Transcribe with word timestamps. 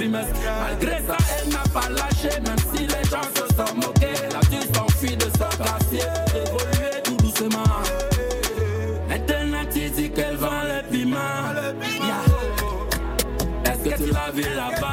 les. 0.00 0.26
Malgré 0.60 0.98
ça, 1.06 1.16
elle 1.36 1.52
n'a 1.52 1.62
pas 1.72 1.88
lâché, 1.88 2.40
même 2.40 2.58
si 2.74 2.86
les 2.86 3.04
gens 3.08 3.28
se 3.34 3.46
sont 3.54 3.74
moqués. 3.76 4.14
Elle 4.24 4.36
a 4.36 4.40
dû 4.40 4.60
s'enfuir 4.74 5.16
de 5.16 5.24
son 5.24 5.62
quartier, 5.62 6.02
évoluer 6.34 7.02
tout 7.04 7.16
doucement. 7.16 7.64
Maintenant, 9.08 9.64
tu 9.72 9.90
dis 9.90 10.10
qu'elle 10.10 10.36
vend 10.36 10.62
le 10.64 10.90
piment. 10.90 11.16
Yeah. 12.00 13.72
Est-ce 13.72 13.82
que 13.90 14.04
tu 14.04 14.10
l'as 14.12 14.30
vu 14.32 14.42
là-bas? 14.42 14.89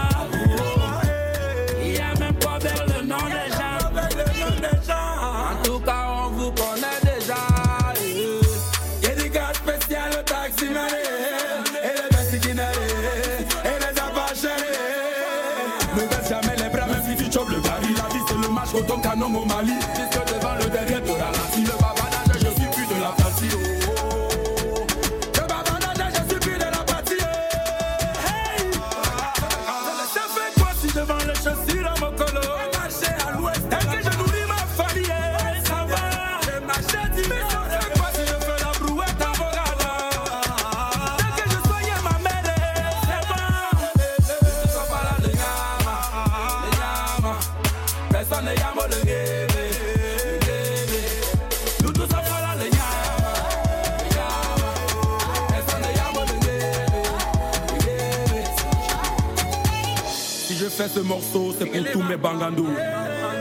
Fais 60.78 60.88
ce 60.88 61.00
morceau, 61.00 61.56
c'est 61.58 61.66
pour 61.66 61.92
tous 61.92 62.04
mes 62.04 62.18
bangandos. 62.18 62.68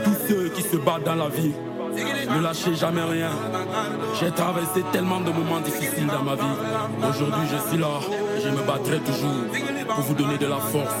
Tous 0.03 0.15
ceux 0.27 0.49
qui 0.49 0.63
se 0.63 0.77
battent 0.77 1.03
dans 1.03 1.15
la 1.15 1.29
vie. 1.29 1.51
Ne 2.35 2.41
lâchez 2.41 2.73
jamais 2.75 3.03
rien. 3.03 3.29
J'ai 4.19 4.31
traversé 4.31 4.81
tellement 4.91 5.19
de 5.19 5.31
moments 5.31 5.59
difficiles 5.59 6.07
dans 6.07 6.23
ma 6.23 6.35
vie. 6.35 6.57
Aujourd'hui, 7.09 7.47
je 7.51 7.69
suis 7.69 7.77
là 7.77 7.99
je 8.43 8.49
me 8.49 8.65
battrai 8.65 8.99
toujours 8.99 9.43
pour 9.87 10.03
vous 10.03 10.13
donner 10.13 10.37
de 10.37 10.47
la 10.47 10.57
force. 10.57 10.95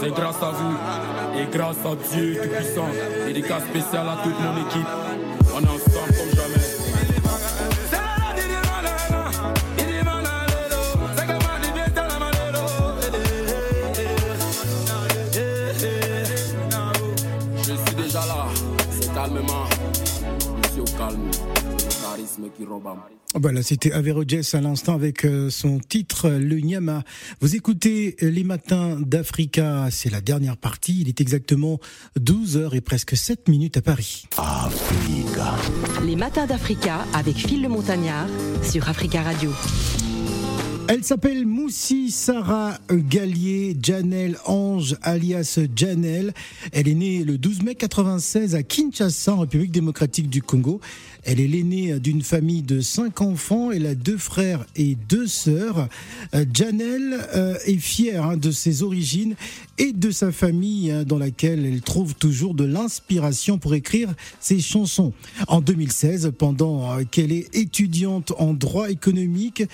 C'est 0.00 0.10
grâce 0.10 0.42
à 0.42 0.50
vous 0.50 1.40
et 1.40 1.46
grâce 1.50 1.78
à 1.84 2.14
Dieu 2.14 2.38
Tout-Puissant. 2.42 2.88
Dédicace 3.26 3.64
spécial 3.64 4.06
à 4.08 4.22
toute 4.22 4.38
mon 4.40 4.66
équipe. 4.66 5.05
Voilà, 23.34 23.62
c'était 23.62 23.92
Avero 23.92 24.22
Jess 24.26 24.54
à 24.54 24.60
l'instant 24.60 24.94
avec 24.94 25.24
euh, 25.24 25.50
son 25.50 25.78
titre 25.78 26.30
Le 26.30 26.58
Nyama. 26.58 27.02
Vous 27.40 27.54
écoutez 27.54 28.16
euh, 28.22 28.30
les 28.30 28.44
matins 28.44 28.96
d'Africa, 28.98 29.88
c'est 29.90 30.10
la 30.10 30.20
dernière 30.20 30.56
partie. 30.56 31.00
Il 31.02 31.08
est 31.08 31.20
exactement 31.20 31.78
12h 32.18 32.74
et 32.74 32.80
presque 32.80 33.16
7 33.16 33.48
minutes 33.48 33.76
à 33.76 33.82
Paris. 33.82 34.26
Les 36.04 36.16
matins 36.16 36.46
d'Africa 36.46 37.04
avec 37.12 37.36
Phil 37.36 37.62
le 37.62 37.68
Montagnard 37.68 38.28
sur 38.62 38.88
Africa 38.88 39.22
Radio. 39.22 39.50
Elle 40.88 41.02
s'appelle 41.02 41.46
Moussi 41.46 42.12
Sarah 42.12 42.78
Gallier 42.88 43.76
Janelle 43.82 44.38
Ange 44.44 44.96
alias 45.02 45.58
Janelle. 45.74 46.32
Elle 46.70 46.86
est 46.86 46.94
née 46.94 47.24
le 47.24 47.38
12 47.38 47.62
mai 47.62 47.74
96 47.74 48.54
à 48.54 48.62
Kinshasa 48.62 49.34
en 49.34 49.40
République 49.40 49.72
démocratique 49.72 50.30
du 50.30 50.42
Congo. 50.42 50.80
Elle 51.24 51.40
est 51.40 51.48
l'aînée 51.48 51.98
d'une 51.98 52.22
famille 52.22 52.62
de 52.62 52.80
cinq 52.80 53.20
enfants. 53.20 53.72
Elle 53.72 53.86
a 53.86 53.96
deux 53.96 54.16
frères 54.16 54.64
et 54.76 54.96
deux 55.08 55.26
sœurs. 55.26 55.88
Euh, 56.34 56.44
Janelle 56.54 57.18
euh, 57.34 57.56
est 57.66 57.78
fière 57.78 58.24
hein, 58.24 58.36
de 58.36 58.52
ses 58.52 58.84
origines 58.84 59.34
et 59.78 59.92
de 59.92 60.12
sa 60.12 60.30
famille 60.30 60.92
hein, 60.92 61.02
dans 61.02 61.18
laquelle 61.18 61.66
elle 61.66 61.82
trouve 61.82 62.14
toujours 62.14 62.54
de 62.54 62.62
l'inspiration 62.64 63.58
pour 63.58 63.74
écrire 63.74 64.14
ses 64.38 64.60
chansons. 64.60 65.12
En 65.48 65.60
2016, 65.60 66.32
pendant 66.38 66.92
euh, 66.92 67.02
qu'elle 67.10 67.32
est 67.32 67.54
étudiante 67.56 68.32
en 68.38 68.54
droit 68.54 68.88
économique, 68.88 69.64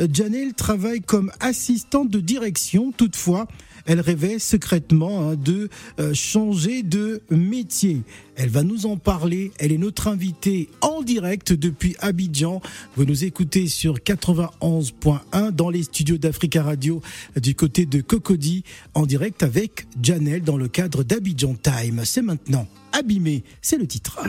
euh, 0.00 0.06
Janelle 0.12 0.54
travaille 0.60 1.00
comme 1.00 1.32
assistante 1.40 2.10
de 2.10 2.20
direction. 2.20 2.92
Toutefois, 2.92 3.48
elle 3.86 3.98
rêvait 3.98 4.38
secrètement 4.38 5.30
hein, 5.30 5.34
de 5.34 5.70
euh, 5.98 6.12
changer 6.12 6.82
de 6.82 7.22
métier. 7.30 8.02
Elle 8.36 8.50
va 8.50 8.62
nous 8.62 8.84
en 8.84 8.98
parler. 8.98 9.52
Elle 9.58 9.72
est 9.72 9.78
notre 9.78 10.06
invitée 10.06 10.68
en 10.82 11.00
direct 11.00 11.54
depuis 11.54 11.96
Abidjan. 12.00 12.60
Vous 12.94 13.06
nous 13.06 13.24
écoutez 13.24 13.68
sur 13.68 13.94
91.1 13.94 15.50
dans 15.50 15.70
les 15.70 15.84
studios 15.84 16.18
d'Africa 16.18 16.62
Radio 16.62 17.00
du 17.40 17.54
côté 17.54 17.86
de 17.86 18.02
Cocody 18.02 18.62
en 18.92 19.06
direct 19.06 19.42
avec 19.42 19.86
Janelle 20.02 20.42
dans 20.42 20.58
le 20.58 20.68
cadre 20.68 21.04
d'Abidjan 21.04 21.54
Time. 21.54 22.02
C'est 22.04 22.22
maintenant. 22.22 22.68
Abîmé, 22.92 23.44
c'est 23.62 23.78
le 23.78 23.86
titre. 23.86 24.20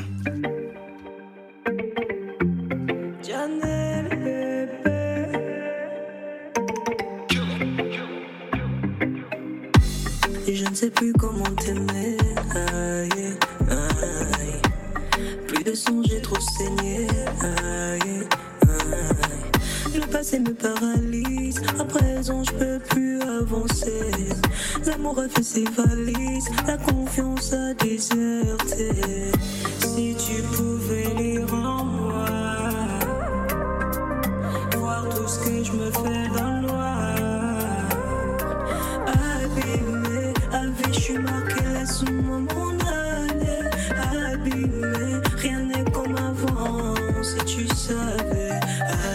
Sais 10.81 10.90
plus 10.90 11.14
comment 11.14 11.53
t'aimer. 11.64 12.18
Aïe, 12.56 13.38
aïe. 13.69 14.62
Plus 15.47 15.64
de 15.64 15.75
son, 15.75 16.02
j'ai 16.02 16.19
trop 16.22 16.40
saigné. 16.40 17.08
Aïe. 17.44 18.24
Le 19.94 20.08
passé 20.08 20.40
me 20.40 20.53
paralyse. 20.56 21.62
À 21.80 21.84
présent, 21.84 22.44
je 22.44 22.52
peux 22.53 22.80
plus 22.80 23.22
avancer. 23.22 24.12
L'amour 24.88 25.19
a 25.19 25.30
fait 25.30 25.44
ses 25.44 25.66
valises. 25.66 26.50
La 26.66 26.78
confiance 26.78 27.53
a 27.53 27.75
déserté. 27.75 28.90
Si 29.78 30.16
tu 30.18 30.42
pouvais 30.56 31.13
lire 31.16 31.53
en 31.53 31.86
moi, 31.86 32.25
voir 34.78 35.08
tout 35.09 35.28
ce 35.28 35.40
que 35.46 35.63
je 35.63 35.74
me 35.74 35.92
fais 35.92 36.28
dans 36.36 36.60
avec 41.11 41.17
je 41.17 41.17
suis 41.17 41.17
marqué, 41.17 41.61
laisse-moi 41.73 42.39
m'en 42.39 42.72
aller, 42.88 43.69
abîmé, 44.33 45.21
rien 45.38 45.59
n'est 45.65 45.91
comme 45.91 46.15
avant, 46.15 46.95
si 47.21 47.38
tu 47.45 47.68
savais, 47.68 48.59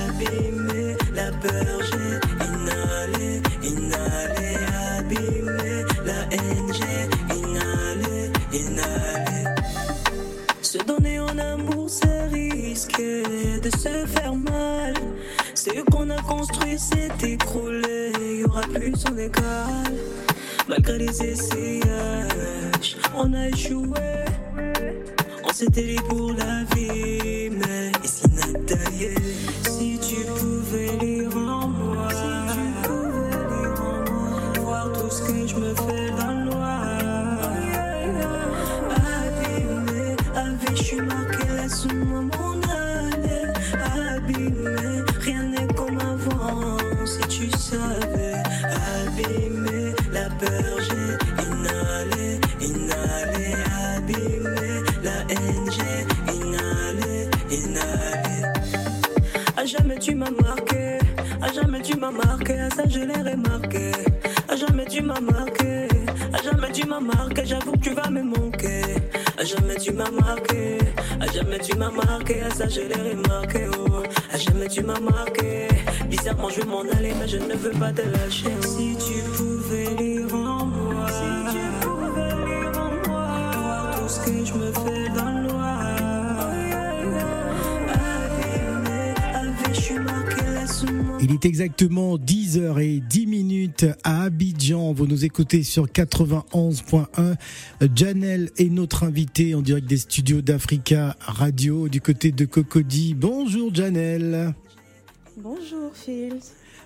abîmé, 0.09 0.97
la 1.15 1.31
peur 1.33 1.79
j'ai 1.91 2.19
inhalé, 2.45 3.43
inhalé, 3.63 4.57
la 6.05 6.21
haine 6.31 6.73
j'ai 6.73 7.35
inhalé, 7.35 8.31
inhalé. 8.53 9.45
Se 10.63 10.79
donner 10.79 11.21
en 11.21 11.39
amour, 11.39 11.89
c'est 11.89 12.27
risqué 12.27 13.23
de 13.61 13.71
se 13.71 14.07
faire 14.07 14.35
mal. 14.35 14.95
Ce 15.55 15.71
qu'on 15.91 16.11
a 16.11 16.21
construit 16.23 16.79
s'est 16.79 17.11
écroulé, 17.23 18.13
y 18.41 18.45
aura 18.45 18.63
plus 18.63 18.95
son 18.97 19.17
égal. 19.17 19.86
Malgré 20.69 20.99
les 20.99 21.23
essayages, 21.23 22.97
on 23.15 23.33
a 23.35 23.49
échoué. 23.49 24.25
On 25.45 25.53
s'était 25.53 25.95
dit 25.95 26.01
pour 26.09 26.33
la 26.33 26.65
vie, 26.65 26.66
tu 71.59 71.77
m'as 71.77 71.91
marqué, 71.91 72.43
à 72.43 72.51
ça 72.51 72.69
je 72.69 72.81
l'ai 72.81 72.95
remarqué, 72.95 73.67
oh. 73.79 74.03
À 74.33 74.37
jamais 74.37 74.69
tu 74.69 74.83
m'as 74.83 75.01
marqué, 75.01 75.69
bizarrement 76.09 76.49
je 76.49 76.61
vais 76.61 76.67
m'en 76.67 76.81
aller, 76.81 77.13
mais 77.19 77.29
je 77.29 77.39
ne 77.39 77.55
veux 77.55 77.71
pas 77.73 77.93
te 77.93 78.03
lâcher. 78.03 78.51
Si 78.63 78.97
tu 78.97 79.23
Il 91.23 91.33
est 91.33 91.47
exactement 91.47 92.19
10h10 92.19 93.27
minutes 93.27 93.87
à 94.05 94.25
Abidjan. 94.25 94.93
Vous 94.93 95.07
nous 95.07 95.25
écoutez 95.25 95.63
sur 95.63 95.87
91.1. 95.87 97.37
Janelle 97.95 98.51
est 98.59 98.69
notre 98.69 99.05
invitée 99.05 99.55
en 99.55 99.63
direct 99.63 99.87
des 99.89 99.97
studios 99.97 100.43
d'Africa 100.43 101.17
Radio 101.21 101.89
du 101.89 102.03
côté 102.03 102.33
de 102.33 102.45
Cocody. 102.45 103.15
Bonjour 103.15 103.75
Janelle. 103.75 104.55
Bonjour 105.39 105.91
Phil. 105.95 106.37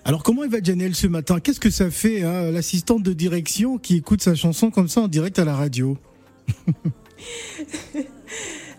Alors 0.05 0.23
comment 0.23 0.45
il 0.45 0.51
va 0.51 0.63
Janelle 0.63 0.95
ce 0.95 1.09
matin? 1.09 1.41
Qu'est-ce 1.41 1.61
que 1.61 1.71
ça 1.71 1.91
fait 1.91 2.23
hein, 2.23 2.53
l'assistante 2.53 3.03
de 3.03 3.13
direction 3.13 3.79
qui 3.79 3.97
écoute 3.97 4.23
sa 4.23 4.37
chanson 4.37 4.71
comme 4.71 4.89
ça 4.89 5.01
en 5.03 5.09
direct 5.09 5.41
à 5.41 5.45
la 5.45 5.57
radio? 5.57 5.99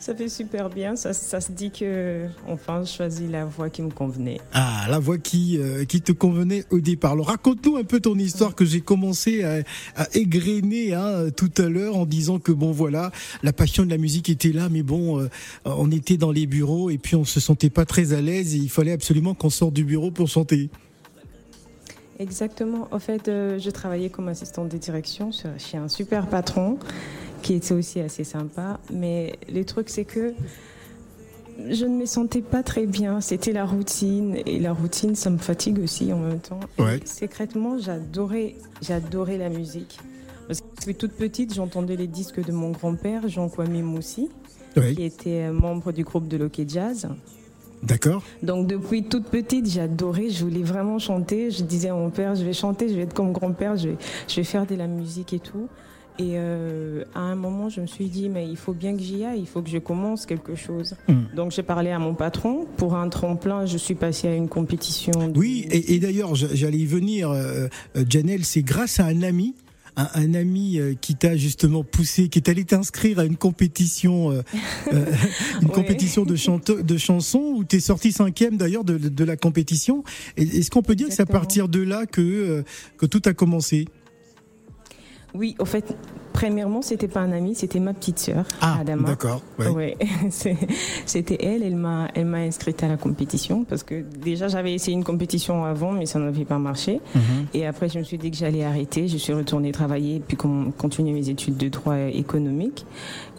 Ça 0.01 0.15
fait 0.15 0.29
super 0.29 0.71
bien, 0.71 0.95
ça, 0.95 1.13
ça 1.13 1.39
se 1.39 1.51
dit 1.51 1.69
que 1.69 2.25
enfin 2.47 2.83
je 2.83 2.91
choisis 2.91 3.29
la 3.29 3.45
voix 3.45 3.69
qui 3.69 3.83
me 3.83 3.91
convenait. 3.91 4.39
Ah, 4.51 4.87
la 4.89 4.97
voix 4.97 5.19
qui, 5.19 5.59
euh, 5.59 5.85
qui 5.85 6.01
te 6.01 6.11
convenait 6.11 6.65
au 6.71 6.79
départ. 6.79 7.11
Alors 7.11 7.27
raconte-nous 7.27 7.77
un 7.77 7.83
peu 7.83 7.99
ton 7.99 8.17
histoire 8.17 8.55
que 8.55 8.65
j'ai 8.65 8.81
commencé 8.81 9.43
à, 9.43 9.61
à 9.95 10.07
hein, 10.15 11.29
tout 11.37 11.51
à 11.55 11.69
l'heure 11.69 11.97
en 11.97 12.07
disant 12.07 12.39
que 12.39 12.51
bon 12.51 12.71
voilà, 12.71 13.11
la 13.43 13.53
passion 13.53 13.85
de 13.85 13.91
la 13.91 13.99
musique 13.99 14.27
était 14.31 14.51
là, 14.51 14.69
mais 14.69 14.81
bon, 14.81 15.19
euh, 15.19 15.29
on 15.65 15.91
était 15.91 16.17
dans 16.17 16.31
les 16.31 16.47
bureaux 16.47 16.89
et 16.89 16.97
puis 16.97 17.15
on 17.15 17.23
se 17.23 17.39
sentait 17.39 17.69
pas 17.69 17.85
très 17.85 18.13
à 18.13 18.21
l'aise 18.21 18.55
et 18.55 18.57
il 18.57 18.71
fallait 18.71 18.93
absolument 18.93 19.35
qu'on 19.35 19.51
sorte 19.51 19.75
du 19.75 19.83
bureau 19.83 20.09
pour 20.09 20.27
chanter. 20.27 20.71
Exactement. 22.21 22.87
En 22.91 22.99
fait, 22.99 23.27
euh, 23.27 23.57
je 23.57 23.71
travaillais 23.71 24.09
comme 24.09 24.27
assistante 24.27 24.69
de 24.69 24.77
direction 24.77 25.31
chez 25.31 25.77
un 25.77 25.87
super 25.87 26.27
patron 26.27 26.77
qui 27.41 27.55
était 27.55 27.73
aussi 27.73 27.99
assez 27.99 28.23
sympa. 28.23 28.79
Mais 28.93 29.39
le 29.51 29.65
truc, 29.65 29.89
c'est 29.89 30.05
que 30.05 30.35
je 31.67 31.85
ne 31.85 31.97
me 31.97 32.05
sentais 32.05 32.41
pas 32.41 32.61
très 32.61 32.85
bien. 32.85 33.21
C'était 33.21 33.53
la 33.53 33.65
routine. 33.65 34.37
Et 34.45 34.59
la 34.59 34.71
routine, 34.71 35.15
ça 35.15 35.31
me 35.31 35.39
fatigue 35.39 35.79
aussi 35.79 36.13
en 36.13 36.19
même 36.19 36.39
temps. 36.39 36.59
Ouais. 36.77 36.99
Secrètement, 37.05 37.79
j'adorais, 37.79 38.53
j'adorais 38.83 39.39
la 39.39 39.49
musique. 39.49 39.99
Parce 40.47 40.61
que 40.85 40.91
toute 40.91 41.13
petite, 41.13 41.55
j'entendais 41.55 41.95
les 41.95 42.07
disques 42.07 42.45
de 42.45 42.51
mon 42.51 42.69
grand-père, 42.69 43.27
Jean 43.29 43.49
Kwame 43.49 43.81
Moussi, 43.81 44.29
qui 44.75 45.03
était 45.03 45.47
euh, 45.47 45.53
membre 45.53 45.91
du 45.91 46.03
groupe 46.03 46.27
de 46.27 46.37
Loké 46.37 46.65
Jazz. 46.67 47.09
D'accord. 47.83 48.23
Donc 48.43 48.67
depuis 48.67 49.03
toute 49.03 49.25
petite, 49.25 49.69
j'adorais, 49.69 50.29
je 50.29 50.43
voulais 50.43 50.63
vraiment 50.63 50.99
chanter. 50.99 51.51
Je 51.51 51.63
disais 51.63 51.89
à 51.89 51.93
mon 51.95 52.09
père, 52.09 52.35
je 52.35 52.43
vais 52.43 52.53
chanter, 52.53 52.89
je 52.89 52.95
vais 52.95 53.01
être 53.03 53.13
comme 53.13 53.31
grand-père, 53.31 53.77
je 53.77 53.89
vais, 53.89 53.95
je 54.27 54.35
vais 54.35 54.43
faire 54.43 54.65
de 54.65 54.75
la 54.75 54.87
musique 54.87 55.33
et 55.33 55.39
tout. 55.39 55.67
Et 56.19 56.33
euh, 56.35 57.03
à 57.15 57.21
un 57.21 57.35
moment, 57.35 57.69
je 57.69 57.81
me 57.81 57.87
suis 57.87 58.05
dit, 58.07 58.29
mais 58.29 58.47
il 58.47 58.57
faut 58.57 58.73
bien 58.73 58.95
que 58.95 59.01
j'y 59.01 59.23
aille, 59.23 59.39
il 59.39 59.47
faut 59.47 59.61
que 59.61 59.69
je 59.69 59.77
commence 59.79 60.25
quelque 60.25 60.55
chose. 60.55 60.93
Mm. 61.07 61.35
Donc 61.35 61.51
j'ai 61.51 61.63
parlé 61.63 61.89
à 61.89 61.97
mon 61.99 62.13
patron. 62.13 62.67
Pour 62.77 62.95
un 62.95 63.07
tremplin, 63.09 63.65
je 63.65 63.77
suis 63.77 63.95
passée 63.95 64.27
à 64.27 64.35
une 64.35 64.49
compétition. 64.49 65.29
de- 65.29 65.39
Oui, 65.39 65.65
et, 65.71 65.95
et 65.95 65.99
d'ailleurs, 65.99 66.35
j'a- 66.35 66.53
j'allais 66.53 66.77
y 66.79 66.85
venir, 66.85 67.31
euh, 67.31 67.67
euh, 67.95 68.03
Janelle, 68.07 68.43
c'est 68.43 68.61
grâce 68.61 68.99
à 68.99 69.05
un 69.05 69.23
ami. 69.23 69.55
Un, 69.97 70.07
un 70.15 70.33
ami 70.35 70.79
euh, 70.79 70.93
qui 70.99 71.15
t'a 71.15 71.35
justement 71.35 71.83
poussé, 71.83 72.29
qui 72.29 72.39
est 72.39 72.47
allé 72.49 72.63
t'inscrire 72.63 73.19
à 73.19 73.25
une 73.25 73.35
compétition, 73.35 74.31
euh, 74.31 74.41
euh, 74.93 75.05
une 75.61 75.67
Ouais. 75.67 75.73
compétition 75.73 76.23
de, 76.23 76.35
chante- 76.37 76.71
de 76.71 76.97
chansons 76.97 77.53
où 77.57 77.63
tu 77.65 77.75
es 77.75 77.79
sorti 77.81 78.13
cinquième 78.13 78.55
d'ailleurs 78.55 78.85
de, 78.85 78.97
de 78.97 79.23
la 79.25 79.35
compétition. 79.35 80.03
Est-ce 80.37 80.71
qu'on 80.71 80.81
peut 80.81 80.95
dire 80.95 81.09
que 81.09 81.13
c'est 81.13 81.21
à 81.23 81.25
partir 81.25 81.67
de 81.67 81.81
là 81.81 82.05
que, 82.05 82.63
que 82.97 83.05
tout 83.05 83.21
a 83.25 83.33
commencé? 83.33 83.85
Oui, 85.33 85.55
au 85.59 85.65
fait, 85.65 85.95
premièrement, 86.41 86.81
c'était 86.81 87.07
pas 87.07 87.19
un 87.21 87.31
ami, 87.31 87.53
c'était 87.53 87.79
ma 87.79 87.93
petite 87.93 88.17
sœur, 88.19 88.45
Adama. 88.61 89.03
Ah, 89.05 89.09
d'accord. 89.11 89.41
ouais. 89.59 89.69
Ouais, 89.69 89.97
c'était 91.05 91.37
elle. 91.45 91.61
Elle 91.63 91.75
m'a, 91.75 92.07
elle 92.15 92.25
m'a 92.25 92.39
inscrite 92.39 92.81
à 92.83 92.87
la 92.87 92.97
compétition 92.97 93.63
parce 93.63 93.83
que 93.83 94.01
déjà 94.01 94.47
j'avais 94.47 94.73
essayé 94.73 94.97
une 94.97 95.03
compétition 95.03 95.65
avant, 95.65 95.91
mais 95.91 96.05
ça 96.05 96.19
n'avait 96.19 96.45
pas 96.45 96.57
marché. 96.57 96.99
Mhm. 97.13 97.21
Et 97.53 97.65
après, 97.67 97.89
je 97.89 97.99
me 97.99 98.03
suis 98.03 98.17
dit 98.17 98.31
que 98.31 98.37
j'allais 98.37 98.63
arrêter. 98.63 99.07
Je 99.07 99.17
suis 99.17 99.33
retournée 99.33 99.71
travailler 99.71 100.19
puis 100.25 100.35
con- 100.37 100.71
continuer 100.77 101.11
mes 101.13 101.29
études 101.29 101.57
de 101.57 101.69
droit 101.69 101.97
économique. 101.97 102.85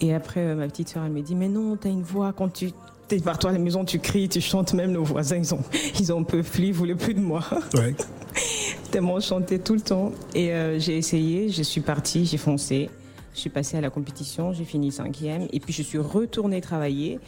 Et 0.00 0.14
après, 0.14 0.40
euh, 0.40 0.54
ma 0.54 0.66
petite 0.68 0.88
sœur, 0.88 1.02
elle 1.04 1.12
me 1.12 1.22
dit 1.22 1.34
mais 1.34 1.48
non, 1.48 1.76
t'as 1.76 1.88
une 1.90 2.02
voix 2.02 2.32
quand 2.32 2.52
tu 2.52 2.70
T'es 3.12 3.20
partout 3.20 3.46
à 3.48 3.52
la 3.52 3.58
maison, 3.58 3.84
tu 3.84 3.98
cries, 3.98 4.26
tu 4.26 4.40
chantes, 4.40 4.72
même 4.72 4.92
nos 4.92 5.04
voisins, 5.04 5.36
ils 5.36 5.52
ont, 5.52 5.58
ils 6.00 6.10
ont 6.14 6.24
peu 6.24 6.42
plus, 6.42 6.68
ils 6.68 6.72
voulaient 6.72 6.94
plus 6.94 7.12
de 7.12 7.20
moi. 7.20 7.44
Ouais. 7.74 7.94
Tellement 8.90 9.20
je 9.20 9.26
chantais 9.26 9.58
tout 9.58 9.74
le 9.74 9.82
temps. 9.82 10.12
Et 10.34 10.50
euh, 10.54 10.78
j'ai 10.78 10.96
essayé, 10.96 11.50
je 11.50 11.62
suis 11.62 11.82
partie, 11.82 12.24
j'ai 12.24 12.38
foncé. 12.38 12.88
Je 13.34 13.40
suis 13.40 13.50
passée 13.50 13.76
à 13.76 13.82
la 13.82 13.90
compétition, 13.90 14.54
j'ai 14.54 14.64
fini 14.64 14.90
cinquième. 14.90 15.46
Et 15.52 15.60
puis 15.60 15.74
je 15.74 15.82
suis 15.82 15.98
retournée 15.98 16.62
travailler. 16.62 17.18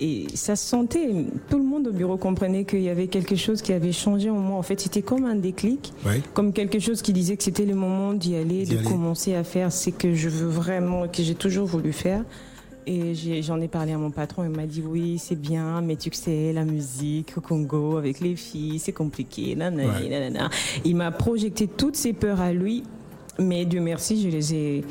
Et 0.00 0.26
ça 0.34 0.56
se 0.56 0.66
sentait, 0.66 1.08
tout 1.48 1.58
le 1.58 1.64
monde 1.64 1.86
au 1.86 1.92
bureau 1.92 2.16
comprenait 2.16 2.64
qu'il 2.64 2.82
y 2.82 2.88
avait 2.88 3.06
quelque 3.06 3.36
chose 3.36 3.62
qui 3.62 3.72
avait 3.72 3.92
changé 3.92 4.30
en 4.30 4.34
moi. 4.38 4.58
En 4.58 4.62
fait, 4.62 4.80
c'était 4.80 5.02
comme 5.02 5.26
un 5.26 5.36
déclic, 5.36 5.92
Ouais. 6.04 6.22
comme 6.34 6.52
quelque 6.52 6.80
chose 6.80 7.02
qui 7.02 7.12
disait 7.12 7.36
que 7.36 7.44
c'était 7.44 7.66
le 7.66 7.76
moment 7.76 8.14
d'y 8.14 8.34
aller, 8.34 8.64
D'y 8.64 8.72
de 8.72 8.78
aller. 8.78 8.88
commencer 8.88 9.36
à 9.36 9.44
faire 9.44 9.70
ce 9.70 9.90
que 9.90 10.12
je 10.12 10.28
veux 10.28 10.48
vraiment, 10.48 11.06
que 11.06 11.22
j'ai 11.22 11.36
toujours 11.36 11.68
voulu 11.68 11.92
faire. 11.92 12.24
Et 12.92 13.14
j'en 13.42 13.60
ai, 13.60 13.68
parlé 13.68 13.92
à 13.92 13.98
mon 13.98 14.10
patron, 14.10 14.42
il 14.42 14.50
m'a 14.50 14.66
dit 14.66 14.82
oui, 14.84 15.16
c'est 15.16 15.40
bien, 15.40 15.80
mais 15.80 15.94
tu 15.94 16.10
sais, 16.12 16.52
la 16.52 16.64
musique 16.64 17.34
au 17.36 17.40
Congo 17.40 17.96
avec 17.96 18.18
les 18.18 18.34
filles, 18.34 18.80
c'est 18.80 18.90
compliqué. 18.92 19.54
nanana, 19.54 20.00
Ouais. 20.00 20.08
nanana. 20.08 20.50
Il 20.84 20.96
m'a 20.96 21.12
projeté 21.12 21.68
toutes 21.68 21.94
ses 21.94 22.12
peurs 22.12 22.40
à 22.40 22.52
lui, 22.52 22.82
mais 23.38 23.64
Dieu 23.64 23.80
merci, 23.80 24.20
je 24.20 24.28
les 24.28 24.54
ai, 24.54 24.84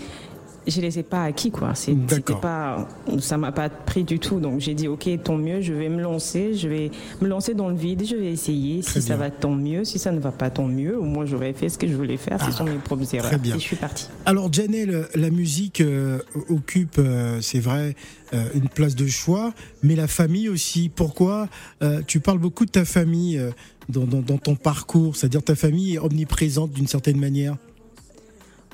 je 0.70 0.82
les 0.82 1.00
ai 1.00 1.04
pas 1.04 1.24
acquis 1.24 1.52
quoi. 1.52 1.74
C'était 1.76 2.22
pas, 2.42 2.88
ça 3.20 3.38
m'a 3.38 3.52
pas 3.52 3.70
pris 3.70 4.04
du 4.04 4.20
tout. 4.20 4.40
Donc 4.40 4.60
j'ai 4.60 4.74
dit 4.74 4.88
ok, 4.88 5.08
tant 5.24 5.38
mieux, 5.38 5.62
je 5.62 5.74
vais 5.74 5.90
me 5.90 6.02
lancer, 6.02 6.54
je 6.56 6.68
vais 6.68 6.92
me 7.22 7.28
lancer 7.28 7.54
dans 7.54 7.70
le 7.70 7.76
vide, 7.76 8.04
je 8.06 8.16
vais 8.16 8.32
essayer. 8.32 8.82
Très 8.82 9.02
si 9.02 9.08
ça 9.08 9.16
va, 9.18 9.30
tant 9.30 9.56
mieux. 9.56 9.84
Si 9.86 10.00
ça 10.00 10.12
ne 10.12 10.20
va 10.20 10.32
pas, 10.32 10.50
tant 10.50 10.68
mieux. 10.68 10.98
Au 10.98 11.04
moins 11.04 11.26
j'aurais 11.26 11.54
fait 11.54 11.70
ce 11.70 11.78
que 11.78 11.88
je 11.88 11.96
voulais 11.96 12.18
faire. 12.18 12.38
Ah, 12.40 12.46
Ce 12.52 12.58
sont 12.58 12.64
mes 12.66 12.76
propres 12.78 13.14
erreurs. 13.16 13.38
bien. 13.40 13.56
Et 13.56 13.60
je 13.60 13.64
suis 13.64 13.76
partie. 13.76 14.08
Alors 14.26 14.52
Janelle, 14.52 15.08
la 15.16 15.30
musique 15.30 15.82
euh, 15.82 16.20
occupe, 16.50 16.96
euh, 17.00 17.40
c'est 17.42 17.60
vrai, 17.60 17.96
euh, 18.34 18.44
une 18.54 18.70
place 18.70 18.96
de 18.96 19.08
choix, 19.08 19.54
mais 19.84 19.96
la 19.96 20.08
famille 20.08 20.50
aussi. 20.50 20.90
Pourquoi 20.94 21.48
Euh, 21.82 22.02
Tu 22.06 22.20
parles 22.20 22.40
beaucoup 22.40 22.66
de 22.66 22.72
ta 22.72 22.86
famille 22.86 23.38
euh, 23.38 23.52
dans, 23.90 24.06
dans- 24.06 24.22
dans 24.22 24.38
ton 24.38 24.56
parcours, 24.56 25.16
c'est-à-dire 25.16 25.42
ta 25.44 25.56
famille 25.56 25.96
est 25.96 26.00
omniprésente 26.00 26.72
d'une 26.72 26.88
certaine 26.88 27.18
manière? 27.20 27.56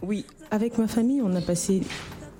Oui, 0.03 0.25
avec 0.51 0.77
ma 0.77 0.87
famille, 0.87 1.21
on 1.21 1.35
a 1.35 1.41
passé 1.41 1.81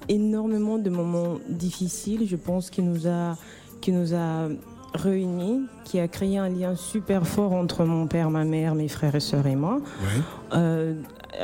énormément 0.10 0.78
de 0.78 0.90
moments 0.90 1.38
difficiles, 1.50 2.28
je 2.28 2.36
pense, 2.36 2.70
qui 2.70 2.82
nous 2.82 3.08
a, 3.08 3.38
qui 3.82 3.92
nous 3.92 4.14
a 4.14 4.48
réunis, 4.94 5.64
qui 5.84 6.00
a 6.00 6.08
créé 6.08 6.38
un 6.38 6.48
lien 6.50 6.76
super 6.76 7.28
fort 7.28 7.52
entre 7.54 7.84
mon 7.86 8.08
père, 8.08 8.30
ma 8.30 8.46
mère, 8.46 8.76
mes 8.76 8.88
frères 8.88 9.16
et 9.16 9.20
sœurs 9.20 9.48
et 9.48 9.56
moi. 9.56 9.76
Ouais. 10.02 10.22
Euh, 10.54 10.94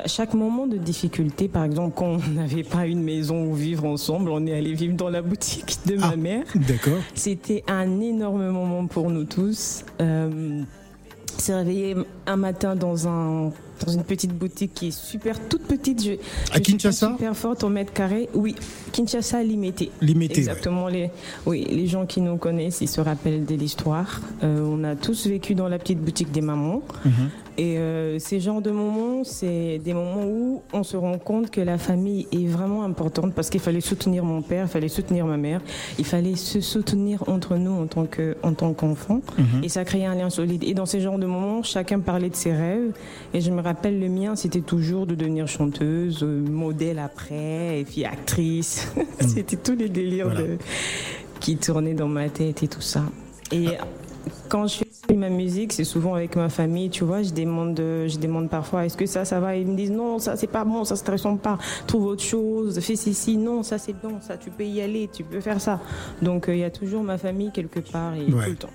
à 0.03 0.08
chaque 0.08 0.34
moment 0.34 0.68
de 0.68 0.77
difficulté, 0.77 1.50
par 1.50 1.65
exemple, 1.65 1.94
quand 1.98 2.18
on 2.25 2.32
n'avait 2.32 2.63
pas 2.63 2.86
une 2.86 3.03
maison 3.03 3.44
où 3.46 3.53
vivre 3.56 3.84
ensemble, 3.86 4.30
on 4.30 4.46
est 4.46 4.56
allé 4.58 4.74
vivre 4.74 4.96
dans 4.96 5.10
la 5.10 5.22
boutique 5.22 5.80
de 5.86 5.98
Ah. 6.01 6.12
ma 6.12 6.15
mère. 6.15 6.46
D'accord. 6.56 7.00
C'était 7.13 7.63
un 7.68 8.00
énorme 8.00 8.48
moment 8.51 8.88
pour 8.88 9.10
nous 9.10 9.25
tous. 9.25 9.84
Euh, 10.00 10.62
s'est 11.38 11.56
réveillé 11.56 11.96
un 12.27 12.36
matin 12.38 12.75
dans 12.77 13.08
un 13.08 13.51
dans 13.85 13.91
une 13.91 14.03
petite 14.03 14.33
boutique 14.33 14.73
qui 14.73 14.88
est 14.88 14.91
super 14.91 15.39
toute 15.47 15.63
petite. 15.63 16.03
Je, 16.03 16.11
À 16.51 16.57
je 16.57 16.59
Kinshasa 16.61 17.11
Super 17.17 17.35
forte 17.35 17.63
au 17.63 17.69
mètre 17.69 17.93
carré. 17.93 18.29
Oui, 18.33 18.55
Kinshasa 18.91 19.43
limité. 19.43 19.91
Limité. 20.01 20.35
ouais. 20.35 20.39
Exactement. 20.39 20.88
Les, 20.88 21.09
oui, 21.45 21.65
les 21.69 21.88
gens 21.88 22.05
qui 22.05 22.21
nous 22.21 22.38
connaissent, 22.38 22.81
ils 22.81 22.88
se 22.88 23.01
rappellent 23.01 23.45
de 23.45 23.55
l'histoire. 23.55 24.21
Euh, 24.43 24.61
on 24.65 24.83
a 24.83 24.95
tous 24.95 25.27
vécu 25.27 25.55
dans 25.55 25.67
la 25.67 25.79
petite 25.79 26.00
boutique 26.00 26.31
des 26.31 26.41
mamans. 26.41 26.81
Mhm. 27.05 27.29
Et 27.58 27.77
euh, 27.77 28.17
ces 28.20 28.39
genres 28.39 28.62
de 28.62 28.72
moments, 28.72 29.24
c'est 29.24 29.77
des 29.79 29.93
moments 29.93 30.25
où 30.25 30.62
on 30.74 30.84
se 30.84 30.96
rend 30.98 31.17
compte 31.17 31.51
que 31.51 31.60
la 31.62 31.77
famille 31.77 32.27
est 32.31 32.48
vraiment 32.48 32.84
importante 32.84 33.34
parce 33.34 33.50
qu'il 33.50 33.60
fallait 33.60 33.81
soutenir 33.81 34.24
mon 34.24 34.41
père, 34.41 34.65
il 34.65 34.70
fallait 34.70 34.88
soutenir 34.88 35.25
ma 35.25 35.38
mère, 35.38 35.62
il 36.00 36.05
fallait 36.05 36.36
se 36.36 36.62
soutenir 36.62 37.24
entre 37.27 37.58
nous 37.58 37.72
en 37.74 37.88
tant 37.88 38.05
que 38.05 38.38
en 38.41 38.53
tant 38.53 38.74
qu'enfants. 38.74 39.22
Mhm. 39.38 39.63
Et 39.63 39.70
ça 39.70 39.84
créait 39.84 40.05
un 40.05 40.15
lien 40.15 40.29
solide. 40.29 40.63
Et 40.63 40.74
dans 40.74 40.86
ces 40.86 41.01
genres 41.01 41.20
de 41.20 41.25
moments, 41.25 41.62
chacun 41.62 42.00
parlait 42.00 42.29
de 42.29 42.36
ses 42.36 42.53
rêves. 42.53 42.93
Et 43.34 43.41
je 43.41 43.51
me 43.51 43.62
rappelle, 43.62 44.00
le 44.00 44.10
mien, 44.10 44.36
c'était 44.36 44.62
toujours 44.62 45.05
de 45.05 45.15
devenir 45.15 45.48
chanteuse, 45.48 46.24
euh, 46.24 46.41
modèle 46.41 47.00
après, 47.00 47.79
et 47.81 47.84
puis 47.84 48.05
actrice. 48.05 48.91
c'était 49.20 49.58
tous 49.58 49.75
les 49.75 49.89
délires 49.89 50.29
Voilà. 50.29 50.41
de- 50.41 50.58
qui 51.39 51.58
tournaient 51.58 51.93
dans 51.96 52.08
ma 52.08 52.29
tête 52.29 52.63
et 52.63 52.67
tout 52.67 52.81
ça. 52.81 53.01
Et 53.51 53.65
quand 54.48 54.67
je 54.67 54.84
ma 55.15 55.30
musique, 55.30 55.74
c'est 55.74 55.84
souvent 55.84 56.15
avec 56.15 56.36
ma 56.36 56.50
famille, 56.50 56.89
tu 56.89 57.03
vois. 57.03 57.24
Je 57.24 57.32
demande, 57.32 57.80
euh, 57.80 58.08
je 58.08 58.18
demande 58.18 58.50
parfois, 58.50 58.86
est-ce 58.86 58.98
que 58.98 59.06
ça, 59.06 59.25
ça 59.25 59.39
va? 59.39 59.56
Ils 59.56 59.68
me 59.68 59.75
disent 59.75 59.91
non, 59.91 60.20
ça 60.20 60.36
c'est 60.36 60.48
pas 60.48 60.63
bon, 60.65 60.84
ça 60.84 60.96
se 60.96 61.10
ressemble 61.12 61.39
pas. 61.39 61.58
Trouve 61.88 62.06
autre 62.06 62.24
chose, 62.24 62.80
fais 62.80 62.96
ceci, 62.96 63.38
non, 63.38 63.63
ça 63.63 63.77
c'est 63.77 63.94
bon, 64.01 64.20
ça 64.22 64.38
tu 64.38 64.50
peux 64.50 64.63
y 64.65 64.82
aller, 64.82 65.10
tu 65.13 65.24
peux 65.24 65.39
faire 65.41 65.60
ça. 65.62 65.80
Donc 66.22 66.50
euh, 66.50 66.56
il 66.56 66.60
y 66.60 66.63
a 66.63 66.70
toujours 66.72 67.03
ma 67.03 67.18
famille 67.18 67.51
quelque 67.51 67.80
part 67.80 68.13
et 68.15 68.32
Ouais. 68.32 68.46
tout 68.46 68.50
le 68.51 68.56
temps. 68.56 68.70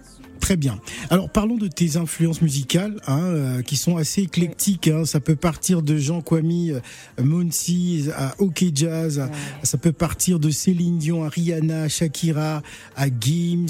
Très 0.47 0.57
bien. 0.57 0.79
Alors 1.11 1.29
parlons 1.29 1.57
de 1.57 1.67
tes 1.67 1.97
influences 1.97 2.41
musicales, 2.41 3.00
hein, 3.09 3.19
euh, 3.21 3.62
qui 3.62 3.75
sont 3.75 3.97
assez 3.97 4.23
éclectiques. 4.23 4.87
hein. 4.87 5.05
Ça 5.05 5.19
peut 5.19 5.35
partir 5.35 5.83
de 5.83 5.97
Jean 5.97 6.21
Kwame, 6.23 6.71
euh, 6.71 6.81
Monsi, 7.21 8.07
à 8.17 8.33
OK 8.38 8.65
Jazz. 8.73 9.19
à- 9.19 9.29
Ça 9.65 9.76
peut 9.76 9.91
partir 9.91 10.38
de 10.38 10.50
Céline 10.50 10.99
Dion 10.99 11.25
à 11.25 11.29
Rihanna, 11.31 11.83
à 11.83 11.88
Shakira, 11.88 12.62
à 12.95 13.07
Gims. 13.09 13.67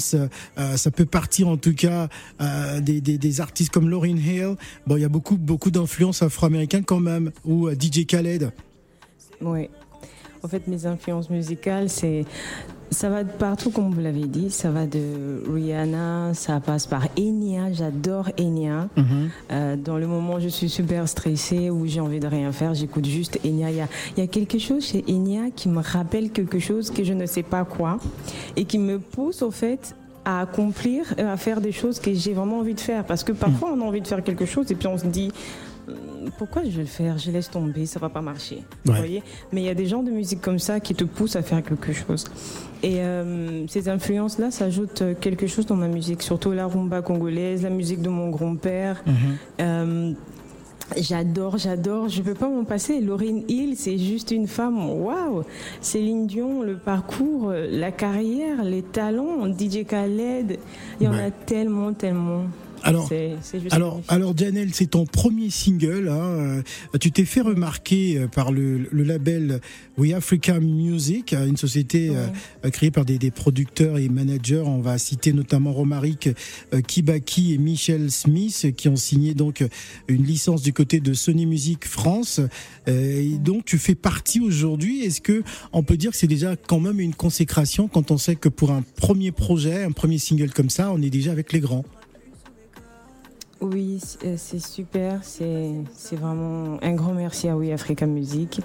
euh, 0.59 0.77
ça 0.77 0.91
peut 0.91 1.07
partir 1.07 1.47
en 1.47 1.57
tout 1.57 1.73
cas 1.73 2.09
euh, 2.41 2.79
des, 2.79 3.01
des, 3.01 3.17
des 3.17 3.41
artistes 3.41 3.71
comme 3.71 3.89
Lauryn 3.89 4.17
Hill. 4.17 4.55
Bon, 4.85 4.97
il 4.97 5.01
y 5.01 5.05
a 5.05 5.09
beaucoup 5.09 5.35
beaucoup 5.37 5.71
d'influences 5.71 6.21
afro-américaines 6.21 6.85
quand 6.85 6.99
même, 6.99 7.31
ou 7.43 7.69
euh, 7.69 7.73
DJ 7.73 8.05
Khaled. 8.05 8.51
Oui. 9.41 9.67
En 10.43 10.47
fait, 10.47 10.67
mes 10.67 10.85
influences 10.85 11.29
musicales, 11.29 11.89
c'est 11.89 12.25
ça 12.89 13.09
va 13.09 13.23
de 13.23 13.31
partout, 13.31 13.69
comme 13.69 13.91
vous 13.91 13.99
l'avez 13.99 14.25
dit. 14.25 14.49
Ça 14.49 14.71
va 14.71 14.85
de 14.85 15.43
Rihanna, 15.51 16.33
ça 16.33 16.59
passe 16.59 16.87
par 16.87 17.03
Enya. 17.17 17.73
J'adore 17.73 18.29
Enya. 18.39 18.87
Euh, 19.51 19.75
dans 19.75 19.97
le 19.97 20.07
moment 20.07 20.35
où 20.35 20.39
je 20.39 20.47
suis 20.47 20.69
super 20.69 21.07
stressée 21.07 21.69
ou 21.69 21.85
j'ai 21.85 21.99
envie 21.99 22.19
de 22.19 22.27
rien 22.27 22.51
faire, 22.51 22.73
j'écoute 22.73 23.05
juste 23.05 23.39
Enya. 23.45 23.71
Il 23.71 23.77
y 23.77 23.81
a, 23.81 23.87
y 24.17 24.21
a 24.21 24.27
quelque 24.27 24.59
chose 24.59 24.85
chez 24.85 25.03
Enya 25.09 25.51
qui 25.55 25.69
me 25.69 25.81
rappelle 25.81 26.31
quelque 26.31 26.59
chose 26.59 26.91
que 26.91 27.03
je 27.03 27.13
ne 27.13 27.25
sais 27.25 27.43
pas 27.43 27.65
quoi 27.65 27.99
et 28.55 28.65
qui 28.65 28.79
me 28.79 28.99
pousse 28.99 29.41
au 29.41 29.51
fait 29.51 29.95
à 30.23 30.41
accomplir, 30.41 31.13
euh, 31.19 31.33
à 31.33 31.37
faire 31.37 31.61
des 31.61 31.71
choses 31.71 31.99
que 31.99 32.13
j'ai 32.13 32.33
vraiment 32.33 32.59
envie 32.59 32.73
de 32.73 32.81
faire. 32.81 33.05
Parce 33.05 33.23
que 33.23 33.31
parfois, 33.31 33.71
on 33.73 33.81
a 33.81 33.85
envie 33.85 34.01
de 34.01 34.07
faire 34.07 34.23
quelque 34.23 34.45
chose 34.45 34.71
et 34.71 34.75
puis 34.75 34.87
on 34.87 34.97
se 34.97 35.05
dit, 35.05 35.31
pourquoi 36.37 36.63
je 36.63 36.69
vais 36.69 36.81
le 36.81 36.85
faire 36.87 37.17
Je 37.17 37.31
laisse 37.31 37.49
tomber, 37.49 37.85
ça 37.85 37.99
va 37.99 38.09
pas 38.09 38.21
marcher. 38.21 38.63
Vous 38.85 38.93
voyez 38.93 39.23
Mais 39.51 39.61
il 39.61 39.65
y 39.65 39.69
a 39.69 39.73
des 39.73 39.85
genres 39.85 40.03
de 40.03 40.11
musique 40.11 40.41
comme 40.41 40.59
ça 40.59 40.79
qui 40.79 40.95
te 40.95 41.03
poussent 41.03 41.35
à 41.35 41.41
faire 41.41 41.63
quelque 41.63 41.93
chose. 41.93 42.25
Et 42.83 42.99
euh, 43.01 43.65
ces 43.67 43.89
influences-là 43.89 44.51
s'ajoutent 44.51 45.01
euh, 45.01 45.13
quelque 45.19 45.47
chose 45.47 45.65
dans 45.65 45.75
ma 45.75 45.87
musique, 45.87 46.21
surtout 46.21 46.51
la 46.51 46.67
rumba 46.67 47.01
congolaise, 47.01 47.63
la 47.63 47.69
musique 47.71 48.01
de 48.01 48.09
mon 48.09 48.29
grand-père. 48.29 49.03
Euh, 49.61 50.11
J'adore, 50.95 51.57
j'adore, 51.57 52.07
je 52.07 52.21
peux 52.21 52.33
pas 52.33 52.47
m'en 52.47 52.63
passer. 52.63 53.01
Lauryn 53.01 53.41
Hill, 53.49 53.73
c'est 53.75 53.97
juste 53.97 54.31
une 54.31 54.47
femme, 54.47 54.89
waouh 54.89 55.43
Céline 55.81 56.27
Dion, 56.27 56.61
le 56.61 56.77
parcours, 56.77 57.51
la 57.51 57.91
carrière, 57.91 58.63
les 58.63 58.83
talents, 58.83 59.47
DJ 59.47 59.83
Khaled, 59.85 60.57
il 61.01 61.05
y 61.05 61.09
en 61.09 61.11
Ouais. 61.11 61.23
a 61.25 61.31
tellement, 61.31 61.91
tellement. 61.91 62.43
Alors, 62.83 63.09
juste 63.09 63.71
Alors, 63.71 64.01
alors 64.07 64.37
Janelle, 64.37 64.73
c'est 64.73 64.87
ton 64.91 65.05
premier 65.05 65.49
single. 65.49 66.09
Hein. 66.09 66.15
euh, 66.15 66.61
Tu 66.99 67.11
t'es 67.11 67.25
fait 67.25 67.41
remarquer 67.41 68.17
euh, 68.17 68.27
par 68.27 68.51
le, 68.51 68.87
le 68.91 69.03
label 69.03 69.59
We 69.97 70.13
Africa 70.13 70.59
Music, 70.59 71.33
euh, 71.33 71.47
une 71.47 71.57
société 71.57 72.11
euh, 72.11 72.69
créée 72.69 72.91
par 72.91 73.05
des, 73.05 73.17
des 73.17 73.31
producteurs 73.31 73.97
et 73.97 74.09
managers. 74.09 74.63
On 74.65 74.79
va 74.81 74.97
citer 74.97 75.33
notamment 75.33 75.73
Romaric 75.73 76.29
Kibaki 76.87 77.53
et 77.53 77.57
Michel 77.57 78.11
Smith, 78.11 78.73
qui 78.75 78.89
ont 78.89 78.95
signé 78.95 79.33
donc 79.33 79.63
une 80.07 80.23
licence 80.23 80.61
du 80.61 80.73
côté 80.73 80.99
de 80.99 81.13
Sony 81.13 81.45
Music 81.45 81.85
France. 81.85 82.39
Euh, 82.87 83.21
et 83.21 83.37
donc, 83.37 83.65
tu 83.65 83.77
fais 83.77 83.95
partie 83.95 84.39
aujourd'hui. 84.39 85.01
Est-ce 85.03 85.21
que 85.21 85.43
on 85.73 85.83
peut 85.83 85.97
dire 85.97 86.11
que 86.11 86.17
c'est 86.17 86.27
déjà 86.27 86.55
quand 86.55 86.79
même 86.79 86.99
une 86.99 87.15
consécration 87.15 87.87
quand 87.87 88.11
on 88.11 88.17
sait 88.17 88.35
que 88.35 88.49
pour 88.49 88.71
un 88.71 88.83
premier 88.97 89.31
projet, 89.31 89.83
un 89.83 89.91
premier 89.91 90.17
single 90.17 90.51
comme 90.51 90.69
ça, 90.69 90.91
on 90.93 91.01
est 91.01 91.09
déjà 91.09 91.31
avec 91.31 91.53
les 91.53 91.59
grands? 91.59 91.85
Oui, 93.61 93.99
c'est- 94.03 94.27
euh, 94.27 94.59
super. 94.59 95.21
C'est 95.23 96.15
vraiment 96.15 96.77
un 96.81 96.93
grand 96.93 97.13
merci 97.13 97.47
à 97.47 97.57
Oui 97.57 97.71
Africa 97.71 98.05
Music. 98.05 98.59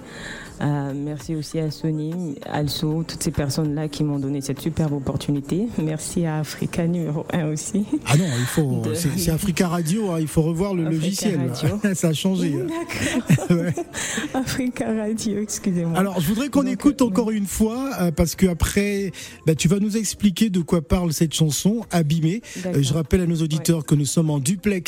Euh, 0.61 0.93
merci 0.95 1.35
aussi 1.35 1.59
à 1.59 1.71
Sony, 1.71 2.35
Also, 2.49 3.03
toutes 3.03 3.21
ces 3.23 3.31
personnes-là 3.31 3.87
qui 3.87 4.03
m'ont 4.03 4.19
donné 4.19 4.39
cette 4.41 4.61
superbe 4.61 4.93
opportunité. 4.93 5.67
Merci 5.81 6.25
à 6.25 6.37
Africa 6.39 6.85
numéro 6.87 7.25
1 7.33 7.47
aussi. 7.47 7.85
Ah 8.05 8.15
non, 8.17 8.25
il 8.39 8.45
faut. 8.45 8.81
De- 8.81 8.93
C'est 8.93 9.31
Africa 9.31 9.67
Radio. 9.67 10.11
hein, 10.11 10.17
il 10.19 10.27
faut 10.27 10.43
revoir 10.43 10.73
le 10.75 10.85
Africa 10.85 11.01
logiciel. 11.01 11.39
Ça 11.95 12.09
a 12.09 12.13
changé. 12.13 12.51
D'accord. 12.51 13.47
Ouais. 13.57 13.73
Africa 14.33 14.85
Radio, 14.93 15.39
excusez-moi. 15.41 15.97
Alors, 15.97 16.19
je 16.21 16.27
voudrais 16.27 16.49
qu'on 16.49 16.65
écoute 16.65 17.01
euh, 17.01 17.05
encore 17.05 17.29
une 17.31 17.45
fois 17.45 17.89
euh, 17.99 18.11
parce 18.11 18.35
que 18.35 18.45
après, 18.47 19.11
bah, 19.45 19.53
tu 19.55 19.67
vas 19.67 19.79
nous 19.79 19.97
expliquer 19.97 20.49
de 20.49 20.61
quoi 20.61 20.81
parle 20.81 21.11
cette 21.13 21.33
chanson, 21.33 21.81
Abîmée. 21.91 22.41
Euh, 22.65 22.81
je 22.81 22.93
rappelle 22.93 23.21
à 23.21 23.25
nos 23.25 23.35
auditeurs 23.41 23.85
que 23.85 23.95
nous 23.95 24.05
sommes 24.05 24.29
en 24.29 24.39
duplex 24.39 24.82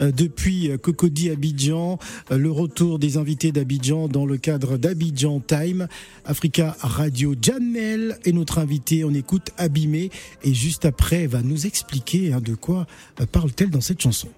euh, 0.00 0.12
depuis 0.12 0.70
euh, 0.70 0.78
Cocody 0.78 1.30
Abidjan, 1.30 1.98
euh, 2.30 2.38
le 2.38 2.50
retour 2.50 2.98
des 2.98 3.16
invités 3.16 3.52
d'Abidjan 3.52 4.08
dans 4.08 4.26
le 4.26 4.36
cadre 4.36 4.76
d'Abidjan 4.76 5.40
Time, 5.40 5.88
Africa 6.24 6.76
Radio. 6.80 7.34
Janelle 7.40 8.18
est 8.24 8.32
notre 8.32 8.58
invitée. 8.58 9.04
On 9.04 9.14
écoute 9.14 9.50
Abîmée 9.56 10.10
et 10.42 10.54
juste 10.54 10.84
après, 10.84 11.26
va 11.26 11.42
nous 11.42 11.66
expliquer 11.66 12.32
hein, 12.32 12.40
de 12.40 12.54
quoi 12.54 12.86
parle-t-elle 13.32 13.70
dans 13.70 13.80
cette 13.80 14.00
chanson. 14.00 14.28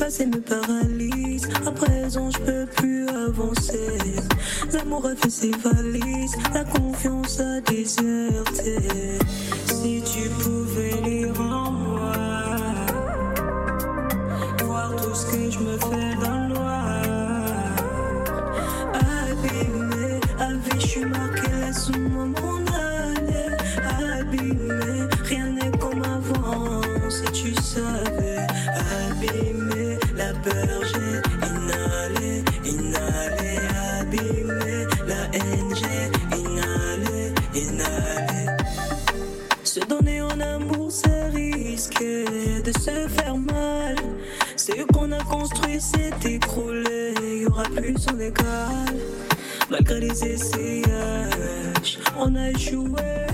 Passé 0.00 0.24
me 0.24 0.40
paralyse, 0.40 1.46
à 1.66 1.70
présent 1.70 2.30
je 2.30 2.38
peux 2.38 2.66
plus 2.74 3.06
avancer. 3.10 3.98
L'amour 4.72 5.04
a 5.04 5.14
fait 5.14 5.28
ses 5.28 5.50
valises, 5.50 6.36
la 6.54 6.64
confiance 6.64 7.38
a 7.38 7.60
déserté. 7.60 8.78
Si 9.66 10.02
tu 10.02 10.30
pouvais 10.42 10.96
lire 11.02 11.38
en 11.38 11.70
moi, 11.70 12.12
voir 14.64 14.96
tout 14.96 15.14
ce 15.14 15.26
que 15.26 15.50
je 15.50 15.58
me 15.58 15.76
fais 15.76 16.14
dans 16.24 16.48
le 16.48 16.54
noir 16.54 16.94
abîmé. 18.94 20.20
À 20.38 20.48
je 20.78 20.86
suis 20.86 21.04
marqué, 21.04 21.59
Se 39.62 39.80
donner 39.86 40.22
en 40.22 40.40
amour, 40.40 40.90
c'est 40.90 41.28
risqué 41.28 42.24
de 42.64 42.72
se 42.72 43.06
faire 43.08 43.36
mal. 43.36 43.96
Ce 44.56 44.72
qu'on 44.92 45.12
a 45.12 45.22
construit 45.24 45.80
s'est 45.80 46.10
écroulé, 46.24 47.14
y 47.42 47.46
aura 47.46 47.64
plus 47.64 47.96
son 47.98 48.18
égal. 48.18 48.96
Malgré 49.70 50.00
les 50.00 50.24
essayages, 50.24 51.98
on 52.18 52.34
a 52.34 52.50
échoué. 52.50 53.26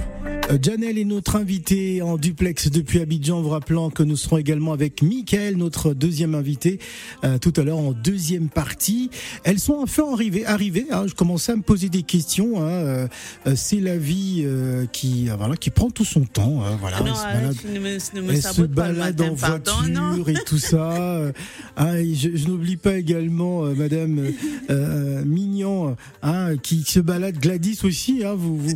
Euh, 0.48 0.58
Janelle 0.62 0.96
est 0.98 1.04
notre 1.04 1.34
invitée 1.36 2.02
en 2.02 2.16
duplex 2.16 2.70
depuis 2.70 3.00
Abidjan, 3.00 3.42
vous 3.42 3.48
rappelant 3.48 3.90
que 3.90 4.02
nous 4.04 4.16
serons 4.16 4.38
également 4.38 4.72
avec 4.72 5.02
Mickaël, 5.02 5.56
notre 5.56 5.92
deuxième 5.92 6.34
invité, 6.36 6.78
euh, 7.24 7.38
tout 7.38 7.52
à 7.56 7.62
l'heure 7.62 7.78
en 7.78 7.92
deuxième 7.92 8.48
partie. 8.48 9.10
Elles 9.42 9.58
sont 9.58 9.74
enfin 9.80 10.04
arrivées. 10.12 10.46
arrivées 10.46 10.86
hein, 10.92 11.06
je 11.08 11.14
commençais 11.14 11.52
à 11.52 11.56
me 11.56 11.62
poser 11.62 11.88
des 11.88 12.02
questions. 12.02 12.62
Hein, 12.62 12.68
euh, 12.68 13.08
euh, 13.48 13.54
c'est 13.56 13.80
la 13.80 13.96
vie 13.98 14.42
euh, 14.44 14.86
qui, 14.86 15.28
euh, 15.28 15.34
voilà, 15.36 15.56
qui 15.56 15.70
prend 15.70 15.90
tout 15.90 16.04
son 16.04 16.24
temps. 16.24 16.62
hein, 16.64 16.76
voilà, 16.80 17.00
non, 17.00 17.06
elle 17.06 17.14
se 17.14 17.22
balade, 17.22 17.56
me, 18.14 18.20
ne 18.20 18.26
me 18.26 18.30
elle 18.30 18.36
se 18.36 18.42
sabote 18.42 18.74
pas 18.74 18.88
le 18.88 18.94
balade 18.94 19.18
matin, 19.20 19.32
en 19.32 19.36
pardon, 19.36 19.82
voiture 20.14 20.28
et 20.28 20.44
tout 20.46 20.58
ça. 20.58 21.22
hein, 21.76 21.94
et 21.96 22.14
je 22.14 22.36
je 22.36 22.46
n'oublie 22.46 22.76
pas 22.76 22.96
également 22.96 23.62
Madame 23.74 24.30
Mignon, 25.24 25.96
hein, 26.22 26.56
qui 26.62 26.84
se 26.84 27.00
balade 27.00 27.38
Gladys 27.38 27.80
aussi. 27.82 28.22
Hein, 28.24 28.34
vous, 28.36 28.58
vous, 28.58 28.74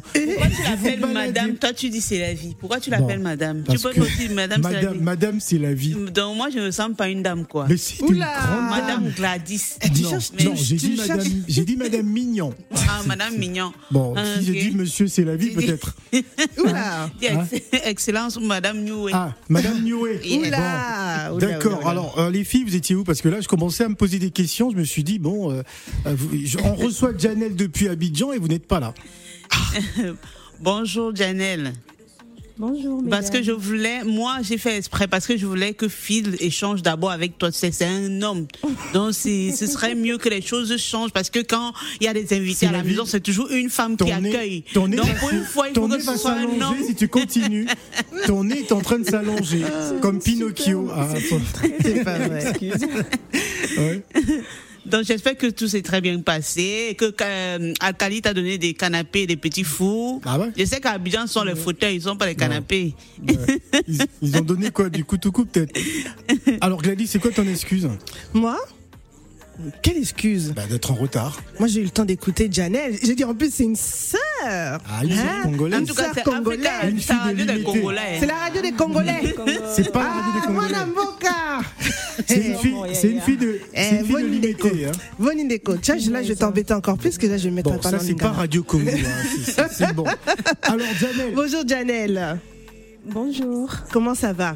madame 1.12 1.56
Toi, 1.60 1.72
tu 1.74 1.90
dis 1.90 2.00
c'est 2.00 2.18
la 2.18 2.32
vie. 2.34 2.54
Pourquoi 2.58 2.80
tu 2.80 2.90
Bon, 2.90 2.96
l'appelles 2.98 3.20
madame? 3.20 3.62
Tu 3.68 3.78
peux 3.78 3.88
aussi 4.00 4.16
dire 4.18 4.32
madame, 4.32 4.62
c'est 4.62 4.70
la 4.72 4.80
Madame, 4.80 4.94
vie. 4.96 5.02
Madame, 5.02 5.40
c'est 5.40 5.58
la 5.58 5.74
vie. 5.74 5.94
Donc, 6.12 6.36
moi, 6.36 6.48
je 6.50 6.58
ne 6.58 6.64
me 6.66 6.70
sens 6.70 6.90
pas 6.96 7.08
une 7.08 7.22
dame, 7.22 7.44
quoi. 7.46 7.66
Mais 7.68 7.76
c'est 7.76 7.98
une 8.00 8.06
Oula, 8.16 8.32
grande 8.34 8.56
dame. 8.58 8.70
Madame 8.70 9.12
Gladys. 9.16 9.62
Non, 10.02 10.10
non, 10.44 10.54
j'ai 10.56 10.76
tu 10.76 10.88
dit 10.88 10.96
cherches- 10.96 11.08
Madame, 11.08 11.26
j'ai 11.48 11.64
dit 11.64 11.76
Madame 11.76 12.06
Mignon. 12.06 12.54
Ah, 12.92 13.02
madame 13.06 13.36
mignon. 13.38 13.72
Bon, 13.92 14.14
Ah, 14.16 14.24
si 14.40 14.44
j'ai 14.46 14.52
dit 14.70 14.76
Monsieur, 14.76 15.06
c'est 15.06 15.22
la 15.24 15.36
vie 15.36 15.50
peut-être. 15.50 15.94
Oula 16.58 17.08
ex- 17.22 17.62
Excellence 17.84 18.36
ou 18.36 18.40
madame 18.40 18.82
Newey. 18.82 19.12
Ah, 19.14 19.32
Madame 19.48 19.80
Nioué. 19.82 20.20
Oula, 20.38 21.28
Bon, 21.30 21.38
D'accord. 21.38 21.86
Alors, 21.88 22.18
euh, 22.18 22.30
les 22.30 22.42
filles, 22.44 22.64
vous 22.64 22.74
étiez 22.74 22.96
où? 22.96 23.04
Parce 23.04 23.22
que 23.22 23.28
là, 23.28 23.40
je 23.40 23.46
commençais 23.48 23.84
à 23.84 23.88
me 23.88 23.94
poser 23.94 24.18
des 24.18 24.30
questions. 24.30 24.70
Je 24.70 24.76
me 24.76 24.84
suis 24.84 25.04
dit 25.04 25.18
bon, 25.20 25.52
euh, 25.52 25.62
euh, 26.06 26.14
vous- 26.16 26.30
je- 26.44 26.58
on 26.64 26.74
reçoit 26.74 27.12
Janelle 27.16 27.54
depuis 27.54 27.88
Abidjan 27.88 28.32
et 28.32 28.38
vous 28.38 28.48
n'êtes 28.48 28.66
pas 28.66 28.80
là. 28.80 28.92
Bonjour, 30.60 31.14
Janelle. 31.14 31.72
Bonjour. 32.58 33.02
Parce 33.08 33.30
que 33.30 33.42
je 33.42 33.52
voulais, 33.52 34.04
moi, 34.04 34.40
j'ai 34.42 34.58
fait 34.58 34.76
exprès 34.76 35.08
parce 35.08 35.26
que 35.26 35.34
je 35.38 35.46
voulais 35.46 35.72
que 35.72 35.88
Phil 35.88 36.36
échange 36.40 36.82
d'abord 36.82 37.10
avec 37.10 37.38
toi. 37.38 37.48
C'est 37.50 37.72
un 37.82 38.20
homme. 38.20 38.46
Donc, 38.92 39.14
ce 39.14 39.50
serait 39.66 39.94
mieux 39.94 40.18
que 40.18 40.28
les 40.28 40.42
choses 40.42 40.76
changent 40.76 41.12
parce 41.12 41.30
que 41.30 41.38
quand 41.38 41.72
il 42.02 42.04
y 42.04 42.08
a 42.08 42.12
des 42.12 42.34
invités 42.36 42.66
à 42.66 42.72
la 42.72 42.82
maison, 42.82 43.06
c'est 43.06 43.20
toujours 43.22 43.48
une 43.50 43.70
femme 43.70 43.96
Ton 43.96 44.04
qui 44.04 44.12
nez- 44.20 44.28
accueille. 44.28 44.64
ton 44.74 44.88
nez 44.88 44.98
Donc, 44.98 45.06
va- 45.06 45.14
pour 45.14 45.30
une 45.30 45.44
fois, 45.44 45.68
il 45.68 45.72
ton 45.72 45.82
faut 45.82 45.88
nez 45.88 45.96
que 45.98 46.02
va 46.04 46.12
ce 46.12 46.18
soit 46.18 46.32
un 46.32 46.44
homme. 46.44 46.58
s'allonger 46.60 46.84
si 46.84 46.94
tu 46.94 47.08
continues. 47.08 47.66
Ton 48.26 48.44
nez 48.44 48.58
est 48.58 48.72
en 48.72 48.82
train 48.82 48.98
de 48.98 49.08
s'allonger, 49.08 49.62
comme 50.02 50.20
Pinocchio. 50.20 50.90
Ah, 50.94 51.08
C'est 51.82 52.04
pas 52.04 52.18
vrai. 52.18 52.52
Donc, 54.86 55.04
j'espère 55.04 55.36
que 55.36 55.46
tout 55.48 55.68
s'est 55.68 55.82
très 55.82 56.00
bien 56.00 56.20
passé 56.20 56.96
que 56.98 57.12
euh, 57.20 57.72
Alcali 57.80 58.22
t'a 58.22 58.34
donné 58.34 58.58
des 58.58 58.74
canapés, 58.74 59.26
des 59.26 59.36
petits 59.36 59.64
fours. 59.64 60.20
Ah 60.24 60.38
ouais? 60.38 60.50
Je 60.56 60.64
sais 60.64 60.80
qu'à 60.80 60.92
Abidjan, 60.92 61.26
sont 61.26 61.44
les 61.44 61.54
fauteuils, 61.54 61.96
ils 61.96 62.02
sont 62.02 62.16
pas 62.16 62.26
les 62.26 62.34
canapés. 62.34 62.94
Ouais. 63.26 63.60
Ils, 63.86 64.02
ils 64.22 64.36
ont 64.36 64.42
donné 64.42 64.70
quoi? 64.70 64.88
Du 64.88 65.04
coup, 65.04 65.18
tout 65.18 65.32
coup, 65.32 65.44
peut-être. 65.44 65.78
Alors, 66.60 66.80
Gladys, 66.80 67.06
c'est 67.06 67.18
quoi 67.18 67.30
ton 67.30 67.46
excuse? 67.46 67.88
Moi? 68.32 68.58
Quelle 69.82 69.98
excuse 69.98 70.52
bah, 70.56 70.62
D'être 70.68 70.90
en 70.90 70.94
retard. 70.94 71.38
Moi, 71.58 71.68
j'ai 71.68 71.80
eu 71.80 71.84
le 71.84 71.90
temps 71.90 72.04
d'écouter 72.06 72.48
Janelle. 72.50 72.96
J'ai 73.02 73.14
dit, 73.14 73.24
en 73.24 73.34
plus, 73.34 73.52
c'est 73.52 73.64
une 73.64 73.76
sœur. 73.76 74.18
Ah, 74.44 74.78
une 75.04 75.10
sœur 75.14 75.24
Hein 75.26 75.42
congolaise. 75.42 75.80
En 75.82 75.84
tout 75.84 75.94
cas, 75.94 76.02
sœur 76.04 76.12
c'est 76.14 76.22
congolaise. 76.22 76.66
Africa, 76.66 76.88
Une 76.90 77.00
c'est 77.00 77.12
la 77.12 77.18
fille 77.22 77.34
de 77.34 77.50
radio 77.50 77.54
des. 77.58 77.62
Congolais. 77.64 78.16
C'est 78.20 78.26
la 78.26 78.34
radio 78.34 78.62
des 78.62 78.72
Congolais. 78.80 79.34
C'est 79.74 79.92
pas 79.92 80.02
la 80.02 80.10
radio 80.10 80.32
des 80.32 80.38
Ah, 80.42 80.46
Congolais. 80.46 80.68
Mwana 80.68 80.86
Mboka. 80.86 81.60
C'est 82.26 82.36
une 82.36 82.56
fille, 82.56 82.74
c'est 82.92 83.08
une 83.10 83.20
fille 83.22 83.36
de, 83.38 83.60
Eh, 83.74 83.82
c'est 83.82 83.96
une 84.00 84.04
fille 84.04 84.14
de 84.14 84.20
l'unité. 84.28 84.86
Hein. 84.86 84.92
Bonne 85.18 85.48
déco. 85.48 85.76
Tiens, 85.78 85.96
là, 86.10 86.22
je 86.22 86.28
vais 86.28 86.36
t'embêter 86.36 86.74
encore 86.74 86.98
plus 86.98 87.16
que 87.16 87.26
là, 87.26 87.38
je 87.38 87.44
vais 87.44 87.50
mettre 87.54 87.70
Bon, 87.70 87.78
pas 87.78 87.90
ça, 87.90 87.96
dans 87.96 88.02
c'est 88.04 88.14
pas. 88.14 88.30
Radio 88.30 88.62
Congo. 88.62 88.84
hein. 88.90 89.66
C'est 89.72 89.92
bon. 89.94 90.04
Alors, 90.62 90.86
Janelle, 90.98 91.32
Bonjour, 91.34 91.66
Janelle. 91.66 92.38
Bonjour. 93.06 93.70
Comment 93.90 94.14
ça 94.14 94.32
va? 94.34 94.54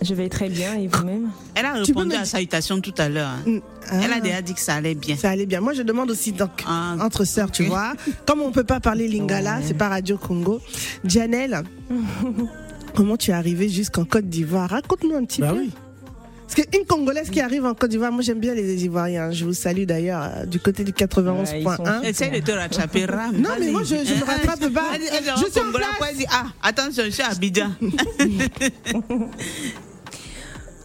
Je 0.00 0.14
vais 0.14 0.28
très 0.28 0.48
bien 0.48 0.74
et 0.74 0.86
vous-même 0.86 1.30
Elle 1.54 1.66
a 1.66 1.72
répondu 1.72 2.08
me 2.08 2.14
à 2.14 2.18
dire- 2.18 2.20
sa 2.20 2.24
salutation 2.32 2.80
tout 2.80 2.94
à 2.98 3.08
l'heure. 3.08 3.28
hein. 3.28 3.42
Mm, 3.46 3.58
Elle 3.90 4.10
ah. 4.12 4.16
a 4.16 4.20
déjà 4.20 4.42
dit 4.42 4.54
que 4.54 4.60
ça 4.60 4.74
allait 4.74 4.94
bien. 4.94 5.16
Ça 5.16 5.30
allait 5.30 5.46
bien. 5.46 5.60
Moi, 5.60 5.72
je 5.72 5.82
demande 5.82 6.10
aussi, 6.10 6.32
donc, 6.32 6.50
Ah, 6.66 6.94
entre 7.00 7.24
sœurs, 7.24 7.50
tu 7.50 7.64
vois. 7.64 7.94
Comme 8.26 8.40
on 8.40 8.52
peut 8.52 8.64
pas 8.64 8.80
parler 8.80 9.08
lingala, 9.08 9.60
c'est 9.64 9.74
pas 9.74 9.88
Radio 9.88 10.16
Congo. 10.16 10.60
Janelle, 11.04 11.62
comment 12.94 13.16
tu 13.16 13.32
es 13.32 13.34
arrivée 13.34 13.68
jusqu'en 13.68 14.04
Côte 14.04 14.26
d'Ivoire? 14.28 14.70
Raconte-nous 14.70 15.16
un 15.16 15.24
petit 15.24 15.40
bah 15.40 15.52
peu. 15.52 15.58
oui. 15.60 15.70
Parce 16.50 16.66
qu'une 16.66 16.86
Congolaise 16.86 17.28
qui 17.28 17.42
arrive 17.42 17.66
en 17.66 17.74
Côte 17.74 17.90
d'Ivoire, 17.90 18.10
moi 18.10 18.22
j'aime 18.22 18.40
bien 18.40 18.54
les 18.54 18.82
Ivoiriens. 18.84 19.30
Je 19.32 19.44
vous 19.44 19.52
salue 19.52 19.84
d'ailleurs 19.84 20.22
euh, 20.22 20.46
du 20.46 20.58
côté 20.58 20.82
du 20.82 20.92
91.1. 20.92 22.02
Essaye 22.04 22.30
de 22.30 22.38
te 22.38 22.52
rattraper, 22.52 23.04
Ram. 23.04 23.36
Non, 23.36 23.50
mais 23.60 23.70
moi, 23.70 23.82
je- 23.82 23.96
je 23.96 24.14
me 24.14 24.24
rattrape 24.24 24.72
pas. 24.72 24.84
Elle- 24.94 25.02
elle- 25.02 25.24
elle- 25.26 25.32
Je 25.36 25.50
suis 25.50 25.60
en 25.60 25.64
Congolais, 25.64 25.84
place. 25.98 26.14
elle 26.20 26.26
Ah, 26.30 26.46
attention, 26.62 27.02
je 27.04 27.10
suis 27.10 27.22
à 27.22 27.32
Abidjan. 27.32 27.70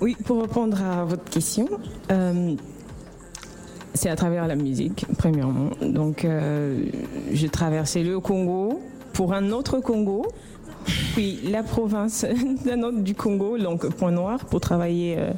Oui, 0.03 0.17
pour 0.25 0.41
répondre 0.41 0.77
à 0.83 1.05
votre 1.05 1.23
question, 1.23 1.65
euh, 2.11 2.55
c'est 3.93 4.09
à 4.09 4.17
travers 4.17 4.47
la 4.47 4.57
musique, 4.57 5.05
premièrement. 5.17 5.69
Donc, 5.81 6.25
euh, 6.25 6.83
j'ai 7.31 7.47
traversé 7.47 8.03
le 8.03 8.19
Congo 8.19 8.81
pour 9.13 9.33
un 9.33 9.51
autre 9.51 9.79
Congo, 9.79 10.25
puis 11.13 11.39
la 11.49 11.63
province 11.63 12.25
du 12.97 13.15
Congo, 13.15 13.57
donc 13.57 13.87
Point 13.95 14.11
Noir, 14.11 14.43
pour 14.43 14.59
travailler 14.59 15.15
euh, 15.17 15.31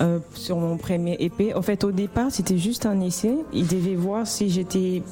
euh, 0.00 0.18
sur 0.34 0.56
mon 0.56 0.78
premier 0.78 1.14
épée. 1.20 1.54
En 1.54 1.62
fait, 1.62 1.84
au 1.84 1.92
départ, 1.92 2.32
c'était 2.32 2.58
juste 2.58 2.86
un 2.86 3.00
essai. 3.02 3.36
Ils 3.52 3.68
devaient 3.68 3.94
voir 3.94 4.26
si 4.26 4.50
j'étais 4.50 5.04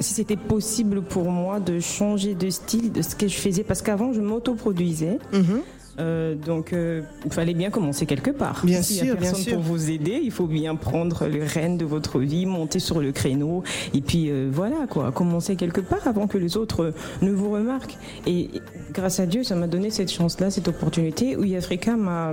si 0.00 0.12
c'était 0.14 0.36
possible 0.36 1.00
pour 1.02 1.30
moi 1.30 1.58
de 1.58 1.80
changer 1.80 2.34
de 2.34 2.50
style 2.50 2.92
de 2.92 3.00
ce 3.00 3.14
que 3.16 3.28
je 3.28 3.36
faisais 3.36 3.62
parce 3.64 3.80
qu'avant 3.80 4.12
je 4.12 4.20
m'autoproduisais 4.20 5.18
Mhm. 5.32 5.62
Euh, 5.98 6.34
donc, 6.34 6.72
euh, 6.72 7.02
il 7.24 7.32
fallait 7.32 7.54
bien 7.54 7.70
commencer 7.70 8.06
quelque 8.06 8.30
part. 8.30 8.62
Bien 8.64 8.80
y 8.80 8.84
sûr, 8.84 9.02
a 9.02 9.04
bien 9.04 9.16
personne 9.16 9.42
sûr. 9.42 9.54
pour 9.54 9.62
vous 9.62 9.90
aider, 9.90 10.20
il 10.22 10.30
faut 10.30 10.46
bien 10.46 10.74
prendre 10.74 11.26
le 11.26 11.42
rêne 11.44 11.78
de 11.78 11.84
votre 11.84 12.18
vie, 12.20 12.46
monter 12.46 12.78
sur 12.78 13.00
le 13.00 13.12
créneau, 13.12 13.62
et 13.94 14.00
puis 14.00 14.30
euh, 14.30 14.48
voilà 14.52 14.86
quoi, 14.88 15.12
commencer 15.12 15.56
quelque 15.56 15.80
part 15.80 16.06
avant 16.06 16.26
que 16.26 16.38
les 16.38 16.56
autres 16.56 16.84
euh, 16.84 16.94
ne 17.22 17.32
vous 17.32 17.50
remarquent. 17.50 17.96
Et 18.26 18.50
grâce 18.92 19.20
à 19.20 19.26
Dieu, 19.26 19.42
ça 19.42 19.54
m'a 19.54 19.66
donné 19.66 19.90
cette 19.90 20.12
chance-là, 20.12 20.50
cette 20.50 20.68
opportunité, 20.68 21.36
où 21.36 21.56
Africa 21.56 21.96
m'a 21.96 22.32